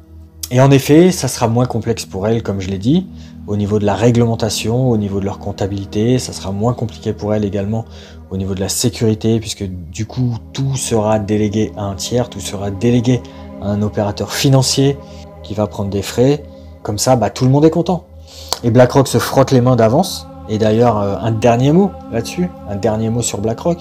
Et 0.50 0.60
en 0.60 0.70
effet, 0.70 1.12
ça 1.12 1.28
sera 1.28 1.46
moins 1.46 1.66
complexe 1.66 2.04
pour 2.06 2.26
elles, 2.26 2.42
comme 2.42 2.60
je 2.60 2.68
l'ai 2.68 2.78
dit, 2.78 3.06
au 3.46 3.56
niveau 3.56 3.78
de 3.78 3.86
la 3.86 3.94
réglementation, 3.94 4.90
au 4.90 4.96
niveau 4.96 5.20
de 5.20 5.24
leur 5.24 5.38
comptabilité, 5.38 6.18
ça 6.18 6.32
sera 6.32 6.52
moins 6.52 6.74
compliqué 6.74 7.12
pour 7.12 7.34
elles 7.34 7.44
également 7.44 7.84
au 8.30 8.36
niveau 8.36 8.54
de 8.54 8.60
la 8.60 8.68
sécurité, 8.68 9.40
puisque 9.40 9.64
du 9.64 10.06
coup 10.06 10.36
tout 10.52 10.76
sera 10.76 11.18
délégué 11.18 11.72
à 11.76 11.84
un 11.84 11.94
tiers, 11.94 12.28
tout 12.28 12.40
sera 12.40 12.70
délégué 12.70 13.22
à 13.62 13.70
un 13.70 13.82
opérateur 13.82 14.32
financier 14.32 14.96
qui 15.42 15.54
va 15.54 15.66
prendre 15.66 15.90
des 15.90 16.02
frais. 16.02 16.44
Comme 16.82 16.98
ça, 16.98 17.16
bah, 17.16 17.30
tout 17.30 17.44
le 17.44 17.50
monde 17.50 17.64
est 17.64 17.70
content. 17.70 18.06
Et 18.62 18.70
BlackRock 18.70 19.08
se 19.08 19.18
frotte 19.18 19.50
les 19.52 19.60
mains 19.60 19.76
d'avance. 19.76 20.26
Et 20.48 20.58
d'ailleurs, 20.58 20.98
euh, 20.98 21.16
un 21.20 21.30
dernier 21.30 21.72
mot 21.72 21.90
là-dessus, 22.12 22.50
un 22.68 22.76
dernier 22.76 23.08
mot 23.08 23.22
sur 23.22 23.38
BlackRock. 23.38 23.78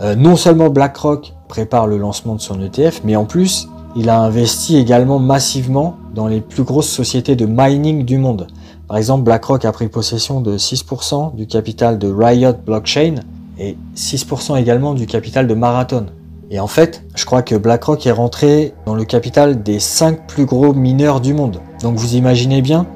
Euh, 0.00 0.14
non 0.14 0.36
seulement 0.36 0.70
BlackRock 0.70 1.34
prépare 1.48 1.86
le 1.86 1.98
lancement 1.98 2.34
de 2.34 2.40
son 2.40 2.60
ETF, 2.60 3.02
mais 3.04 3.16
en 3.16 3.24
plus, 3.24 3.68
il 3.96 4.08
a 4.08 4.20
investi 4.20 4.76
également 4.76 5.18
massivement 5.18 5.96
dans 6.14 6.26
les 6.26 6.40
plus 6.40 6.62
grosses 6.62 6.88
sociétés 6.88 7.36
de 7.36 7.46
mining 7.46 8.04
du 8.04 8.18
monde. 8.18 8.46
Par 8.88 8.96
exemple, 8.96 9.24
BlackRock 9.24 9.64
a 9.64 9.72
pris 9.72 9.88
possession 9.88 10.40
de 10.40 10.56
6% 10.56 11.34
du 11.34 11.46
capital 11.46 11.98
de 11.98 12.12
Riot 12.12 12.54
Blockchain 12.64 13.16
et 13.58 13.76
6% 13.96 14.56
également 14.56 14.94
du 14.94 15.06
capital 15.06 15.46
de 15.46 15.54
Marathon. 15.54 16.06
Et 16.50 16.60
en 16.60 16.66
fait, 16.66 17.04
je 17.14 17.24
crois 17.24 17.42
que 17.42 17.54
BlackRock 17.54 18.06
est 18.06 18.12
rentré 18.12 18.74
dans 18.86 18.94
le 18.94 19.04
capital 19.04 19.62
des 19.62 19.80
5 19.80 20.26
plus 20.26 20.44
gros 20.44 20.72
mineurs 20.74 21.20
du 21.20 21.34
monde. 21.34 21.60
Donc 21.82 21.96
vous 21.96 22.14
imaginez 22.14 22.62
bien 22.62 22.86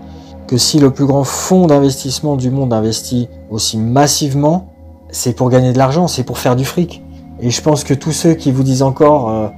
que 0.49 0.57
si 0.57 0.81
le 0.81 0.91
plus 0.91 1.05
grand 1.05 1.25
fonds 1.25 1.67
d'investissement 1.67 2.35
du 2.35 2.51
monde 2.51 2.73
investit 2.73 3.29
aussi 3.51 3.77
massivement, 3.77 4.73
c'est 5.11 5.35
pour 5.35 5.51
gagner 5.51 5.73
de 5.73 5.79
l'argent, 5.79 6.09
c'est 6.09 6.25
pour 6.25 6.39
faire 6.39 6.57
du 6.57 6.65
fric. 6.65 7.03
Et 7.41 7.51
je 7.51 7.63
pense 7.63 7.85
que 7.85 7.95
tous 7.95 8.13
ceux 8.13 8.35
qui 8.35 8.51
vous 8.51 8.63
disent 8.63 8.83
encore 8.83 9.29
euh, 9.29 9.49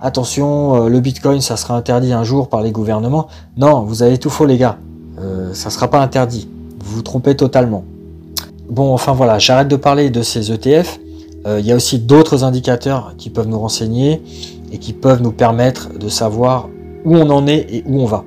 attention, 0.00 0.86
euh, 0.86 0.88
le 0.88 1.00
Bitcoin, 1.00 1.40
ça 1.42 1.56
sera 1.56 1.76
interdit 1.76 2.12
un 2.12 2.24
jour 2.24 2.48
par 2.48 2.62
les 2.62 2.72
gouvernements, 2.72 3.28
non, 3.56 3.82
vous 3.82 4.02
avez 4.02 4.18
tout 4.18 4.30
faux 4.30 4.46
les 4.46 4.56
gars, 4.56 4.78
euh, 5.20 5.52
ça 5.52 5.70
sera 5.70 5.88
pas 5.88 6.00
interdit. 6.00 6.48
Vous 6.82 6.96
vous 6.96 7.02
trompez 7.02 7.36
totalement. 7.36 7.84
Bon, 8.70 8.92
enfin 8.94 9.12
voilà, 9.12 9.38
j'arrête 9.38 9.68
de 9.68 9.76
parler 9.76 10.10
de 10.10 10.22
ces 10.22 10.50
ETF. 10.50 10.98
Il 11.46 11.64
y 11.64 11.72
a 11.72 11.76
aussi 11.76 11.98
d'autres 11.98 12.44
indicateurs 12.44 13.14
qui 13.16 13.30
peuvent 13.30 13.48
nous 13.48 13.58
renseigner 13.58 14.22
et 14.70 14.76
qui 14.76 14.92
peuvent 14.92 15.22
nous 15.22 15.32
permettre 15.32 15.96
de 15.98 16.10
savoir 16.10 16.68
où 17.06 17.16
on 17.16 17.30
en 17.30 17.46
est 17.46 17.66
et 17.70 17.84
où 17.86 18.02
on 18.02 18.04
va. 18.04 18.24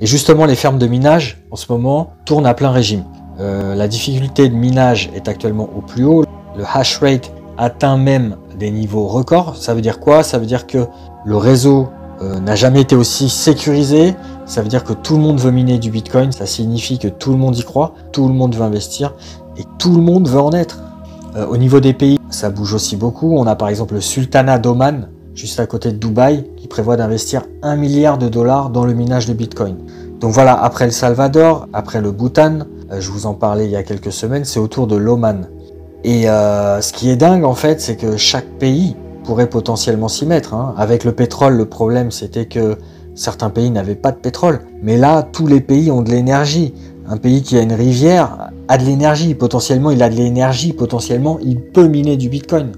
Et 0.00 0.06
justement, 0.06 0.44
les 0.44 0.56
fermes 0.56 0.78
de 0.78 0.86
minage, 0.86 1.42
en 1.56 1.58
ce 1.58 1.72
moment, 1.72 2.10
tournent 2.26 2.44
à 2.44 2.52
plein 2.52 2.70
régime. 2.70 3.04
Euh, 3.40 3.74
la 3.74 3.88
difficulté 3.88 4.50
de 4.50 4.54
minage 4.54 5.08
est 5.14 5.26
actuellement 5.26 5.70
au 5.74 5.80
plus 5.80 6.04
haut. 6.04 6.22
Le 6.54 6.64
hash 6.70 6.98
rate 6.98 7.32
atteint 7.56 7.96
même 7.96 8.36
des 8.58 8.70
niveaux 8.70 9.06
records. 9.06 9.56
Ça 9.56 9.72
veut 9.72 9.80
dire 9.80 9.98
quoi? 9.98 10.22
Ça 10.22 10.36
veut 10.36 10.44
dire 10.44 10.66
que 10.66 10.84
le 11.24 11.36
réseau 11.38 11.88
euh, 12.20 12.40
n'a 12.40 12.56
jamais 12.56 12.82
été 12.82 12.94
aussi 12.94 13.30
sécurisé. 13.30 14.14
Ça 14.44 14.60
veut 14.60 14.68
dire 14.68 14.84
que 14.84 14.92
tout 14.92 15.16
le 15.16 15.22
monde 15.22 15.40
veut 15.40 15.50
miner 15.50 15.78
du 15.78 15.90
Bitcoin. 15.90 16.30
Ça 16.30 16.44
signifie 16.44 16.98
que 16.98 17.08
tout 17.08 17.30
le 17.30 17.38
monde 17.38 17.56
y 17.56 17.62
croit, 17.62 17.94
tout 18.12 18.28
le 18.28 18.34
monde 18.34 18.54
veut 18.54 18.62
investir 18.62 19.14
et 19.56 19.62
tout 19.78 19.94
le 19.94 20.02
monde 20.02 20.28
veut 20.28 20.40
en 20.42 20.52
être. 20.52 20.82
Euh, 21.36 21.46
au 21.46 21.56
niveau 21.56 21.80
des 21.80 21.94
pays, 21.94 22.18
ça 22.28 22.50
bouge 22.50 22.74
aussi 22.74 22.96
beaucoup. 22.96 23.34
On 23.34 23.46
a 23.46 23.56
par 23.56 23.68
exemple 23.68 23.94
le 23.94 24.02
Sultanat 24.02 24.58
d'Oman, 24.58 25.08
juste 25.34 25.58
à 25.58 25.66
côté 25.66 25.90
de 25.90 25.96
Dubaï, 25.96 26.44
qui 26.58 26.68
prévoit 26.68 26.98
d'investir 26.98 27.44
1 27.62 27.76
milliard 27.76 28.18
de 28.18 28.28
dollars 28.28 28.68
dans 28.68 28.84
le 28.84 28.92
minage 28.92 29.24
de 29.24 29.32
Bitcoin. 29.32 29.78
Donc 30.20 30.32
voilà, 30.32 30.54
après 30.54 30.86
le 30.86 30.92
Salvador, 30.92 31.68
après 31.72 32.00
le 32.00 32.10
Bhoutan, 32.10 32.60
euh, 32.90 33.00
je 33.00 33.10
vous 33.10 33.26
en 33.26 33.34
parlais 33.34 33.66
il 33.66 33.70
y 33.70 33.76
a 33.76 33.82
quelques 33.82 34.12
semaines, 34.12 34.44
c'est 34.44 34.60
autour 34.60 34.86
de 34.86 34.96
l'Oman. 34.96 35.48
Et 36.04 36.28
euh, 36.28 36.80
ce 36.80 36.92
qui 36.92 37.10
est 37.10 37.16
dingue 37.16 37.44
en 37.44 37.54
fait, 37.54 37.80
c'est 37.80 37.96
que 37.96 38.16
chaque 38.16 38.48
pays 38.58 38.96
pourrait 39.24 39.48
potentiellement 39.48 40.08
s'y 40.08 40.24
mettre. 40.24 40.54
Hein. 40.54 40.74
Avec 40.78 41.04
le 41.04 41.12
pétrole, 41.12 41.54
le 41.54 41.66
problème 41.66 42.10
c'était 42.10 42.46
que 42.46 42.78
certains 43.14 43.50
pays 43.50 43.70
n'avaient 43.70 43.94
pas 43.94 44.12
de 44.12 44.16
pétrole. 44.16 44.60
Mais 44.82 44.96
là, 44.96 45.22
tous 45.22 45.46
les 45.46 45.60
pays 45.60 45.90
ont 45.90 46.02
de 46.02 46.10
l'énergie. 46.10 46.74
Un 47.08 47.18
pays 47.18 47.42
qui 47.42 47.58
a 47.58 47.62
une 47.62 47.72
rivière 47.72 48.50
a 48.68 48.78
de 48.78 48.84
l'énergie. 48.84 49.34
Potentiellement, 49.34 49.90
il 49.90 50.02
a 50.02 50.08
de 50.08 50.14
l'énergie. 50.14 50.72
Potentiellement, 50.72 51.38
il 51.42 51.60
peut 51.60 51.86
miner 51.86 52.16
du 52.16 52.28
Bitcoin. 52.28 52.72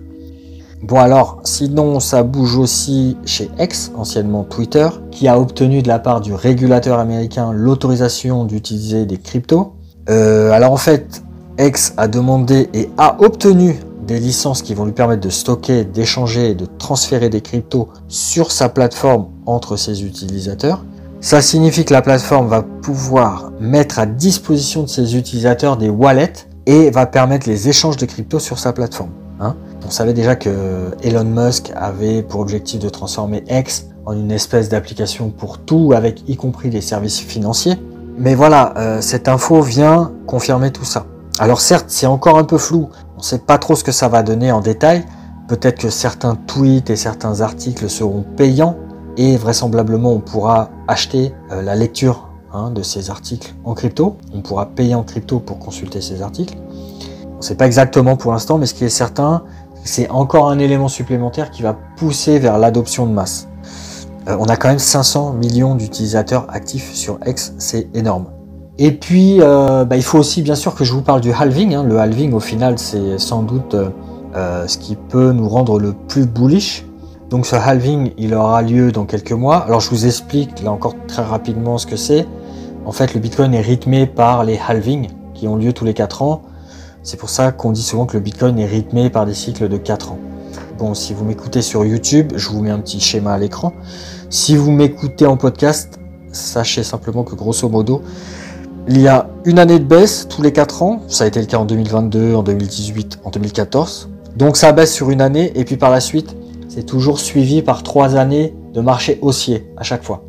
Bon 0.83 1.01
alors, 1.01 1.41
sinon 1.43 1.99
ça 1.99 2.23
bouge 2.23 2.57
aussi 2.57 3.17
chez 3.25 3.51
X, 3.59 3.91
anciennement 3.97 4.45
Twitter, 4.45 4.89
qui 5.11 5.27
a 5.27 5.39
obtenu 5.39 5.83
de 5.83 5.89
la 5.89 5.99
part 5.99 6.21
du 6.21 6.33
régulateur 6.33 7.01
américain 7.01 7.53
l'autorisation 7.53 8.45
d'utiliser 8.45 9.05
des 9.05 9.19
cryptos. 9.19 9.73
Euh, 10.09 10.53
alors 10.53 10.73
en 10.73 10.77
fait, 10.77 11.23
X 11.59 11.95
a 11.97 12.07
demandé 12.07 12.69
et 12.75 12.89
a 12.97 13.17
obtenu 13.21 13.77
des 14.07 14.21
licences 14.21 14.63
qui 14.63 14.75
vont 14.75 14.85
lui 14.85 14.93
permettre 14.93 15.21
de 15.21 15.31
stocker, 15.31 15.85
d'échanger 15.85 16.51
et 16.51 16.55
de 16.55 16.67
transférer 16.79 17.29
des 17.29 17.41
cryptos 17.41 17.89
sur 18.07 18.53
sa 18.53 18.69
plateforme 18.69 19.27
entre 19.47 19.77
ses 19.77 20.05
utilisateurs. 20.05 20.85
Ça 21.21 21.43
signifie 21.43 21.85
que 21.85 21.93
la 21.93 22.03
plateforme 22.03 22.47
va 22.47 22.63
pouvoir 22.63 23.51
mettre 23.61 23.99
à 23.99 24.07
disposition 24.07 24.85
de 24.85 24.89
ses 24.89 25.17
utilisateurs 25.17 25.77
des 25.77 25.91
wallets 25.91 26.47
et 26.67 26.91
va 26.91 27.07
permettre 27.07 27.49
les 27.49 27.69
échanges 27.69 27.97
de 27.97 28.07
cryptos 28.07 28.39
sur 28.39 28.61
sa 28.61 28.73
plateforme. 28.73 29.11
Hein. 29.41 29.57
On 29.89 29.91
savait 29.91 30.13
déjà 30.13 30.37
que 30.37 30.91
Elon 31.03 31.25
Musk 31.25 31.73
avait 31.75 32.23
pour 32.23 32.41
objectif 32.41 32.79
de 32.79 32.91
transformer 32.91 33.43
X 33.49 33.87
en 34.05 34.13
une 34.13 34.31
espèce 34.31 34.69
d'application 34.69 35.31
pour 35.31 35.57
tout, 35.57 35.95
avec 35.97 36.29
y 36.29 36.37
compris 36.37 36.69
les 36.69 36.83
services 36.83 37.19
financiers. 37.19 37.77
Mais 38.19 38.35
voilà, 38.35 38.75
euh, 38.77 39.01
cette 39.01 39.29
info 39.29 39.63
vient 39.63 40.13
confirmer 40.27 40.73
tout 40.73 40.85
ça. 40.85 41.07
Alors 41.39 41.63
certes, 41.63 41.87
c'est 41.89 42.05
encore 42.05 42.37
un 42.37 42.45
peu 42.45 42.59
flou, 42.59 42.91
on 43.15 43.21
ne 43.21 43.23
sait 43.23 43.39
pas 43.39 43.57
trop 43.57 43.77
ce 43.77 43.83
que 43.83 43.91
ça 43.91 44.09
va 44.09 44.23
donner 44.23 44.53
en 44.53 44.61
détail. 44.61 45.07
Peut-être 45.49 45.79
que 45.79 45.89
certains 45.89 46.35
tweets 46.35 46.91
et 46.91 46.97
certains 46.97 47.41
articles 47.41 47.89
seront 47.89 48.27
payants 48.37 48.77
et 49.17 49.39
vraisemblablement 49.39 50.13
on 50.13 50.21
pourra 50.21 50.69
acheter 50.87 51.33
euh, 51.51 51.63
la 51.63 51.75
lecture 51.77 52.29
hein, 52.53 52.71
de 52.73 52.83
ces 52.83 53.09
articles 53.09 53.55
en 53.65 53.73
crypto. 53.73 54.19
On 54.35 54.43
pourra 54.43 54.67
payer 54.67 54.95
en 54.95 55.03
crypto 55.03 55.41
pour 55.41 55.59
consulter 55.59 56.03
ces 56.03 56.21
articles. 56.21 56.59
On 57.39 57.43
ne 57.43 57.47
sait 57.47 57.55
pas 57.55 57.67
exactement 57.67 58.17
pour 58.17 58.33
l'instant, 58.33 58.59
mais 58.59 58.67
ce 58.67 58.75
qui 58.75 58.85
est 58.85 58.89
certain, 58.89 59.45
c'est 59.89 60.11
encore 60.11 60.51
un 60.51 60.59
élément 60.59 60.89
supplémentaire 60.89 61.51
qui 61.51 61.63
va 61.63 61.75
pousser 61.97 62.39
vers 62.39 62.59
l'adoption 62.59 63.07
de 63.07 63.13
masse. 63.13 63.49
Euh, 64.29 64.37
on 64.39 64.45
a 64.45 64.57
quand 64.57 64.69
même 64.69 64.79
500 64.79 65.33
millions 65.33 65.75
d'utilisateurs 65.75 66.47
actifs 66.51 66.93
sur 66.93 67.19
X, 67.27 67.55
c'est 67.57 67.89
énorme. 67.95 68.27
Et 68.77 68.93
puis, 68.93 69.39
euh, 69.41 69.87
bah, 69.87 69.97
il 69.97 70.03
faut 70.03 70.19
aussi 70.19 70.43
bien 70.43 70.57
sûr 70.57 70.75
que 70.75 70.85
je 70.85 70.93
vous 70.93 71.01
parle 71.01 71.23
du 71.23 71.33
halving. 71.33 71.75
Hein. 71.75 71.85
Le 71.85 71.99
halving, 71.99 72.35
au 72.35 72.41
final, 72.41 72.79
c'est 72.79 73.19
sans 73.19 73.43
doute 73.43 73.75
euh, 74.37 74.67
ce 74.67 74.77
qui 74.77 74.95
peut 74.95 75.33
nous 75.33 75.49
rendre 75.49 75.81
le 75.81 75.95
plus 75.95 76.27
bullish. 76.27 76.85
Donc 77.31 77.47
ce 77.47 77.57
halving, 77.57 78.13
il 78.19 78.35
aura 78.35 78.61
lieu 78.61 78.93
dans 78.93 79.07
quelques 79.07 79.33
mois. 79.33 79.57
Alors 79.57 79.81
je 79.81 79.89
vous 79.89 80.05
explique 80.05 80.63
là 80.63 80.71
encore 80.71 80.97
très 81.07 81.23
rapidement 81.23 81.79
ce 81.79 81.87
que 81.87 81.97
c'est. 81.97 82.27
En 82.85 82.93
fait, 82.93 83.15
le 83.15 83.21
Bitcoin 83.21 83.55
est 83.55 83.63
rythmé 83.63 84.07
par 84.07 84.45
les 84.45 84.59
halvings 84.59 85.09
qui 85.33 85.49
ont 85.49 85.57
lieu 85.57 85.73
tous 85.73 85.87
les 85.87 85.95
4 85.95 86.23
ans. 86.23 86.43
C'est 87.11 87.17
pour 87.17 87.31
ça 87.31 87.53
qu'on 87.53 87.73
dit 87.73 87.83
souvent 87.83 88.05
que 88.05 88.19
le 88.19 88.21
Bitcoin 88.21 88.59
est 88.59 88.67
rythmé 88.67 89.09
par 89.09 89.25
des 89.25 89.33
cycles 89.33 89.71
de 89.71 89.79
4 89.79 90.13
ans. 90.13 90.19
Bon, 90.77 90.93
si 90.93 91.15
vous 91.15 91.25
m'écoutez 91.25 91.63
sur 91.63 91.83
YouTube, 91.87 92.35
je 92.37 92.51
vous 92.51 92.61
mets 92.61 92.69
un 92.69 92.81
petit 92.81 93.01
schéma 93.01 93.33
à 93.33 93.39
l'écran. 93.39 93.73
Si 94.29 94.57
vous 94.57 94.71
m'écoutez 94.73 95.25
en 95.25 95.39
podcast, 95.39 95.99
sachez 96.33 96.83
simplement 96.83 97.25
que 97.25 97.35
grosso 97.35 97.67
modo, 97.71 98.03
il 98.89 99.01
y 99.01 99.09
a 99.09 99.31
une 99.47 99.59
année 99.59 99.79
de 99.79 99.87
baisse 99.87 100.29
tous 100.29 100.43
les 100.43 100.53
4 100.53 100.83
ans. 100.83 101.01
Ça 101.09 101.25
a 101.25 101.29
été 101.29 101.41
le 101.41 101.47
cas 101.47 101.57
en 101.57 101.65
2022, 101.65 102.35
en 102.35 102.43
2018, 102.43 103.21
en 103.25 103.31
2014. 103.31 104.11
Donc 104.37 104.59
ça 104.59 104.73
baisse 104.73 104.93
sur 104.93 105.09
une 105.09 105.23
année 105.23 105.51
et 105.59 105.65
puis 105.65 105.79
par 105.79 105.89
la 105.89 106.01
suite, 106.01 106.37
c'est 106.69 106.85
toujours 106.85 107.21
suivi 107.21 107.63
par 107.63 107.83
3 107.83 108.17
années 108.17 108.55
de 108.75 108.83
marché 108.83 109.19
haussier 109.23 109.67
à 109.79 109.83
chaque 109.83 110.05
fois. 110.05 110.25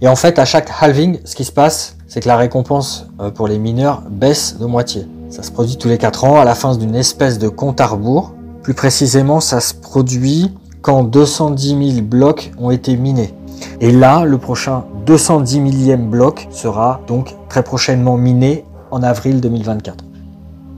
Et 0.00 0.08
en 0.08 0.16
fait, 0.16 0.38
à 0.38 0.46
chaque 0.46 0.70
halving, 0.80 1.18
ce 1.26 1.34
qui 1.34 1.44
se 1.44 1.52
passe, 1.52 1.98
c'est 2.08 2.20
que 2.20 2.28
la 2.28 2.38
récompense 2.38 3.08
euh, 3.20 3.30
pour 3.30 3.46
les 3.46 3.58
mineurs 3.58 4.02
baisse 4.08 4.56
de 4.58 4.64
moitié. 4.64 5.06
Ça 5.34 5.42
se 5.42 5.50
produit 5.50 5.76
tous 5.76 5.88
les 5.88 5.98
4 5.98 6.22
ans 6.22 6.38
à 6.38 6.44
la 6.44 6.54
fin 6.54 6.76
d'une 6.76 6.94
espèce 6.94 7.40
de 7.40 7.48
compte 7.48 7.80
à 7.80 7.88
rebours. 7.88 8.34
Plus 8.62 8.72
précisément, 8.72 9.40
ça 9.40 9.58
se 9.58 9.74
produit 9.74 10.52
quand 10.80 11.02
210 11.02 11.94
000 11.96 12.06
blocs 12.06 12.52
ont 12.56 12.70
été 12.70 12.96
minés. 12.96 13.34
Et 13.80 13.90
là, 13.90 14.24
le 14.24 14.38
prochain 14.38 14.84
210 15.06 15.58
millième 15.58 16.08
bloc 16.08 16.46
sera 16.52 17.00
donc 17.08 17.34
très 17.48 17.64
prochainement 17.64 18.16
miné 18.16 18.64
en 18.92 19.02
avril 19.02 19.40
2024. 19.40 20.04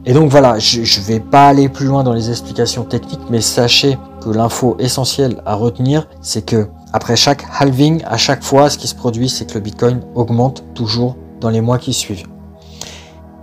Et 0.07 0.15
donc 0.15 0.31
voilà, 0.31 0.59
je 0.59 0.81
ne 0.81 1.05
vais 1.05 1.21
pas 1.21 1.49
aller 1.49 1.69
plus 1.69 1.85
loin 1.85 2.03
dans 2.03 2.15
les 2.15 2.31
explications 2.31 2.85
techniques, 2.85 3.29
mais 3.29 3.43
sachez 3.43 3.99
que 4.23 4.31
l'info 4.31 4.79
essentielle 4.79 5.43
à 5.45 5.55
retenir, 5.55 6.09
c'est 6.23 6.47
que 6.47 6.67
après 6.95 7.17
chaque 7.17 7.45
halving, 7.61 8.03
à 8.07 8.17
chaque 8.17 8.43
fois, 8.43 8.71
ce 8.71 8.79
qui 8.79 8.89
se 8.89 8.95
produit, 8.95 9.29
c'est 9.29 9.45
que 9.45 9.53
le 9.53 9.61
Bitcoin 9.61 10.01
augmente 10.15 10.65
toujours 10.73 11.15
dans 11.43 11.51
les 11.51 11.61
mois 11.61 11.77
qui 11.77 11.93
suivent. 11.93 12.25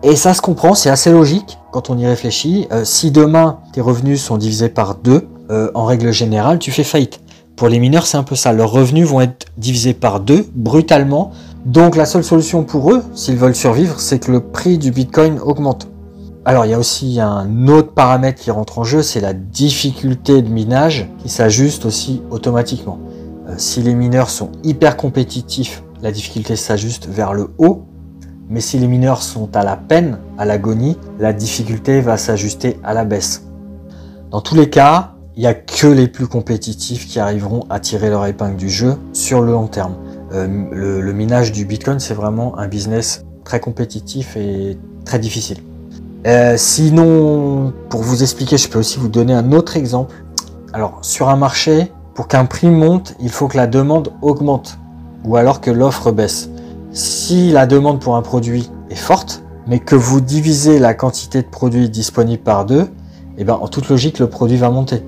Et 0.05 0.17
ça 0.17 0.33
se 0.33 0.41
comprend, 0.41 0.75
c'est 0.75 0.89
assez 0.89 1.11
logique 1.11 1.57
quand 1.71 1.89
on 1.89 1.97
y 1.97 2.05
réfléchit. 2.05 2.67
Euh, 2.73 2.83
si 2.83 3.09
demain 3.09 3.59
tes 3.71 3.79
revenus 3.79 4.21
sont 4.21 4.37
divisés 4.37 4.67
par 4.67 4.95
deux, 4.95 5.29
euh, 5.49 5.71
en 5.73 5.85
règle 5.85 6.11
générale, 6.11 6.59
tu 6.59 6.71
fais 6.71 6.83
faillite. 6.83 7.21
Pour 7.55 7.69
les 7.69 7.79
mineurs, 7.79 8.05
c'est 8.05 8.17
un 8.17 8.23
peu 8.23 8.35
ça. 8.35 8.51
Leurs 8.51 8.71
revenus 8.71 9.07
vont 9.07 9.21
être 9.21 9.45
divisés 9.57 9.93
par 9.93 10.19
deux 10.19 10.45
brutalement. 10.55 11.31
Donc 11.65 11.95
la 11.95 12.05
seule 12.05 12.23
solution 12.23 12.63
pour 12.63 12.91
eux, 12.91 13.03
s'ils 13.13 13.37
veulent 13.37 13.55
survivre, 13.55 13.99
c'est 13.99 14.19
que 14.19 14.31
le 14.31 14.41
prix 14.41 14.77
du 14.77 14.91
Bitcoin 14.91 15.39
augmente. 15.39 15.87
Alors 16.43 16.65
il 16.65 16.71
y 16.71 16.73
a 16.73 16.79
aussi 16.79 17.21
un 17.21 17.67
autre 17.69 17.93
paramètre 17.93 18.41
qui 18.41 18.51
rentre 18.51 18.79
en 18.79 18.83
jeu, 18.83 19.01
c'est 19.01 19.21
la 19.21 19.31
difficulté 19.31 20.41
de 20.41 20.49
minage 20.49 21.07
qui 21.19 21.29
s'ajuste 21.29 21.85
aussi 21.85 22.21
automatiquement. 22.31 22.99
Euh, 23.47 23.53
si 23.55 23.81
les 23.81 23.93
mineurs 23.93 24.29
sont 24.29 24.51
hyper 24.63 24.97
compétitifs, 24.97 25.83
la 26.01 26.11
difficulté 26.11 26.57
s'ajuste 26.57 27.07
vers 27.07 27.33
le 27.33 27.51
haut. 27.57 27.85
Mais 28.53 28.61
si 28.61 28.77
les 28.77 28.85
mineurs 28.85 29.23
sont 29.23 29.55
à 29.55 29.63
la 29.63 29.75
peine, 29.75 30.19
à 30.37 30.45
l'agonie, 30.45 30.95
la 31.17 31.33
difficulté 31.33 32.01
va 32.01 32.17
s'ajuster 32.17 32.79
à 32.83 32.93
la 32.93 33.03
baisse. 33.03 33.47
Dans 34.29 34.41
tous 34.41 34.53
les 34.53 34.69
cas, 34.69 35.13
il 35.35 35.39
n'y 35.39 35.47
a 35.47 35.55
que 35.55 35.87
les 35.87 36.07
plus 36.07 36.27
compétitifs 36.27 37.07
qui 37.07 37.19
arriveront 37.19 37.65
à 37.71 37.79
tirer 37.79 38.11
leur 38.11 38.27
épingle 38.27 38.55
du 38.55 38.69
jeu 38.69 38.95
sur 39.11 39.41
le 39.41 39.51
long 39.51 39.65
terme. 39.65 39.95
Euh, 40.33 40.45
le, 40.71 41.13
minage 41.13 41.51
du 41.51 41.65
Bitcoin, 41.65 41.99
c'est 41.99 42.13
vraiment 42.13 42.55
un 42.59 42.67
business 42.67 43.25
très 43.43 43.59
compétitif 43.59 44.37
et 44.37 44.77
très 45.03 45.17
difficile. 45.17 45.57
Euh, 46.27 46.53
sinon, 46.55 47.73
pour 47.89 48.03
vous 48.03 48.21
expliquer, 48.21 48.57
je 48.57 48.69
peux 48.69 48.77
aussi 48.77 48.99
vous 48.99 49.09
donner 49.09 49.33
un 49.33 49.51
autre 49.51 49.77
exemple. 49.77 50.13
Alors, 50.73 50.99
sur 51.01 51.29
un 51.29 51.37
marché, 51.37 51.91
pour 52.13 52.27
qu'un 52.27 52.45
prix 52.45 52.69
monte, 52.69 53.15
il 53.19 53.31
faut 53.31 53.47
que 53.47 53.57
la 53.57 53.65
demande 53.65 54.13
augmente 54.21 54.77
ou 55.25 55.37
alors 55.37 55.59
que 55.59 55.71
l'offre 55.71 56.11
baisse. 56.11 56.49
Si 56.93 57.49
la 57.49 57.65
demande 57.65 57.99
pour 57.99 58.15
un 58.15 58.21
produit 58.21 58.69
est 58.91 58.95
forte, 58.95 59.43
mais 59.65 59.79
que 59.79 59.95
vous 59.95 60.21
divisez 60.21 60.77
la 60.77 60.93
quantité 60.93 61.41
de 61.41 61.47
produits 61.47 61.89
disponibles 61.89 62.43
par 62.43 62.65
deux, 62.65 62.87
eh 63.39 63.43
ben, 63.43 63.55
en 63.55 63.67
toute 63.67 63.89
logique, 63.89 64.19
le 64.19 64.29
produit 64.29 64.57
va 64.57 64.69
monter. 64.69 65.01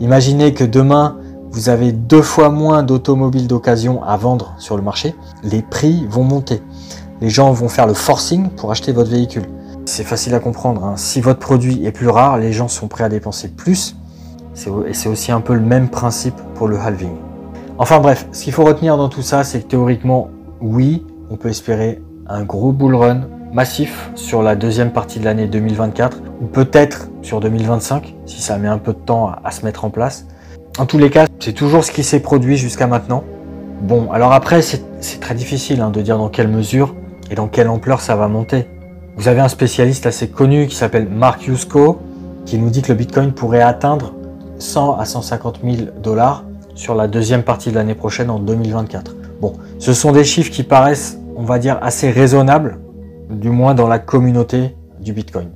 Imaginez 0.00 0.54
que 0.54 0.62
demain, 0.62 1.16
vous 1.50 1.68
avez 1.68 1.90
deux 1.90 2.22
fois 2.22 2.48
moins 2.48 2.84
d'automobiles 2.84 3.48
d'occasion 3.48 4.04
à 4.04 4.16
vendre 4.16 4.54
sur 4.58 4.76
le 4.76 4.84
marché, 4.84 5.16
les 5.42 5.62
prix 5.62 6.06
vont 6.08 6.22
monter. 6.22 6.62
Les 7.20 7.28
gens 7.28 7.50
vont 7.50 7.68
faire 7.68 7.88
le 7.88 7.94
forcing 7.94 8.48
pour 8.50 8.70
acheter 8.70 8.92
votre 8.92 9.10
véhicule. 9.10 9.46
C'est 9.84 10.04
facile 10.04 10.36
à 10.36 10.38
comprendre. 10.38 10.84
Hein. 10.84 10.94
Si 10.96 11.20
votre 11.20 11.40
produit 11.40 11.84
est 11.84 11.90
plus 11.90 12.08
rare, 12.08 12.38
les 12.38 12.52
gens 12.52 12.68
sont 12.68 12.86
prêts 12.86 13.02
à 13.02 13.08
dépenser 13.08 13.48
plus. 13.48 13.96
Et 14.86 14.94
c'est 14.94 15.08
aussi 15.08 15.32
un 15.32 15.40
peu 15.40 15.54
le 15.54 15.60
même 15.60 15.88
principe 15.88 16.40
pour 16.54 16.68
le 16.68 16.78
halving. 16.78 17.16
Enfin 17.78 17.98
bref, 17.98 18.28
ce 18.30 18.44
qu'il 18.44 18.52
faut 18.52 18.64
retenir 18.64 18.96
dans 18.96 19.08
tout 19.08 19.22
ça, 19.22 19.42
c'est 19.42 19.62
que 19.62 19.66
théoriquement, 19.66 20.28
oui, 20.60 21.04
on 21.32 21.36
peut 21.36 21.48
espérer 21.48 22.02
un 22.28 22.42
gros 22.42 22.72
bull 22.72 22.94
run 22.94 23.22
massif 23.54 24.10
sur 24.14 24.42
la 24.42 24.54
deuxième 24.54 24.92
partie 24.92 25.18
de 25.18 25.24
l'année 25.24 25.46
2024 25.46 26.20
ou 26.42 26.44
peut-être 26.44 27.08
sur 27.22 27.40
2025 27.40 28.14
si 28.26 28.42
ça 28.42 28.58
met 28.58 28.68
un 28.68 28.76
peu 28.76 28.92
de 28.92 28.98
temps 28.98 29.32
à, 29.42 29.50
se 29.50 29.64
mettre 29.64 29.86
en 29.86 29.90
place. 29.90 30.26
En 30.78 30.84
tous 30.84 30.98
les 30.98 31.08
cas, 31.08 31.26
c'est 31.40 31.54
toujours 31.54 31.84
ce 31.84 31.90
qui 31.90 32.04
s'est 32.04 32.20
produit 32.20 32.58
jusqu'à 32.58 32.86
maintenant. 32.86 33.24
Bon, 33.80 34.12
alors 34.12 34.32
après, 34.32 34.60
c'est 34.60 35.20
très 35.20 35.34
difficile 35.34 35.80
hein, 35.80 35.88
de 35.88 36.02
dire 36.02 36.18
dans 36.18 36.28
quelle 36.28 36.48
mesure 36.48 36.94
et 37.30 37.34
dans 37.34 37.48
quelle 37.48 37.68
ampleur 37.68 38.02
ça 38.02 38.14
va 38.14 38.28
monter. 38.28 38.66
Vous 39.16 39.28
avez 39.28 39.40
un 39.40 39.48
spécialiste 39.48 40.04
assez 40.04 40.28
connu 40.28 40.66
qui 40.66 40.76
s'appelle 40.76 41.08
Mark 41.08 41.46
Yusko 41.46 41.98
qui 42.44 42.58
nous 42.58 42.68
dit 42.68 42.82
que 42.82 42.92
le 42.92 42.98
Bitcoin 42.98 43.32
pourrait 43.32 43.62
atteindre 43.62 44.12
100 44.58 44.98
à 44.98 45.06
150 45.06 45.60
000 45.64 45.76
dollars 46.02 46.44
sur 46.74 46.94
la 46.94 47.08
deuxième 47.08 47.42
partie 47.42 47.70
de 47.70 47.76
l'année 47.76 47.94
prochaine 47.94 48.28
en 48.28 48.38
2024. 48.38 49.16
Bon, 49.42 49.54
ce 49.80 49.92
sont 49.92 50.12
des 50.12 50.22
chiffres 50.22 50.52
qui 50.52 50.62
paraissent, 50.62 51.18
on 51.36 51.44
va 51.44 51.58
dire, 51.58 51.78
assez 51.82 52.10
raisonnables, 52.10 52.78
du 53.30 53.50
moins 53.50 53.74
dans 53.74 53.88
la 53.88 53.98
communauté 53.98 54.76
du 55.00 55.12
Bitcoin. 55.12 55.50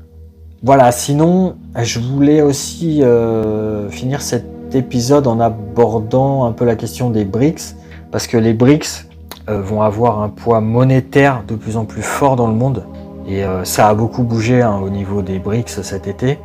Voilà, 0.63 0.91
sinon, 0.91 1.57
je 1.81 2.01
voulais 2.01 2.43
aussi 2.43 3.03
euh, 3.03 3.89
finir 3.91 4.23
cet 4.23 4.75
épisode 4.75 5.27
en 5.27 5.39
abordant 5.39 6.45
un 6.45 6.53
peu 6.53 6.65
la 6.65 6.77
question 6.77 7.11
des 7.11 7.25
BRICS, 7.25 7.77
parce 8.11 8.27
que 8.27 8.37
les 8.37 8.55
BRICS 8.55 9.07
euh, 9.49 9.61
vont 9.61 9.83
avoir 9.83 10.23
un 10.23 10.29
poids 10.29 10.61
monétaire 10.61 11.45
de 11.47 11.55
plus 11.55 11.77
en 11.77 11.85
plus 11.85 12.03
fort 12.03 12.37
dans 12.37 12.49
le 12.49 12.55
monde, 12.55 12.85
et 13.29 13.45
euh, 13.45 13.65
ça 13.65 13.89
a 13.89 13.95
beaucoup 13.95 14.23
bougé 14.23 14.63
hein, 14.63 14.81
au 14.83 14.89
niveau 14.89 15.23
des 15.23 15.39
BRICS 15.39 15.83
cet 15.83 16.07
été. 16.07 16.39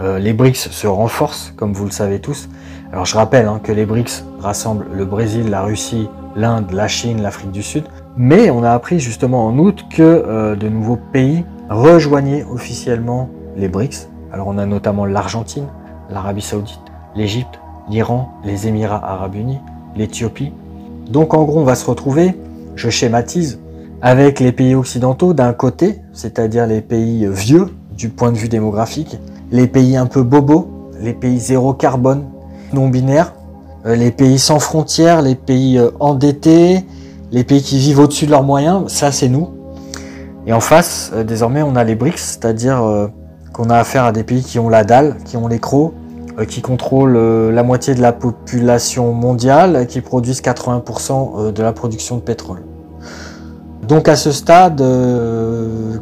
les 0.00 0.34
BRICS 0.34 0.70
se 0.70 0.86
renforcent, 0.86 1.54
comme 1.56 1.72
vous 1.72 1.86
le 1.86 1.90
savez 1.90 2.20
tous. 2.20 2.48
Alors 2.92 3.06
je 3.06 3.16
rappelle 3.16 3.48
hein, 3.48 3.60
que 3.62 3.72
les 3.72 3.86
BRICS 3.86 4.24
rassemblent 4.38 4.86
le 4.92 5.04
Brésil, 5.06 5.48
la 5.48 5.62
Russie, 5.62 6.08
l'Inde, 6.36 6.70
la 6.72 6.86
Chine, 6.86 7.22
l'Afrique 7.22 7.50
du 7.50 7.62
Sud. 7.62 7.84
Mais 8.16 8.50
on 8.50 8.62
a 8.62 8.70
appris 8.70 8.98
justement 8.98 9.46
en 9.46 9.58
août 9.58 9.84
que 9.90 10.54
de 10.54 10.68
nouveaux 10.68 10.98
pays 11.12 11.44
rejoignaient 11.68 12.44
officiellement 12.44 13.28
les 13.56 13.68
BRICS. 13.68 14.08
Alors 14.32 14.48
on 14.48 14.58
a 14.58 14.66
notamment 14.66 15.04
l'Argentine, 15.04 15.66
l'Arabie 16.10 16.42
Saoudite, 16.42 16.80
l'Égypte, 17.14 17.60
l'Iran, 17.90 18.30
les 18.44 18.68
Émirats 18.68 19.02
Arabes 19.04 19.34
Unis, 19.34 19.58
l'Éthiopie. 19.96 20.52
Donc 21.10 21.34
en 21.34 21.44
gros 21.44 21.60
on 21.60 21.64
va 21.64 21.74
se 21.74 21.84
retrouver, 21.86 22.34
je 22.74 22.88
schématise, 22.88 23.60
avec 24.02 24.40
les 24.40 24.52
pays 24.52 24.74
occidentaux 24.74 25.32
d'un 25.34 25.52
côté, 25.52 26.00
c'est-à-dire 26.12 26.66
les 26.66 26.80
pays 26.80 27.26
vieux 27.30 27.68
du 27.96 28.08
point 28.08 28.32
de 28.32 28.36
vue 28.36 28.48
démographique, 28.48 29.18
les 29.50 29.66
pays 29.66 29.96
un 29.96 30.06
peu 30.06 30.22
bobos, 30.22 30.68
les 31.00 31.14
pays 31.14 31.38
zéro 31.38 31.72
carbone, 31.72 32.24
non 32.72 32.88
binaires, 32.88 33.34
euh, 33.86 33.94
les 33.94 34.10
pays 34.10 34.38
sans 34.38 34.58
frontières, 34.58 35.22
les 35.22 35.34
pays 35.34 35.78
euh, 35.78 35.90
endettés, 36.00 36.84
les 37.32 37.44
pays 37.44 37.62
qui 37.62 37.78
vivent 37.78 38.00
au-dessus 38.00 38.26
de 38.26 38.30
leurs 38.30 38.42
moyens, 38.42 38.90
ça 38.92 39.12
c'est 39.12 39.28
nous. 39.28 39.50
Et 40.46 40.52
en 40.52 40.60
face, 40.60 41.10
euh, 41.14 41.24
désormais, 41.24 41.62
on 41.62 41.76
a 41.76 41.84
les 41.84 41.94
BRICS, 41.94 42.18
c'est-à-dire 42.18 43.10
qu'on 43.52 43.70
a 43.70 43.76
affaire 43.76 44.04
à 44.04 44.12
des 44.12 44.24
pays 44.24 44.42
qui 44.42 44.58
ont 44.58 44.68
la 44.68 44.84
dalle, 44.84 45.16
qui 45.24 45.36
ont 45.36 45.48
les 45.48 45.58
crocs, 45.58 45.92
euh, 46.38 46.44
qui 46.44 46.60
contrôlent 46.60 47.16
euh, 47.16 47.50
la 47.50 47.62
moitié 47.62 47.94
de 47.94 48.02
la 48.02 48.12
population 48.12 49.12
mondiale, 49.12 49.86
qui 49.86 50.02
produisent 50.02 50.42
80% 50.42 51.30
euh, 51.38 51.52
de 51.52 51.62
la 51.62 51.72
production 51.72 52.16
de 52.16 52.20
pétrole. 52.20 52.62
Donc 53.88 54.06
à 54.08 54.16
ce 54.16 54.32
stade, 54.32 54.82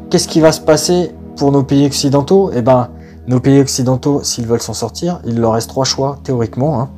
qu'est-ce 0.09 0.27
qui 0.27 0.41
va 0.41 0.53
se 0.53 0.61
passer 0.61 1.13
pour 1.37 1.53
nos 1.53 1.63
pays 1.63 1.85
occidentaux? 1.87 2.51
Eh 2.55 2.63
ben, 2.63 2.89
nos 3.29 3.41
pays 3.41 3.61
occidentaux, 3.61 4.23
s'ils 4.25 4.47
veulent 4.47 4.63
s'en 4.63 4.73
sortir, 4.73 5.21
il 5.27 5.39
leur 5.39 5.53
reste 5.53 5.69
trois 5.69 5.85
choix 5.85 6.17
théoriquement. 6.25 6.81
Hein. 6.81 6.89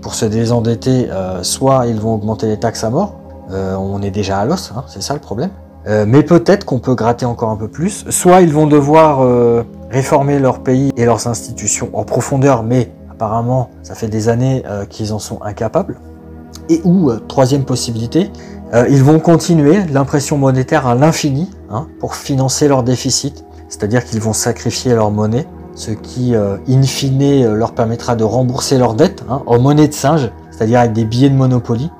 Pour 0.00 0.14
se 0.14 0.24
désendetter, 0.24 1.08
soit 1.42 1.88
ils 1.88 1.98
vont 1.98 2.14
augmenter 2.14 2.46
les 2.46 2.60
taxes 2.60 2.84
à 2.84 2.90
mort, 2.90 3.16
on 3.50 4.02
est 4.02 4.10
déjà 4.10 4.38
à 4.38 4.44
l'os, 4.44 4.72
hein, 4.76 4.84
c'est 4.88 5.02
ça 5.02 5.14
le 5.14 5.20
problème. 5.20 5.50
mais 5.86 6.22
peut-être 6.22 6.64
qu'on 6.64 6.78
peut 6.78 6.94
gratter 6.94 7.26
encore 7.26 7.50
un 7.50 7.56
peu 7.56 7.68
plus. 7.68 8.04
Soit 8.10 8.40
ils 8.40 8.52
vont 8.52 8.66
devoir 8.66 9.20
réformer 9.90 10.38
leur 10.38 10.60
pays 10.60 10.92
et 10.96 11.04
leurs 11.04 11.26
institutions 11.26 11.90
en 11.92 12.04
profondeur, 12.04 12.62
mais 12.62 12.92
apparemment 13.10 13.70
ça 13.82 13.94
fait 13.94 14.08
des 14.08 14.28
années 14.28 14.62
euh, 14.66 14.84
qu'ils 14.84 15.12
en 15.12 15.18
sont 15.18 15.42
incapables. 15.42 15.98
Et 16.68 16.80
ou, 16.84 17.10
euh, 17.10 17.18
troisième 17.28 17.64
possibilité, 17.64 18.30
euh, 18.74 18.86
ils 18.90 19.02
vont 19.02 19.20
continuer 19.20 19.84
l'impression 19.92 20.36
monétaire 20.36 20.86
à 20.86 20.94
l'infini 20.94 21.50
hein, 21.70 21.86
pour 22.00 22.14
financer 22.14 22.68
leur 22.68 22.82
déficit, 22.82 23.44
c'est-à-dire 23.68 24.04
qu'ils 24.04 24.20
vont 24.20 24.32
sacrifier 24.32 24.94
leur 24.94 25.10
monnaie, 25.10 25.46
ce 25.74 25.90
qui, 25.90 26.34
in 26.34 26.82
fine, 26.84 27.52
leur 27.52 27.72
permettra 27.72 28.16
de 28.16 28.24
rembourser 28.24 28.78
leurs 28.78 28.94
dettes 28.94 29.24
hein, 29.28 29.42
en 29.44 29.58
monnaie 29.58 29.88
de 29.88 29.92
singe, 29.92 30.30
c'est-à-dire 30.50 30.80
avec 30.80 30.94
des 30.94 31.04
billets 31.04 31.28
de 31.28 31.34
Monopoly. 31.34 31.90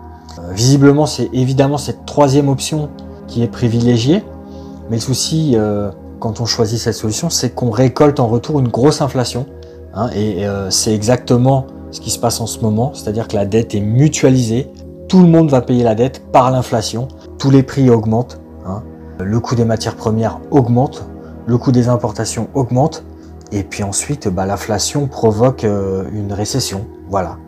Visiblement, 0.53 1.07
c'est 1.07 1.31
évidemment 1.33 1.79
cette 1.79 2.05
troisième 2.07 2.49
option 2.49 2.88
qui 3.27 3.42
est 3.42 3.49
privilégiée, 3.49 4.25
mais 4.90 4.96
le 4.96 5.03
souci 5.03 5.57
quand 6.18 6.40
on 6.40 6.46
choisit 6.46 6.79
cette 6.79 6.94
solution, 6.94 7.31
c'est 7.31 7.51
qu'on 7.51 7.70
récolte 7.70 8.20
en 8.20 8.27
retour 8.27 8.61
une 8.61 8.68
grosse 8.68 9.01
inflation. 9.01 9.46
Hein, 9.94 10.11
et 10.14 10.46
euh, 10.46 10.70
c'est 10.70 10.94
exactement 10.94 11.66
ce 11.90 12.01
qui 12.01 12.11
se 12.11 12.18
passe 12.18 12.40
en 12.40 12.46
ce 12.46 12.61
moment, 12.61 12.92
c'est-à-dire 12.94 13.29
que 13.29 13.37
la 13.37 13.46
dette 13.46 13.75
est 13.75 13.81
mutualisée, 13.81 14.70
tout 15.09 15.20
le 15.20 15.29
monde 15.29 15.51
va 15.51 15.62
payer 15.62 15.85
la 15.85 15.94
dette 15.94 16.22
par 16.33 16.51
l'inflation, 16.51 17.09
tous 17.38 17.51
les 17.51 17.62
prix 17.62 17.88
augmentent, 17.88 18.40
hein. 18.66 18.83
le 19.18 19.40
coût 19.40 19.55
des 19.55 19.64
matières 19.64 19.96
premières 19.96 20.40
augmente, 20.51 21.07
le 21.46 21.57
coût 21.57 21.72
des 21.72 21.88
importations 21.88 22.49
augmente, 22.55 23.05
et 23.53 23.62
puis 23.62 23.85
ensuite 23.85 24.29
bah, 24.29 24.44
l'inflation 24.44 25.07
provoque 25.07 25.64
euh, 25.64 26.05
une 26.12 26.33
récession. 26.33 26.87
Voilà. 27.09 27.38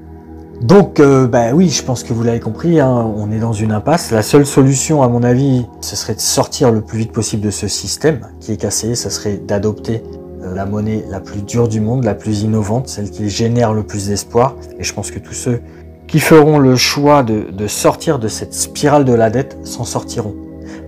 Donc, 0.63 0.99
euh, 0.99 1.29
bah 1.29 1.53
oui, 1.55 1.69
je 1.69 1.85
pense 1.85 2.03
que 2.03 2.13
vous 2.13 2.25
l'avez 2.25 2.41
compris, 2.41 2.81
hein, 2.81 3.13
on 3.17 3.31
est 3.31 3.39
dans 3.39 3.53
une 3.53 3.71
impasse. 3.71 4.11
La 4.11 4.23
seule 4.23 4.45
solution, 4.45 5.05
à 5.05 5.09
mon 5.09 5.23
avis, 5.23 5.67
ce 5.81 5.95
serait 5.95 6.17
de 6.17 6.21
sortir 6.21 6.73
le 6.73 6.81
plus 6.81 6.99
vite 6.99 7.13
possible 7.13 7.45
de 7.45 7.51
ce 7.51 7.69
système 7.69 8.21
qui 8.41 8.53
est 8.53 8.57
cassé. 8.57 8.97
Ce 8.97 9.09
serait 9.09 9.37
d'adopter 9.37 10.03
euh, 10.43 10.57
la 10.57 10.67
monnaie 10.67 11.05
la 11.11 11.21
plus 11.21 11.43
dure 11.43 11.69
du 11.69 11.81
monde, 11.81 12.03
la 12.03 12.15
plus 12.15 12.43
innovante, 12.43 12.89
celle 12.89 13.09
qui 13.09 13.31
génère 13.31 13.73
le 13.73 13.85
plus 13.85 14.09
d'espoir. 14.09 14.57
Et 14.81 14.85
je 14.85 14.93
pense 14.93 15.13
que 15.13 15.21
tous 15.21 15.33
ceux 15.33 15.61
qui 16.09 16.19
feront 16.19 16.59
le 16.59 16.75
choix 16.75 17.23
de, 17.23 17.67
sortir 17.69 18.19
de 18.19 18.27
cette 18.27 18.55
spirale 18.55 19.05
de 19.05 19.13
la 19.13 19.31
dette 19.31 19.59
s'en 19.63 19.85
sortiront. 19.85 20.35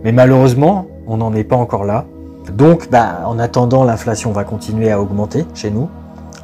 Mais 0.02 0.10
malheureusement, 0.10 0.86
on 1.06 1.18
n'en 1.18 1.32
est 1.32 1.44
pas 1.44 1.56
encore 1.56 1.84
là. 1.84 2.06
Donc, 2.56 2.90
bah, 2.90 3.20
en 3.24 3.38
attendant, 3.38 3.84
l'inflation 3.84 4.32
va 4.32 4.42
continuer 4.42 4.90
à 4.90 5.00
augmenter 5.00 5.44
chez 5.54 5.70
nous 5.70 5.88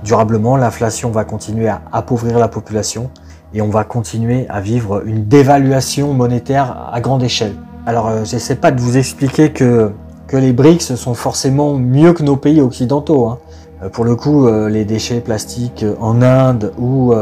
durablement, 0.07 0.57
l'inflation 0.57 1.11
va 1.11 1.25
continuer 1.25 1.69
à 1.69 1.83
appauvrir 1.92 2.38
la 2.38 2.49
population 2.49 3.11
et 3.53 3.61
on 3.61 3.69
va 3.69 3.85
continuer 3.85 4.47
à 4.49 4.61
vivre 4.61 5.03
une 5.05 5.27
dévaluation 5.27 6.14
monétaire 6.14 6.90
à 6.92 7.01
grande 7.01 7.23
échelle. 7.23 7.55
Alors, 7.87 8.09
euh, 8.09 8.25
je 8.25 8.35
n'essaie 8.35 8.55
pas 8.55 8.71
de 8.71 8.81
vous 8.81 8.97
expliquer 8.97 9.53
que, 9.53 9.90
que 10.29 10.37
les 10.37 10.53
BRICS 10.53 10.95
sont 10.95 11.14
forcément 11.14 11.75
mieux 11.75 12.12
que 12.12 12.23
nos 12.23 12.37
pays 12.37 12.61
occidentaux. 12.61 13.27
Hein. 13.27 13.38
Euh, 13.83 13.88
pour 13.88 14.05
le 14.05 14.14
coup, 14.14 14.47
euh, 14.47 14.69
les 14.69 14.85
déchets 14.85 15.21
plastiques 15.21 15.85
en 16.01 16.23
Inde 16.23 16.73
ou 16.79 17.12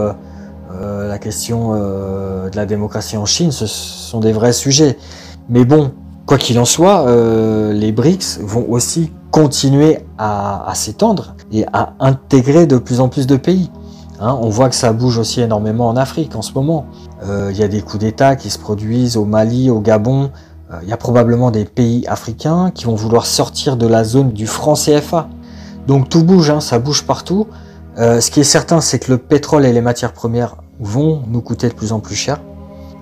la 1.10 1.18
question 1.18 1.72
de 1.74 2.56
la 2.56 2.66
démocratie 2.66 3.16
en 3.16 3.24
Chine, 3.24 3.52
ce 3.52 3.66
sont 3.66 4.20
des 4.20 4.32
vrais 4.32 4.52
sujets. 4.52 4.98
Mais 5.48 5.64
bon, 5.64 5.92
quoi 6.26 6.38
qu'il 6.38 6.58
en 6.58 6.64
soit, 6.64 7.06
les 7.72 7.92
BRICS 7.92 8.40
vont 8.40 8.66
aussi 8.68 9.12
continuer 9.34 9.98
à, 10.16 10.70
s'étendre 10.74 11.34
et 11.50 11.66
à 11.72 11.94
intégrer 11.98 12.68
de 12.68 12.78
plus 12.78 13.00
en 13.00 13.08
plus 13.08 13.26
de 13.26 13.36
pays. 13.36 13.68
Hein, 14.20 14.38
on 14.40 14.48
voit 14.48 14.68
que 14.68 14.76
ça 14.76 14.92
bouge 14.92 15.18
aussi 15.18 15.40
énormément 15.40 15.88
en 15.88 15.96
Afrique 15.96 16.36
en 16.36 16.42
ce 16.42 16.52
moment. 16.52 16.86
Euh, 17.24 17.48
il 17.50 17.58
y 17.58 17.64
a 17.64 17.68
des 17.68 17.82
coups 17.82 17.98
d'État 17.98 18.36
qui 18.36 18.48
se 18.48 18.60
produisent 18.60 19.16
au 19.16 19.24
Mali, 19.24 19.70
au 19.70 19.80
Gabon. 19.80 20.30
Euh, 20.70 20.78
il 20.82 20.88
y 20.88 20.92
a 20.92 20.96
probablement 20.96 21.50
des 21.50 21.64
pays 21.64 22.06
africains 22.06 22.70
qui 22.72 22.84
vont 22.84 22.94
vouloir 22.94 23.26
sortir 23.26 23.76
de 23.76 23.88
la 23.88 24.04
zone 24.04 24.30
du 24.30 24.46
franc 24.46 24.74
CFA. 24.74 25.28
Donc 25.88 26.08
tout 26.08 26.22
bouge, 26.22 26.50
hein, 26.50 26.60
ça 26.60 26.78
bouge 26.78 27.02
partout. 27.02 27.48
Euh, 27.98 28.20
ce 28.20 28.30
qui 28.30 28.38
est 28.38 28.44
certain, 28.44 28.80
c'est 28.80 29.00
que 29.00 29.10
le 29.10 29.18
pétrole 29.18 29.66
et 29.66 29.72
les 29.72 29.80
matières 29.80 30.12
premières 30.12 30.58
vont 30.78 31.22
nous 31.28 31.40
coûter 31.40 31.68
de 31.68 31.74
plus 31.74 31.90
en 31.90 31.98
plus 31.98 32.14
cher. 32.14 32.40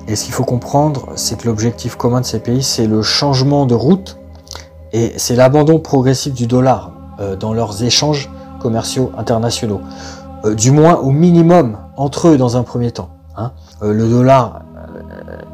Et 0.09 0.17
ce 0.17 0.25
qu'il 0.25 0.35
faut 0.35 0.45
comprendre, 0.45 1.09
c'est 1.15 1.39
que 1.39 1.47
l'objectif 1.47 1.97
commun 1.97 2.21
de 2.21 2.27
ces 2.27 2.41
pays, 2.41 2.63
c'est 2.63 2.87
le 2.87 3.03
changement 3.03 3.67
de 3.67 3.75
route 3.75 4.19
et 4.93 5.13
c'est 5.17 5.37
l'abandon 5.37 5.79
progressif 5.79 6.35
du 6.35 6.47
dollar 6.47 6.93
euh, 7.21 7.37
dans 7.37 7.55
leurs 7.55 7.83
échanges 7.83 8.31
commerciaux 8.61 9.11
internationaux. 9.17 9.81
Euh, 10.45 10.55
du 10.55 10.71
moins 10.71 10.97
au 10.97 11.11
minimum 11.11 11.79
entre 11.97 12.29
eux 12.29 12.37
dans 12.37 12.57
un 12.57 12.63
premier 12.63 12.91
temps. 12.91 13.11
Hein. 13.37 13.53
Euh, 13.83 13.93
le 13.93 14.09
dollar 14.09 14.63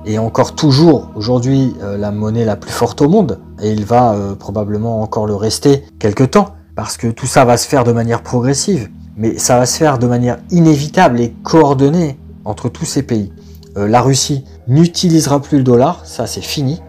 est 0.06 0.18
encore 0.18 0.54
toujours 0.54 1.10
aujourd'hui 1.14 1.74
la 1.98 2.10
monnaie 2.10 2.44
la 2.44 2.56
plus 2.56 2.70
forte 2.70 3.02
au 3.02 3.08
monde 3.08 3.38
et 3.60 3.70
il 3.70 3.84
va 3.84 4.16
probablement 4.38 5.02
encore 5.02 5.26
le 5.26 5.34
rester 5.34 5.84
quelque 5.98 6.24
temps 6.24 6.54
parce 6.74 6.96
que 6.96 7.08
tout 7.08 7.26
ça 7.26 7.44
va 7.44 7.56
se 7.56 7.68
faire 7.68 7.84
de 7.84 7.92
manière 7.92 8.22
progressive 8.22 8.88
mais 9.16 9.36
ça 9.36 9.58
va 9.58 9.66
se 9.66 9.76
faire 9.76 9.98
de 9.98 10.06
manière 10.06 10.38
inévitable 10.50 11.20
et 11.20 11.34
coordonnée 11.42 12.18
entre 12.44 12.68
tous 12.68 12.86
ces 12.86 13.02
pays. 13.02 13.32
La 13.86 14.00
Russie 14.00 14.44
n'utilisera 14.66 15.40
plus 15.40 15.58
le 15.58 15.64
dollar, 15.64 16.00
ça 16.04 16.26
c'est 16.26 16.40
fini. 16.40 16.80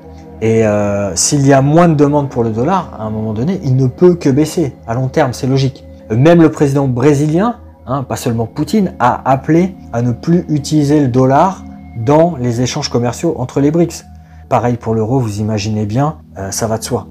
Et 0.41 0.65
euh, 0.65 1.15
s'il 1.15 1.45
y 1.45 1.53
a 1.53 1.61
moins 1.61 1.89
de 1.89 1.95
demandes 1.95 2.29
pour 2.29 2.43
le 2.43 2.51
dollar, 2.51 2.95
à 2.97 3.03
un 3.03 3.09
moment 3.09 3.33
donné, 3.33 3.59
il 3.63 3.75
ne 3.75 3.87
peut 3.87 4.15
que 4.15 4.29
baisser. 4.29 4.73
À 4.87 4.93
long 4.93 5.07
terme, 5.07 5.33
c'est 5.33 5.47
logique. 5.47 5.83
Même 6.09 6.41
le 6.41 6.49
président 6.49 6.87
brésilien, 6.87 7.57
hein, 7.85 8.03
pas 8.03 8.15
seulement 8.15 8.45
Poutine, 8.45 8.93
a 8.99 9.29
appelé 9.29 9.75
à 9.91 10.01
ne 10.01 10.11
plus 10.11 10.45
utiliser 10.49 11.01
le 11.01 11.07
dollar 11.07 11.63
dans 11.97 12.37
les 12.37 12.61
échanges 12.61 12.89
commerciaux 12.89 13.35
entre 13.37 13.59
les 13.59 13.69
BRICS. 13.69 14.05
Pareil 14.47 14.77
pour 14.77 14.95
l'euro, 14.95 15.19
vous 15.19 15.39
imaginez 15.39 15.85
bien, 15.85 16.17
euh, 16.37 16.51
ça 16.51 16.67
va 16.67 16.77
de 16.77 16.83
soi. 16.83 17.07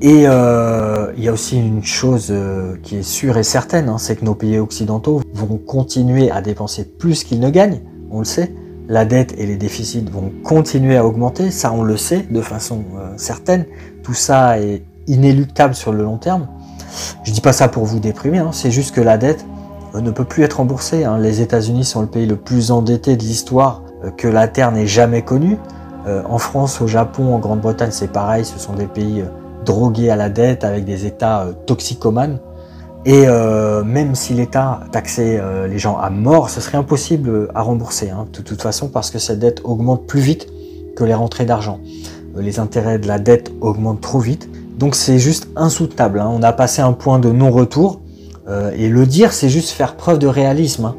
Et 0.00 0.24
euh, 0.26 1.12
il 1.16 1.24
y 1.24 1.28
a 1.28 1.32
aussi 1.32 1.58
une 1.58 1.82
chose 1.82 2.32
qui 2.82 2.96
est 2.96 3.02
sûre 3.02 3.36
et 3.36 3.42
certaine, 3.42 3.88
hein, 3.88 3.98
c'est 3.98 4.16
que 4.16 4.24
nos 4.24 4.34
pays 4.34 4.58
occidentaux 4.58 5.22
vont 5.32 5.56
continuer 5.56 6.30
à 6.30 6.40
dépenser 6.40 6.84
plus 6.84 7.24
qu'ils 7.24 7.40
ne 7.40 7.50
gagnent, 7.50 7.80
on 8.10 8.18
le 8.20 8.24
sait, 8.24 8.54
la 8.88 9.04
dette 9.04 9.34
et 9.38 9.46
les 9.46 9.56
déficits 9.56 10.04
vont 10.10 10.32
continuer 10.42 10.96
à 10.96 11.06
augmenter, 11.06 11.50
ça 11.50 11.72
on 11.72 11.82
le 11.82 11.96
sait 11.96 12.26
de 12.30 12.40
façon 12.40 12.84
euh, 12.96 13.12
certaine, 13.16 13.64
tout 14.02 14.14
ça 14.14 14.58
est 14.58 14.82
inéluctable 15.06 15.74
sur 15.74 15.92
le 15.92 16.02
long 16.02 16.18
terme. 16.18 16.46
Je 17.24 17.32
dis 17.32 17.40
pas 17.40 17.52
ça 17.52 17.68
pour 17.68 17.84
vous 17.84 17.98
déprimer, 17.98 18.38
hein. 18.38 18.50
c'est 18.52 18.70
juste 18.70 18.94
que 18.94 19.00
la 19.00 19.18
dette, 19.18 19.44
ne 19.94 20.10
peut 20.10 20.24
plus 20.24 20.42
être 20.42 20.54
remboursé. 20.54 21.04
Hein. 21.04 21.18
Les 21.18 21.40
États-Unis 21.40 21.84
sont 21.84 22.00
le 22.00 22.08
pays 22.08 22.26
le 22.26 22.34
plus 22.34 22.72
endetté 22.72 23.16
de 23.16 23.22
l'histoire 23.22 23.82
que 24.16 24.26
la 24.26 24.48
Terre 24.48 24.72
n'ait 24.72 24.88
jamais 24.88 25.22
connu. 25.22 25.56
en 26.04 26.38
France, 26.38 26.80
au 26.80 26.88
Japon, 26.88 27.32
en 27.32 27.38
Grande-Bretagne, 27.38 27.92
c'est 27.92 28.10
pareil, 28.10 28.44
ce 28.44 28.58
sont 28.58 28.72
des 28.72 28.88
pays 28.88 29.22
drogués 29.64 30.10
à 30.10 30.16
la 30.16 30.30
dette 30.30 30.64
avec 30.64 30.84
des 30.84 31.06
États 31.06 31.46
toxicomanes. 31.66 32.40
Et 33.06 33.24
euh, 33.26 33.84
même 33.84 34.14
si 34.14 34.32
l'État 34.32 34.80
taxait 34.90 35.38
euh, 35.38 35.66
les 35.66 35.78
gens 35.78 35.98
à 35.98 36.08
mort, 36.08 36.48
ce 36.48 36.62
serait 36.62 36.78
impossible 36.78 37.50
à 37.54 37.60
rembourser, 37.60 38.08
hein, 38.08 38.26
de 38.32 38.40
toute 38.40 38.62
façon, 38.62 38.88
parce 38.88 39.10
que 39.10 39.18
cette 39.18 39.40
dette 39.40 39.60
augmente 39.62 40.06
plus 40.06 40.20
vite 40.20 40.46
que 40.96 41.04
les 41.04 41.12
rentrées 41.12 41.44
d'argent. 41.44 41.80
Euh, 42.36 42.40
les 42.40 42.58
intérêts 42.58 42.98
de 42.98 43.06
la 43.06 43.18
dette 43.18 43.52
augmentent 43.60 44.00
trop 44.00 44.20
vite. 44.20 44.48
Donc 44.78 44.94
c'est 44.94 45.18
juste 45.18 45.48
insoutenable. 45.54 46.18
Hein. 46.18 46.30
On 46.32 46.42
a 46.42 46.52
passé 46.52 46.80
un 46.80 46.92
point 46.92 47.18
de 47.18 47.30
non-retour. 47.30 48.00
et 48.76 48.88
le 48.88 49.06
dire, 49.06 49.32
c'est 49.32 49.48
juste 49.48 49.70
faire 49.70 49.96
preuve 49.96 50.18
de 50.18 50.26
réalisme. 50.26 50.86
Hein. 50.86 50.94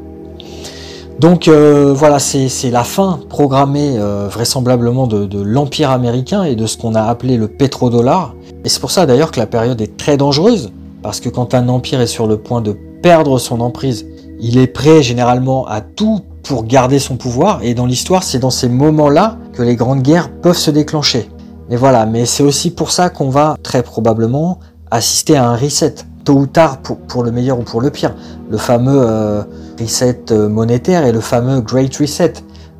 Donc 1.20 1.48
voilà, 1.48 2.18
c'est 2.18 2.70
la 2.70 2.84
fin 2.84 3.20
programmée 3.28 3.98
vraisemblablement 4.28 5.06
de 5.06 5.42
l'Empire 5.42 5.90
américain 5.90 6.44
et 6.44 6.56
de 6.56 6.66
ce 6.66 6.76
qu'on 6.76 6.94
a 6.94 7.02
appelé 7.02 7.36
le 7.36 7.48
pétrodollar. 7.48 8.34
Et 8.64 8.68
c'est 8.68 8.80
pour 8.80 8.90
ça 8.90 9.06
d'ailleurs 9.06 9.30
que 9.30 9.38
la 9.38 9.46
période 9.46 9.80
est 9.80 9.96
très 9.96 10.16
dangereuse 10.16 10.72
parce 11.06 11.20
que 11.20 11.28
quand 11.28 11.54
un 11.54 11.68
empire 11.68 12.00
est 12.00 12.08
sur 12.08 12.26
le 12.26 12.36
point 12.36 12.60
de 12.60 12.76
perdre 13.00 13.38
son 13.38 13.60
emprise, 13.60 14.08
il 14.40 14.58
est 14.58 14.66
prêt 14.66 15.04
généralement 15.04 15.64
à 15.68 15.80
tout 15.80 16.22
pour 16.42 16.64
garder 16.64 16.98
son 16.98 17.16
pouvoir. 17.16 17.60
Et 17.62 17.74
dans 17.74 17.86
l'histoire, 17.86 18.24
c'est 18.24 18.40
dans 18.40 18.50
ces 18.50 18.68
moments-là 18.68 19.38
que 19.52 19.62
les 19.62 19.76
grandes 19.76 20.02
guerres 20.02 20.32
peuvent 20.42 20.56
se 20.56 20.72
déclencher. 20.72 21.30
Mais 21.70 21.76
voilà, 21.76 22.06
mais 22.06 22.26
c'est 22.26 22.42
aussi 22.42 22.72
pour 22.72 22.90
ça 22.90 23.08
qu'on 23.08 23.28
va 23.28 23.56
très 23.62 23.84
probablement 23.84 24.58
assister 24.90 25.36
à 25.36 25.48
un 25.48 25.54
reset, 25.54 25.94
tôt 26.24 26.38
ou 26.38 26.46
tard, 26.48 26.78
pour, 26.78 27.22
le 27.22 27.30
meilleur 27.30 27.60
ou 27.60 27.62
pour 27.62 27.80
le 27.80 27.90
pire. 27.90 28.16
Le 28.50 28.58
fameux 28.58 29.00
euh, 29.00 29.44
reset 29.78 30.32
euh, 30.32 30.48
monétaire 30.48 31.06
et 31.06 31.12
le 31.12 31.20
fameux 31.20 31.60
Great 31.60 31.94
Reset 31.94 32.32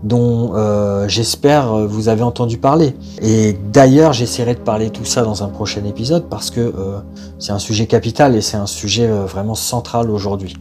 dont 0.07 0.53
euh, 0.55 1.09
j'espère 1.09 1.73
euh, 1.73 1.87
vous 1.87 2.09
avez 2.09 2.23
entendu 2.23 2.59
parler. 2.59 2.95
Et 3.21 3.59
d'ailleurs, 3.73 4.13
j'essaierai 4.13 4.55
de 4.55 4.61
parler 4.61 4.91
tout 4.91 5.05
ça 5.05 5.23
dans 5.23 5.43
un 5.43 5.49
prochain 5.49 5.85
épisode 5.85 6.27
parce 6.29 6.51
que 6.51 6.61
euh, 6.61 6.99
c'est 7.39 7.53
un 7.53 7.59
sujet 7.59 7.87
capital 7.87 8.37
et 8.37 8.41
c'est 8.41 8.57
un 8.57 8.67
sujet 8.67 9.09
vraiment 9.09 9.55
central 9.55 10.11
aujourd'hui. 10.11 10.55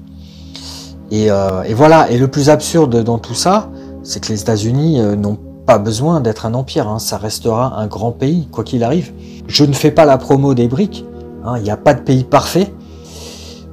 Et, 1.11 1.29
voilà, 1.73 2.09
et 2.09 2.17
le 2.17 2.27
plus 2.27 2.49
absurde 2.49 3.03
dans 3.03 3.19
tout 3.19 3.35
ça, 3.35 3.69
c'est 4.03 4.19
que 4.19 4.29
les 4.29 4.41
États-Unis 4.41 4.99
n'ont 5.15 5.37
pas 5.65 5.77
besoin 5.77 6.19
d'être 6.19 6.45
un 6.45 6.53
empire, 6.55 6.89
hein. 6.89 6.99
ça 6.99 7.17
restera 7.17 7.79
un 7.79 7.87
grand 7.87 8.11
pays, 8.11 8.47
quoi 8.51 8.63
qu'il 8.63 8.83
arrive. 8.83 9.13
Je 9.47 9.63
ne 9.63 9.73
fais 9.73 9.91
pas 9.91 10.05
la 10.05 10.17
promo 10.17 10.55
des 10.55 10.67
briques, 10.67 11.05
hein. 11.45 11.53
il 11.57 11.63
n'y 11.63 11.69
a 11.69 11.77
pas 11.77 11.93
de 11.93 12.01
pays 12.01 12.23
parfait, 12.23 12.73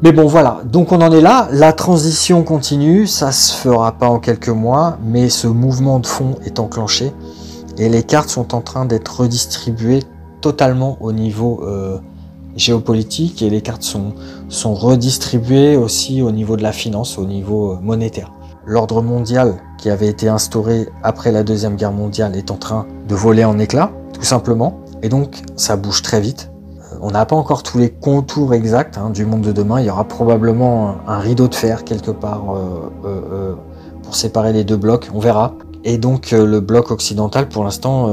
mais 0.02 0.10
bon, 0.12 0.26
voilà. 0.26 0.62
Donc 0.64 0.90
on 0.90 1.00
en 1.00 1.12
est 1.12 1.20
là. 1.20 1.48
La 1.52 1.72
transition 1.72 2.42
continue. 2.42 3.06
Ça 3.06 3.30
se 3.30 3.54
fera 3.54 3.92
pas 3.92 4.08
en 4.08 4.18
quelques 4.18 4.48
mois, 4.48 4.98
mais 5.04 5.28
ce 5.28 5.46
mouvement 5.46 6.00
de 6.00 6.06
fond 6.06 6.34
est 6.44 6.58
enclenché 6.58 7.12
et 7.78 7.88
les 7.88 8.02
cartes 8.02 8.28
sont 8.28 8.54
en 8.54 8.60
train 8.60 8.84
d'être 8.84 9.20
redistribuées 9.20 10.02
totalement 10.40 10.98
au 11.00 11.12
niveau 11.12 11.62
euh, 11.64 11.98
géopolitique 12.56 13.42
et 13.42 13.50
les 13.50 13.60
cartes 13.60 13.82
sont, 13.82 14.12
sont 14.48 14.74
redistribuées 14.74 15.76
aussi 15.76 16.20
au 16.20 16.32
niveau 16.32 16.56
de 16.56 16.62
la 16.62 16.72
finance, 16.72 17.16
au 17.18 17.24
niveau 17.24 17.72
euh, 17.72 17.78
monétaire. 17.80 18.32
L'ordre 18.66 19.02
mondial 19.02 19.56
qui 19.78 19.90
avait 19.90 20.08
été 20.08 20.28
instauré 20.28 20.88
après 21.02 21.32
la 21.32 21.42
Deuxième 21.42 21.76
Guerre 21.76 21.92
mondiale 21.92 22.36
est 22.36 22.50
en 22.50 22.56
train 22.56 22.86
de 23.08 23.14
voler 23.14 23.44
en 23.44 23.58
éclats, 23.58 23.90
tout 24.12 24.24
simplement. 24.24 24.80
Et 25.02 25.08
donc 25.08 25.42
ça 25.56 25.76
bouge 25.76 26.02
très 26.02 26.20
vite. 26.20 26.51
On 27.04 27.10
n'a 27.10 27.26
pas 27.26 27.34
encore 27.34 27.64
tous 27.64 27.78
les 27.78 27.90
contours 27.90 28.54
exacts 28.54 28.96
hein, 28.96 29.10
du 29.10 29.26
monde 29.26 29.40
de 29.40 29.50
demain. 29.50 29.80
Il 29.80 29.86
y 29.86 29.90
aura 29.90 30.04
probablement 30.04 30.98
un, 31.08 31.18
rideau 31.18 31.48
de 31.48 31.54
fer 31.54 31.82
quelque 31.82 32.12
part 32.12 32.54
euh, 32.54 32.92
euh, 33.04 33.20
euh, 33.32 33.54
pour 34.04 34.14
séparer 34.14 34.52
les 34.52 34.62
deux 34.62 34.76
blocs. 34.76 35.08
On 35.12 35.18
verra. 35.18 35.54
Et 35.82 35.98
donc 35.98 36.30
le 36.30 36.60
bloc 36.60 36.92
occidental, 36.92 37.48
pour 37.48 37.64
l'instant, 37.64 38.08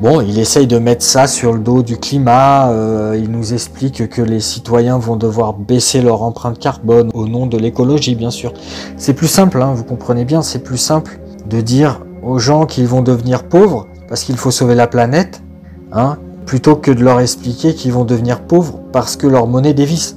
bon, 0.00 0.22
il 0.22 0.38
essaye 0.38 0.66
de 0.66 0.78
mettre 0.78 1.04
ça 1.04 1.26
sur 1.26 1.52
le 1.52 1.58
dos 1.58 1.82
du 1.82 1.98
climat. 1.98 2.72
il 3.14 3.30
nous 3.30 3.52
explique 3.52 4.08
que 4.08 4.22
les 4.22 4.40
citoyens 4.40 4.96
vont 4.96 5.16
devoir 5.16 5.52
baisser 5.52 6.00
leur 6.00 6.22
empreinte 6.22 6.58
carbone 6.58 7.10
au 7.12 7.28
nom 7.28 7.46
de 7.46 7.58
l'écologie, 7.58 8.14
bien 8.14 8.30
sûr. 8.30 8.54
C'est 8.96 9.12
plus 9.12 9.28
simple, 9.28 9.60
hein, 9.60 9.74
vous 9.74 9.84
comprenez 9.84 10.24
bien. 10.24 10.40
C'est 10.40 10.60
plus 10.60 10.78
simple 10.78 11.20
de 11.50 11.60
dire 11.60 12.00
aux 12.22 12.38
gens 12.38 12.64
qu'ils 12.64 12.88
vont 12.88 13.02
devenir 13.02 13.44
pauvres 13.44 13.88
parce 14.08 14.24
qu'il 14.24 14.38
faut 14.38 14.50
sauver 14.50 14.74
la 14.74 14.86
planète. 14.86 15.42
Hein, 15.92 16.16
plutôt 16.46 16.76
que 16.76 16.90
de 16.90 17.02
leur 17.02 17.20
expliquer 17.20 17.74
qu'ils 17.74 17.92
vont 17.92 18.04
devenir 18.04 18.42
pauvres 18.42 18.80
parce 18.92 19.16
que 19.16 19.26
leur 19.26 19.46
monnaie 19.46 19.74
dévisse. 19.74 20.16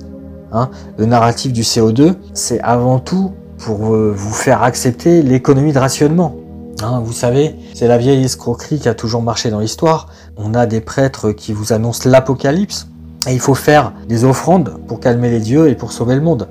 Hein. 0.52 0.70
Le 0.98 1.06
narratif 1.06 1.54
du 1.54 1.62
CO2, 1.62 2.16
c'est 2.34 2.60
avant 2.62 3.00
tout 3.00 3.32
pour 3.58 3.94
euh, 3.94 4.14
vous 4.16 4.34
faire 4.34 4.64
accepter 4.64 5.22
l'économie 5.22 5.74
de 5.74 5.80
rationnement. 5.80 6.36
Hein, 6.82 7.02
vous 7.04 7.14
savez, 7.14 7.56
c'est 7.74 7.88
la 7.88 7.98
vieille 7.98 8.24
escroquerie 8.24 8.80
qui 8.80 8.90
a 8.90 8.94
toujours 8.94 9.22
marché 9.22 9.50
dans 9.50 9.60
l'histoire. 9.60 10.08
On 10.36 10.54
a 10.54 10.66
des 10.66 10.82
prêtres 10.82 11.32
qui 11.32 11.54
vous 11.54 11.72
annoncent 11.72 12.10
l'apocalypse 12.10 12.88
et 13.28 13.34
il 13.34 13.40
faut 13.40 13.56
faire 13.56 13.94
des 14.08 14.26
offrandes 14.26 14.78
pour 14.88 15.00
calmer 15.00 15.30
les 15.30 15.40
dieux 15.40 15.70
et 15.70 15.76
pour 15.76 15.92
sauver 15.92 16.16
le 16.16 16.22
monde. 16.22 16.48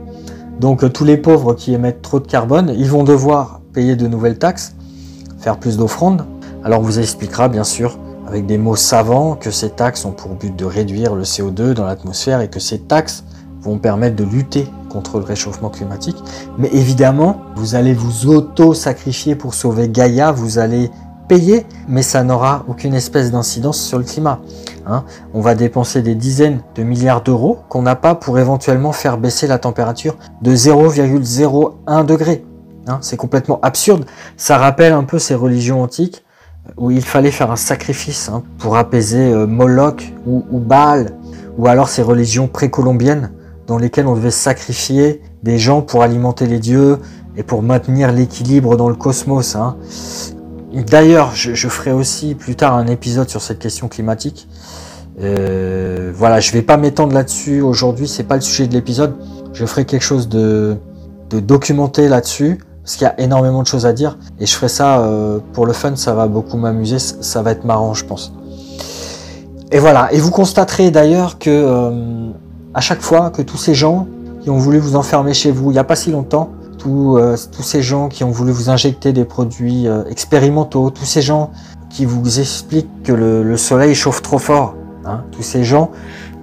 Donc 0.60 0.82
euh, 0.82 0.88
tous 0.88 1.04
les 1.04 1.16
pauvres 1.16 1.54
qui 1.54 1.74
émettent 1.74 2.02
trop 2.02 2.20
de 2.20 2.26
carbone, 2.26 2.74
ils 2.76 2.88
vont 2.88 3.04
devoir 3.04 3.60
payer 3.72 3.96
de 3.96 4.06
nouvelles 4.06 4.38
taxes, 4.38 4.74
faire 5.38 5.58
plus 5.58 5.76
d'offrandes. 5.76 6.24
Alors 6.62 6.80
on 6.80 6.84
vous 6.84 6.98
expliquera 6.98 7.48
bien 7.48 7.64
sûr 7.64 7.98
avec 8.34 8.46
des 8.46 8.58
mots 8.58 8.74
savants 8.74 9.36
que 9.36 9.52
ces 9.52 9.70
taxes 9.70 10.04
ont 10.04 10.10
pour 10.10 10.32
but 10.32 10.56
de 10.56 10.64
réduire 10.64 11.14
le 11.14 11.22
CO2 11.22 11.72
dans 11.72 11.86
l'atmosphère 11.86 12.40
et 12.40 12.48
que 12.48 12.58
ces 12.58 12.80
taxes 12.80 13.22
vont 13.60 13.78
permettre 13.78 14.16
de 14.16 14.24
lutter 14.24 14.66
contre 14.90 15.18
le 15.18 15.24
réchauffement 15.24 15.70
climatique. 15.70 16.16
Mais 16.58 16.68
évidemment, 16.72 17.42
vous 17.54 17.76
allez 17.76 17.94
vous 17.94 18.26
auto-sacrifier 18.26 19.36
pour 19.36 19.54
sauver 19.54 19.88
Gaïa, 19.88 20.32
vous 20.32 20.58
allez 20.58 20.90
payer, 21.28 21.64
mais 21.86 22.02
ça 22.02 22.24
n'aura 22.24 22.64
aucune 22.66 22.94
espèce 22.94 23.30
d'incidence 23.30 23.80
sur 23.80 23.98
le 23.98 24.04
climat. 24.04 24.40
Hein. 24.84 25.04
On 25.32 25.40
va 25.40 25.54
dépenser 25.54 26.02
des 26.02 26.16
dizaines 26.16 26.60
de 26.74 26.82
milliards 26.82 27.22
d'euros 27.22 27.60
qu'on 27.68 27.82
n'a 27.82 27.94
pas 27.94 28.16
pour 28.16 28.40
éventuellement 28.40 28.90
faire 28.90 29.16
baisser 29.16 29.46
la 29.46 29.58
température 29.58 30.16
de 30.42 30.56
0,01 30.56 32.04
degré. 32.04 32.44
Hein. 32.88 32.98
C'est 33.00 33.16
complètement 33.16 33.60
absurde. 33.62 34.06
Ça 34.36 34.58
rappelle 34.58 34.92
un 34.92 35.04
peu 35.04 35.20
ces 35.20 35.36
religions 35.36 35.80
antiques 35.80 36.24
où 36.76 36.90
il 36.90 37.04
fallait 37.04 37.30
faire 37.30 37.50
un 37.50 37.56
sacrifice 37.56 38.28
hein, 38.28 38.42
pour 38.58 38.76
apaiser 38.76 39.32
euh, 39.32 39.46
Moloch 39.46 40.12
ou, 40.26 40.58
Baal, 40.58 41.16
ou 41.58 41.66
alors 41.68 41.88
ces 41.88 42.02
religions 42.02 42.48
précolombiennes 42.48 43.32
dans 43.66 43.78
lesquelles 43.78 44.06
on 44.06 44.16
devait 44.16 44.30
sacrifier 44.30 45.22
des 45.42 45.58
gens 45.58 45.82
pour 45.82 46.02
alimenter 46.02 46.46
les 46.46 46.58
dieux 46.58 46.98
et 47.36 47.42
pour 47.42 47.62
maintenir 47.62 48.12
l'équilibre 48.12 48.76
dans 48.76 48.88
le 48.88 48.94
cosmos. 48.94 49.56
Hein. 49.56 49.76
D'ailleurs, 50.72 51.32
je, 51.34 51.68
ferai 51.68 51.92
aussi 51.92 52.34
plus 52.34 52.56
tard 52.56 52.74
un 52.74 52.86
épisode 52.86 53.28
sur 53.28 53.40
cette 53.40 53.58
question 53.58 53.88
climatique. 53.88 54.48
Euh, 55.20 56.12
voilà, 56.14 56.40
je 56.40 56.50
vais 56.52 56.62
pas 56.62 56.76
m'étendre 56.76 57.14
là-dessus 57.14 57.60
aujourd'hui, 57.60 58.08
c'est 58.08 58.24
pas 58.24 58.34
le 58.34 58.40
sujet 58.40 58.66
de 58.66 58.74
l'épisode. 58.74 59.14
Je 59.52 59.64
ferai 59.64 59.84
quelque 59.84 60.02
chose 60.02 60.28
de 60.28 60.76
documenté 61.30 62.08
là-dessus 62.08 62.58
parce 62.84 62.96
qu'il 62.96 63.06
y 63.06 63.08
a 63.08 63.18
énormément 63.18 63.62
de 63.62 63.66
choses 63.66 63.86
à 63.86 63.94
dire 63.94 64.18
et 64.38 64.44
je 64.44 64.54
ferai 64.54 64.68
ça 64.68 64.98
euh, 65.00 65.38
pour 65.54 65.64
le 65.64 65.72
fun, 65.72 65.96
ça 65.96 66.12
va 66.12 66.26
beaucoup 66.26 66.58
m'amuser, 66.58 66.98
ça 66.98 67.40
va 67.40 67.50
être 67.52 67.64
marrant 67.64 67.94
je 67.94 68.04
pense. 68.04 68.32
Et 69.72 69.78
voilà, 69.78 70.12
et 70.12 70.18
vous 70.18 70.30
constaterez 70.30 70.90
d'ailleurs 70.90 71.38
que 71.38 71.48
euh, 71.48 72.30
à 72.74 72.82
chaque 72.82 73.00
fois 73.00 73.30
que 73.30 73.40
tous 73.40 73.56
ces 73.56 73.74
gens 73.74 74.06
qui 74.42 74.50
ont 74.50 74.58
voulu 74.58 74.78
vous 74.78 74.96
enfermer 74.96 75.32
chez 75.32 75.50
vous 75.50 75.70
il 75.70 75.74
n'y 75.74 75.78
a 75.78 75.84
pas 75.84 75.96
si 75.96 76.10
longtemps, 76.10 76.50
euh, 76.86 77.36
tous 77.50 77.62
ces 77.62 77.80
gens 77.80 78.10
qui 78.10 78.22
ont 78.22 78.30
voulu 78.30 78.52
vous 78.52 78.68
injecter 78.68 79.14
des 79.14 79.24
produits 79.24 79.86
expérimentaux, 80.10 80.90
tous 80.90 81.06
ces 81.06 81.22
gens 81.22 81.50
qui 81.88 82.04
vous 82.04 82.38
expliquent 82.38 83.02
que 83.02 83.12
le, 83.12 83.56
soleil 83.56 83.94
chauffe 83.94 84.20
trop 84.20 84.38
fort, 84.38 84.74
hein, 85.06 85.22
tous 85.32 85.42
ces 85.42 85.64
gens, 85.64 85.90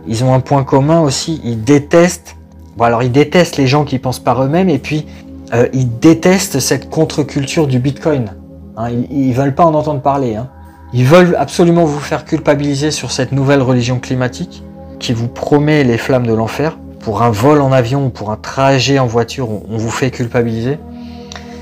ils 0.08 0.23
ont 0.23 0.34
un 0.34 0.39
point 0.39 0.63
commun 0.63 1.01
aussi, 1.01 1.39
ils 1.43 1.63
détestent 1.63 2.36
Bon 2.77 2.86
alors 2.86 3.04
ils 3.04 3.12
détestent 3.12 3.58
les 3.58 3.67
gens 3.67 3.84
qui 3.84 3.99
pensent 3.99 4.19
par 4.19 4.41
eux-mêmes 4.43 4.69
et 4.69 4.80
puis 4.80 5.06
euh, 5.53 5.67
ils 5.73 5.99
détestent 5.99 6.59
cette 6.59 6.89
contre-culture 6.89 7.67
du 7.67 7.79
Bitcoin. 7.79 8.33
Hein, 8.77 8.89
ils, 9.09 9.29
ne 9.29 9.33
veulent 9.33 9.55
pas 9.55 9.65
en 9.65 9.73
entendre 9.73 10.01
parler. 10.01 10.35
Hein. 10.35 10.49
Ils 10.93 11.06
veulent 11.06 11.35
absolument 11.37 11.85
vous 11.85 11.99
faire 11.99 12.25
culpabiliser 12.25 12.91
sur 12.91 13.12
cette 13.12 13.31
nouvelle 13.31 13.62
religion 13.62 13.99
climatique 13.99 14.63
qui 14.99 15.13
vous 15.13 15.27
promet 15.27 15.83
les 15.83 15.97
flammes 15.97 16.27
de 16.27 16.33
l'enfer. 16.33 16.77
Pour 16.99 17.23
un 17.23 17.31
vol 17.31 17.62
en 17.62 17.71
avion 17.71 18.06
ou 18.06 18.10
pour 18.10 18.29
un 18.29 18.37
trajet 18.37 18.99
en 18.99 19.08
voiture, 19.08 19.49
on, 19.49 19.77
vous 19.77 19.89
fait 19.89 20.12
culpabiliser. 20.12 20.77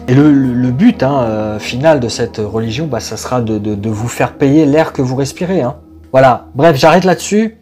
Et 0.07 0.13
le, 0.13 0.71
but 0.71 1.01
hein, 1.01 1.21
euh, 1.21 1.59
final 1.59 1.99
de 1.99 2.09
cette 2.09 2.37
religion, 2.37 2.87
bah, 2.87 2.99
ça 2.99 3.15
sera 3.15 3.41
de, 3.41 3.89
vous 3.89 4.07
faire 4.07 4.33
payer 4.33 4.65
l'air 4.65 4.91
que 4.91 5.01
vous 5.01 5.15
respirez. 5.15 5.63
Voilà, 6.11 6.47
bref, 6.55 6.75
j'arrête 6.75 7.05
là-dessus. 7.05 7.57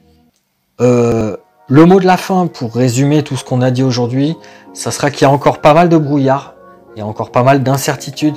Euh, 0.82 1.38
le 1.70 1.86
mot 1.86 1.99
de 1.99 2.05
la 2.05 2.15
fin, 2.15 2.47
pour 2.47 2.74
résumer 2.74 3.24
tout 3.24 3.36
ce 3.36 3.43
qu'on 3.43 3.61
a 3.61 3.72
dit 3.72 3.84
aujourd'hui, 3.84 4.38
ça 4.74 4.89
sera 4.89 5.11
qu'il 5.11 5.24
y 5.24 5.26
a 5.26 5.32
encore 5.32 5.59
pas 5.59 5.74
mal 5.74 5.89
de 5.89 5.97
brouillard, 5.97 6.53
il 6.95 6.99
y 6.99 7.01
a 7.01 7.05
encore 7.05 7.30
pas 7.30 7.43
mal 7.43 7.61
d'incertitudes, 7.61 8.36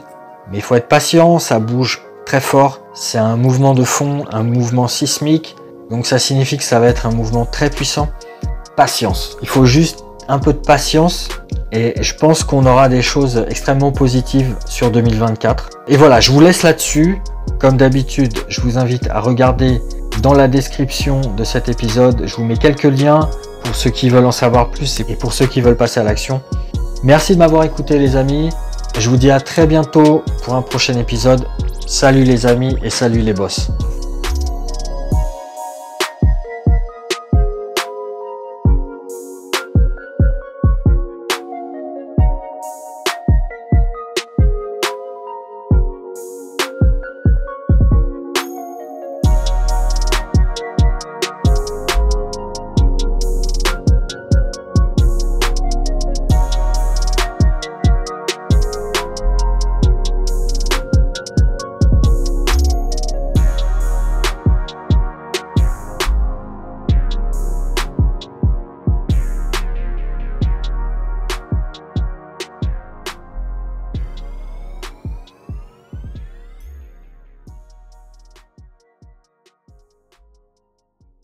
mais 0.51 0.59
il 0.59 0.63
faut 0.63 0.75
être 0.75 0.89
patient, 0.89 1.39
ça 1.39 1.61
bouge 1.61 2.03
très 2.27 2.41
fort, 2.41 2.81
c'est 2.93 3.19
un 3.19 3.37
mouvement 3.37 3.75
de 3.75 3.85
fond, 3.85 4.25
un 4.33 4.43
mouvement 4.43 4.89
sismique, 4.89 5.55
donc 5.91 6.07
ça 6.07 6.19
signifie 6.19 6.59
que 6.59 6.65
ça 6.65 6.81
va 6.81 6.89
être 6.89 7.07
un 7.07 7.13
mouvement 7.13 7.45
très 7.45 7.71
puissant. 7.71 8.09
Patience, 8.77 9.37
il 9.43 9.49
faut 9.49 9.65
juste 9.65 10.05
un 10.27 10.41
peu 10.41 10.53
de 10.53 10.59
patience 10.59 11.29
et 11.71 12.03
je 12.03 12.15
pense 12.15 12.43
qu'on 12.43 12.67
aura 12.67 12.89
des 12.89 13.03
choses 13.03 13.45
extrêmement 13.49 13.93
positives 13.93 14.57
sur 14.67 14.91
2024. 14.91 15.71
Et 15.87 15.97
voilà, 15.97 16.21
je 16.21 16.33
vous 16.33 16.41
laisse 16.41 16.63
là-dessus. 16.63 17.21
Comme 17.59 17.77
d'habitude, 17.77 18.33
je 18.49 18.61
vous 18.61 18.79
invite 18.79 19.09
à 19.11 19.21
regarder 19.21 19.83
dans 20.21 20.35
la 20.35 20.49
description 20.49 21.21
de 21.37 21.45
cet 21.45 21.69
épisode. 21.69 22.23
Je 22.27 22.35
vous 22.37 22.45
mets 22.45 22.57
quelques 22.57 22.85
liens 22.85 23.29
pour 23.65 23.75
ceux 23.75 23.91
qui 23.91 24.09
veulent 24.09 24.27
en 24.27 24.33
savoir 24.33 24.71
plus 24.71 25.01
et 25.01 25.17
pour 25.17 25.33
ceux 25.33 25.47
qui 25.47 25.61
veulent 25.61 25.77
passer 25.77 26.01
à 26.01 26.03
l'action. 26.03 26.43
Merci 27.03 27.35
de 27.35 27.39
m'avoir 27.39 27.65
écouté 27.65 27.99
les 27.99 28.17
amis. 28.17 28.51
Je 28.99 29.09
vous 29.09 29.17
dis 29.17 29.31
à 29.31 29.41
très 29.41 29.67
bientôt 29.67 30.23
pour 30.45 30.55
un 30.55 30.63
prochain 30.63 30.95
épisode. 30.99 31.47
Salut 31.87 32.25
les 32.25 32.47
amis 32.47 32.77
et 32.83 32.91
salut 32.91 33.21
les 33.21 33.33
boss. 33.33 33.71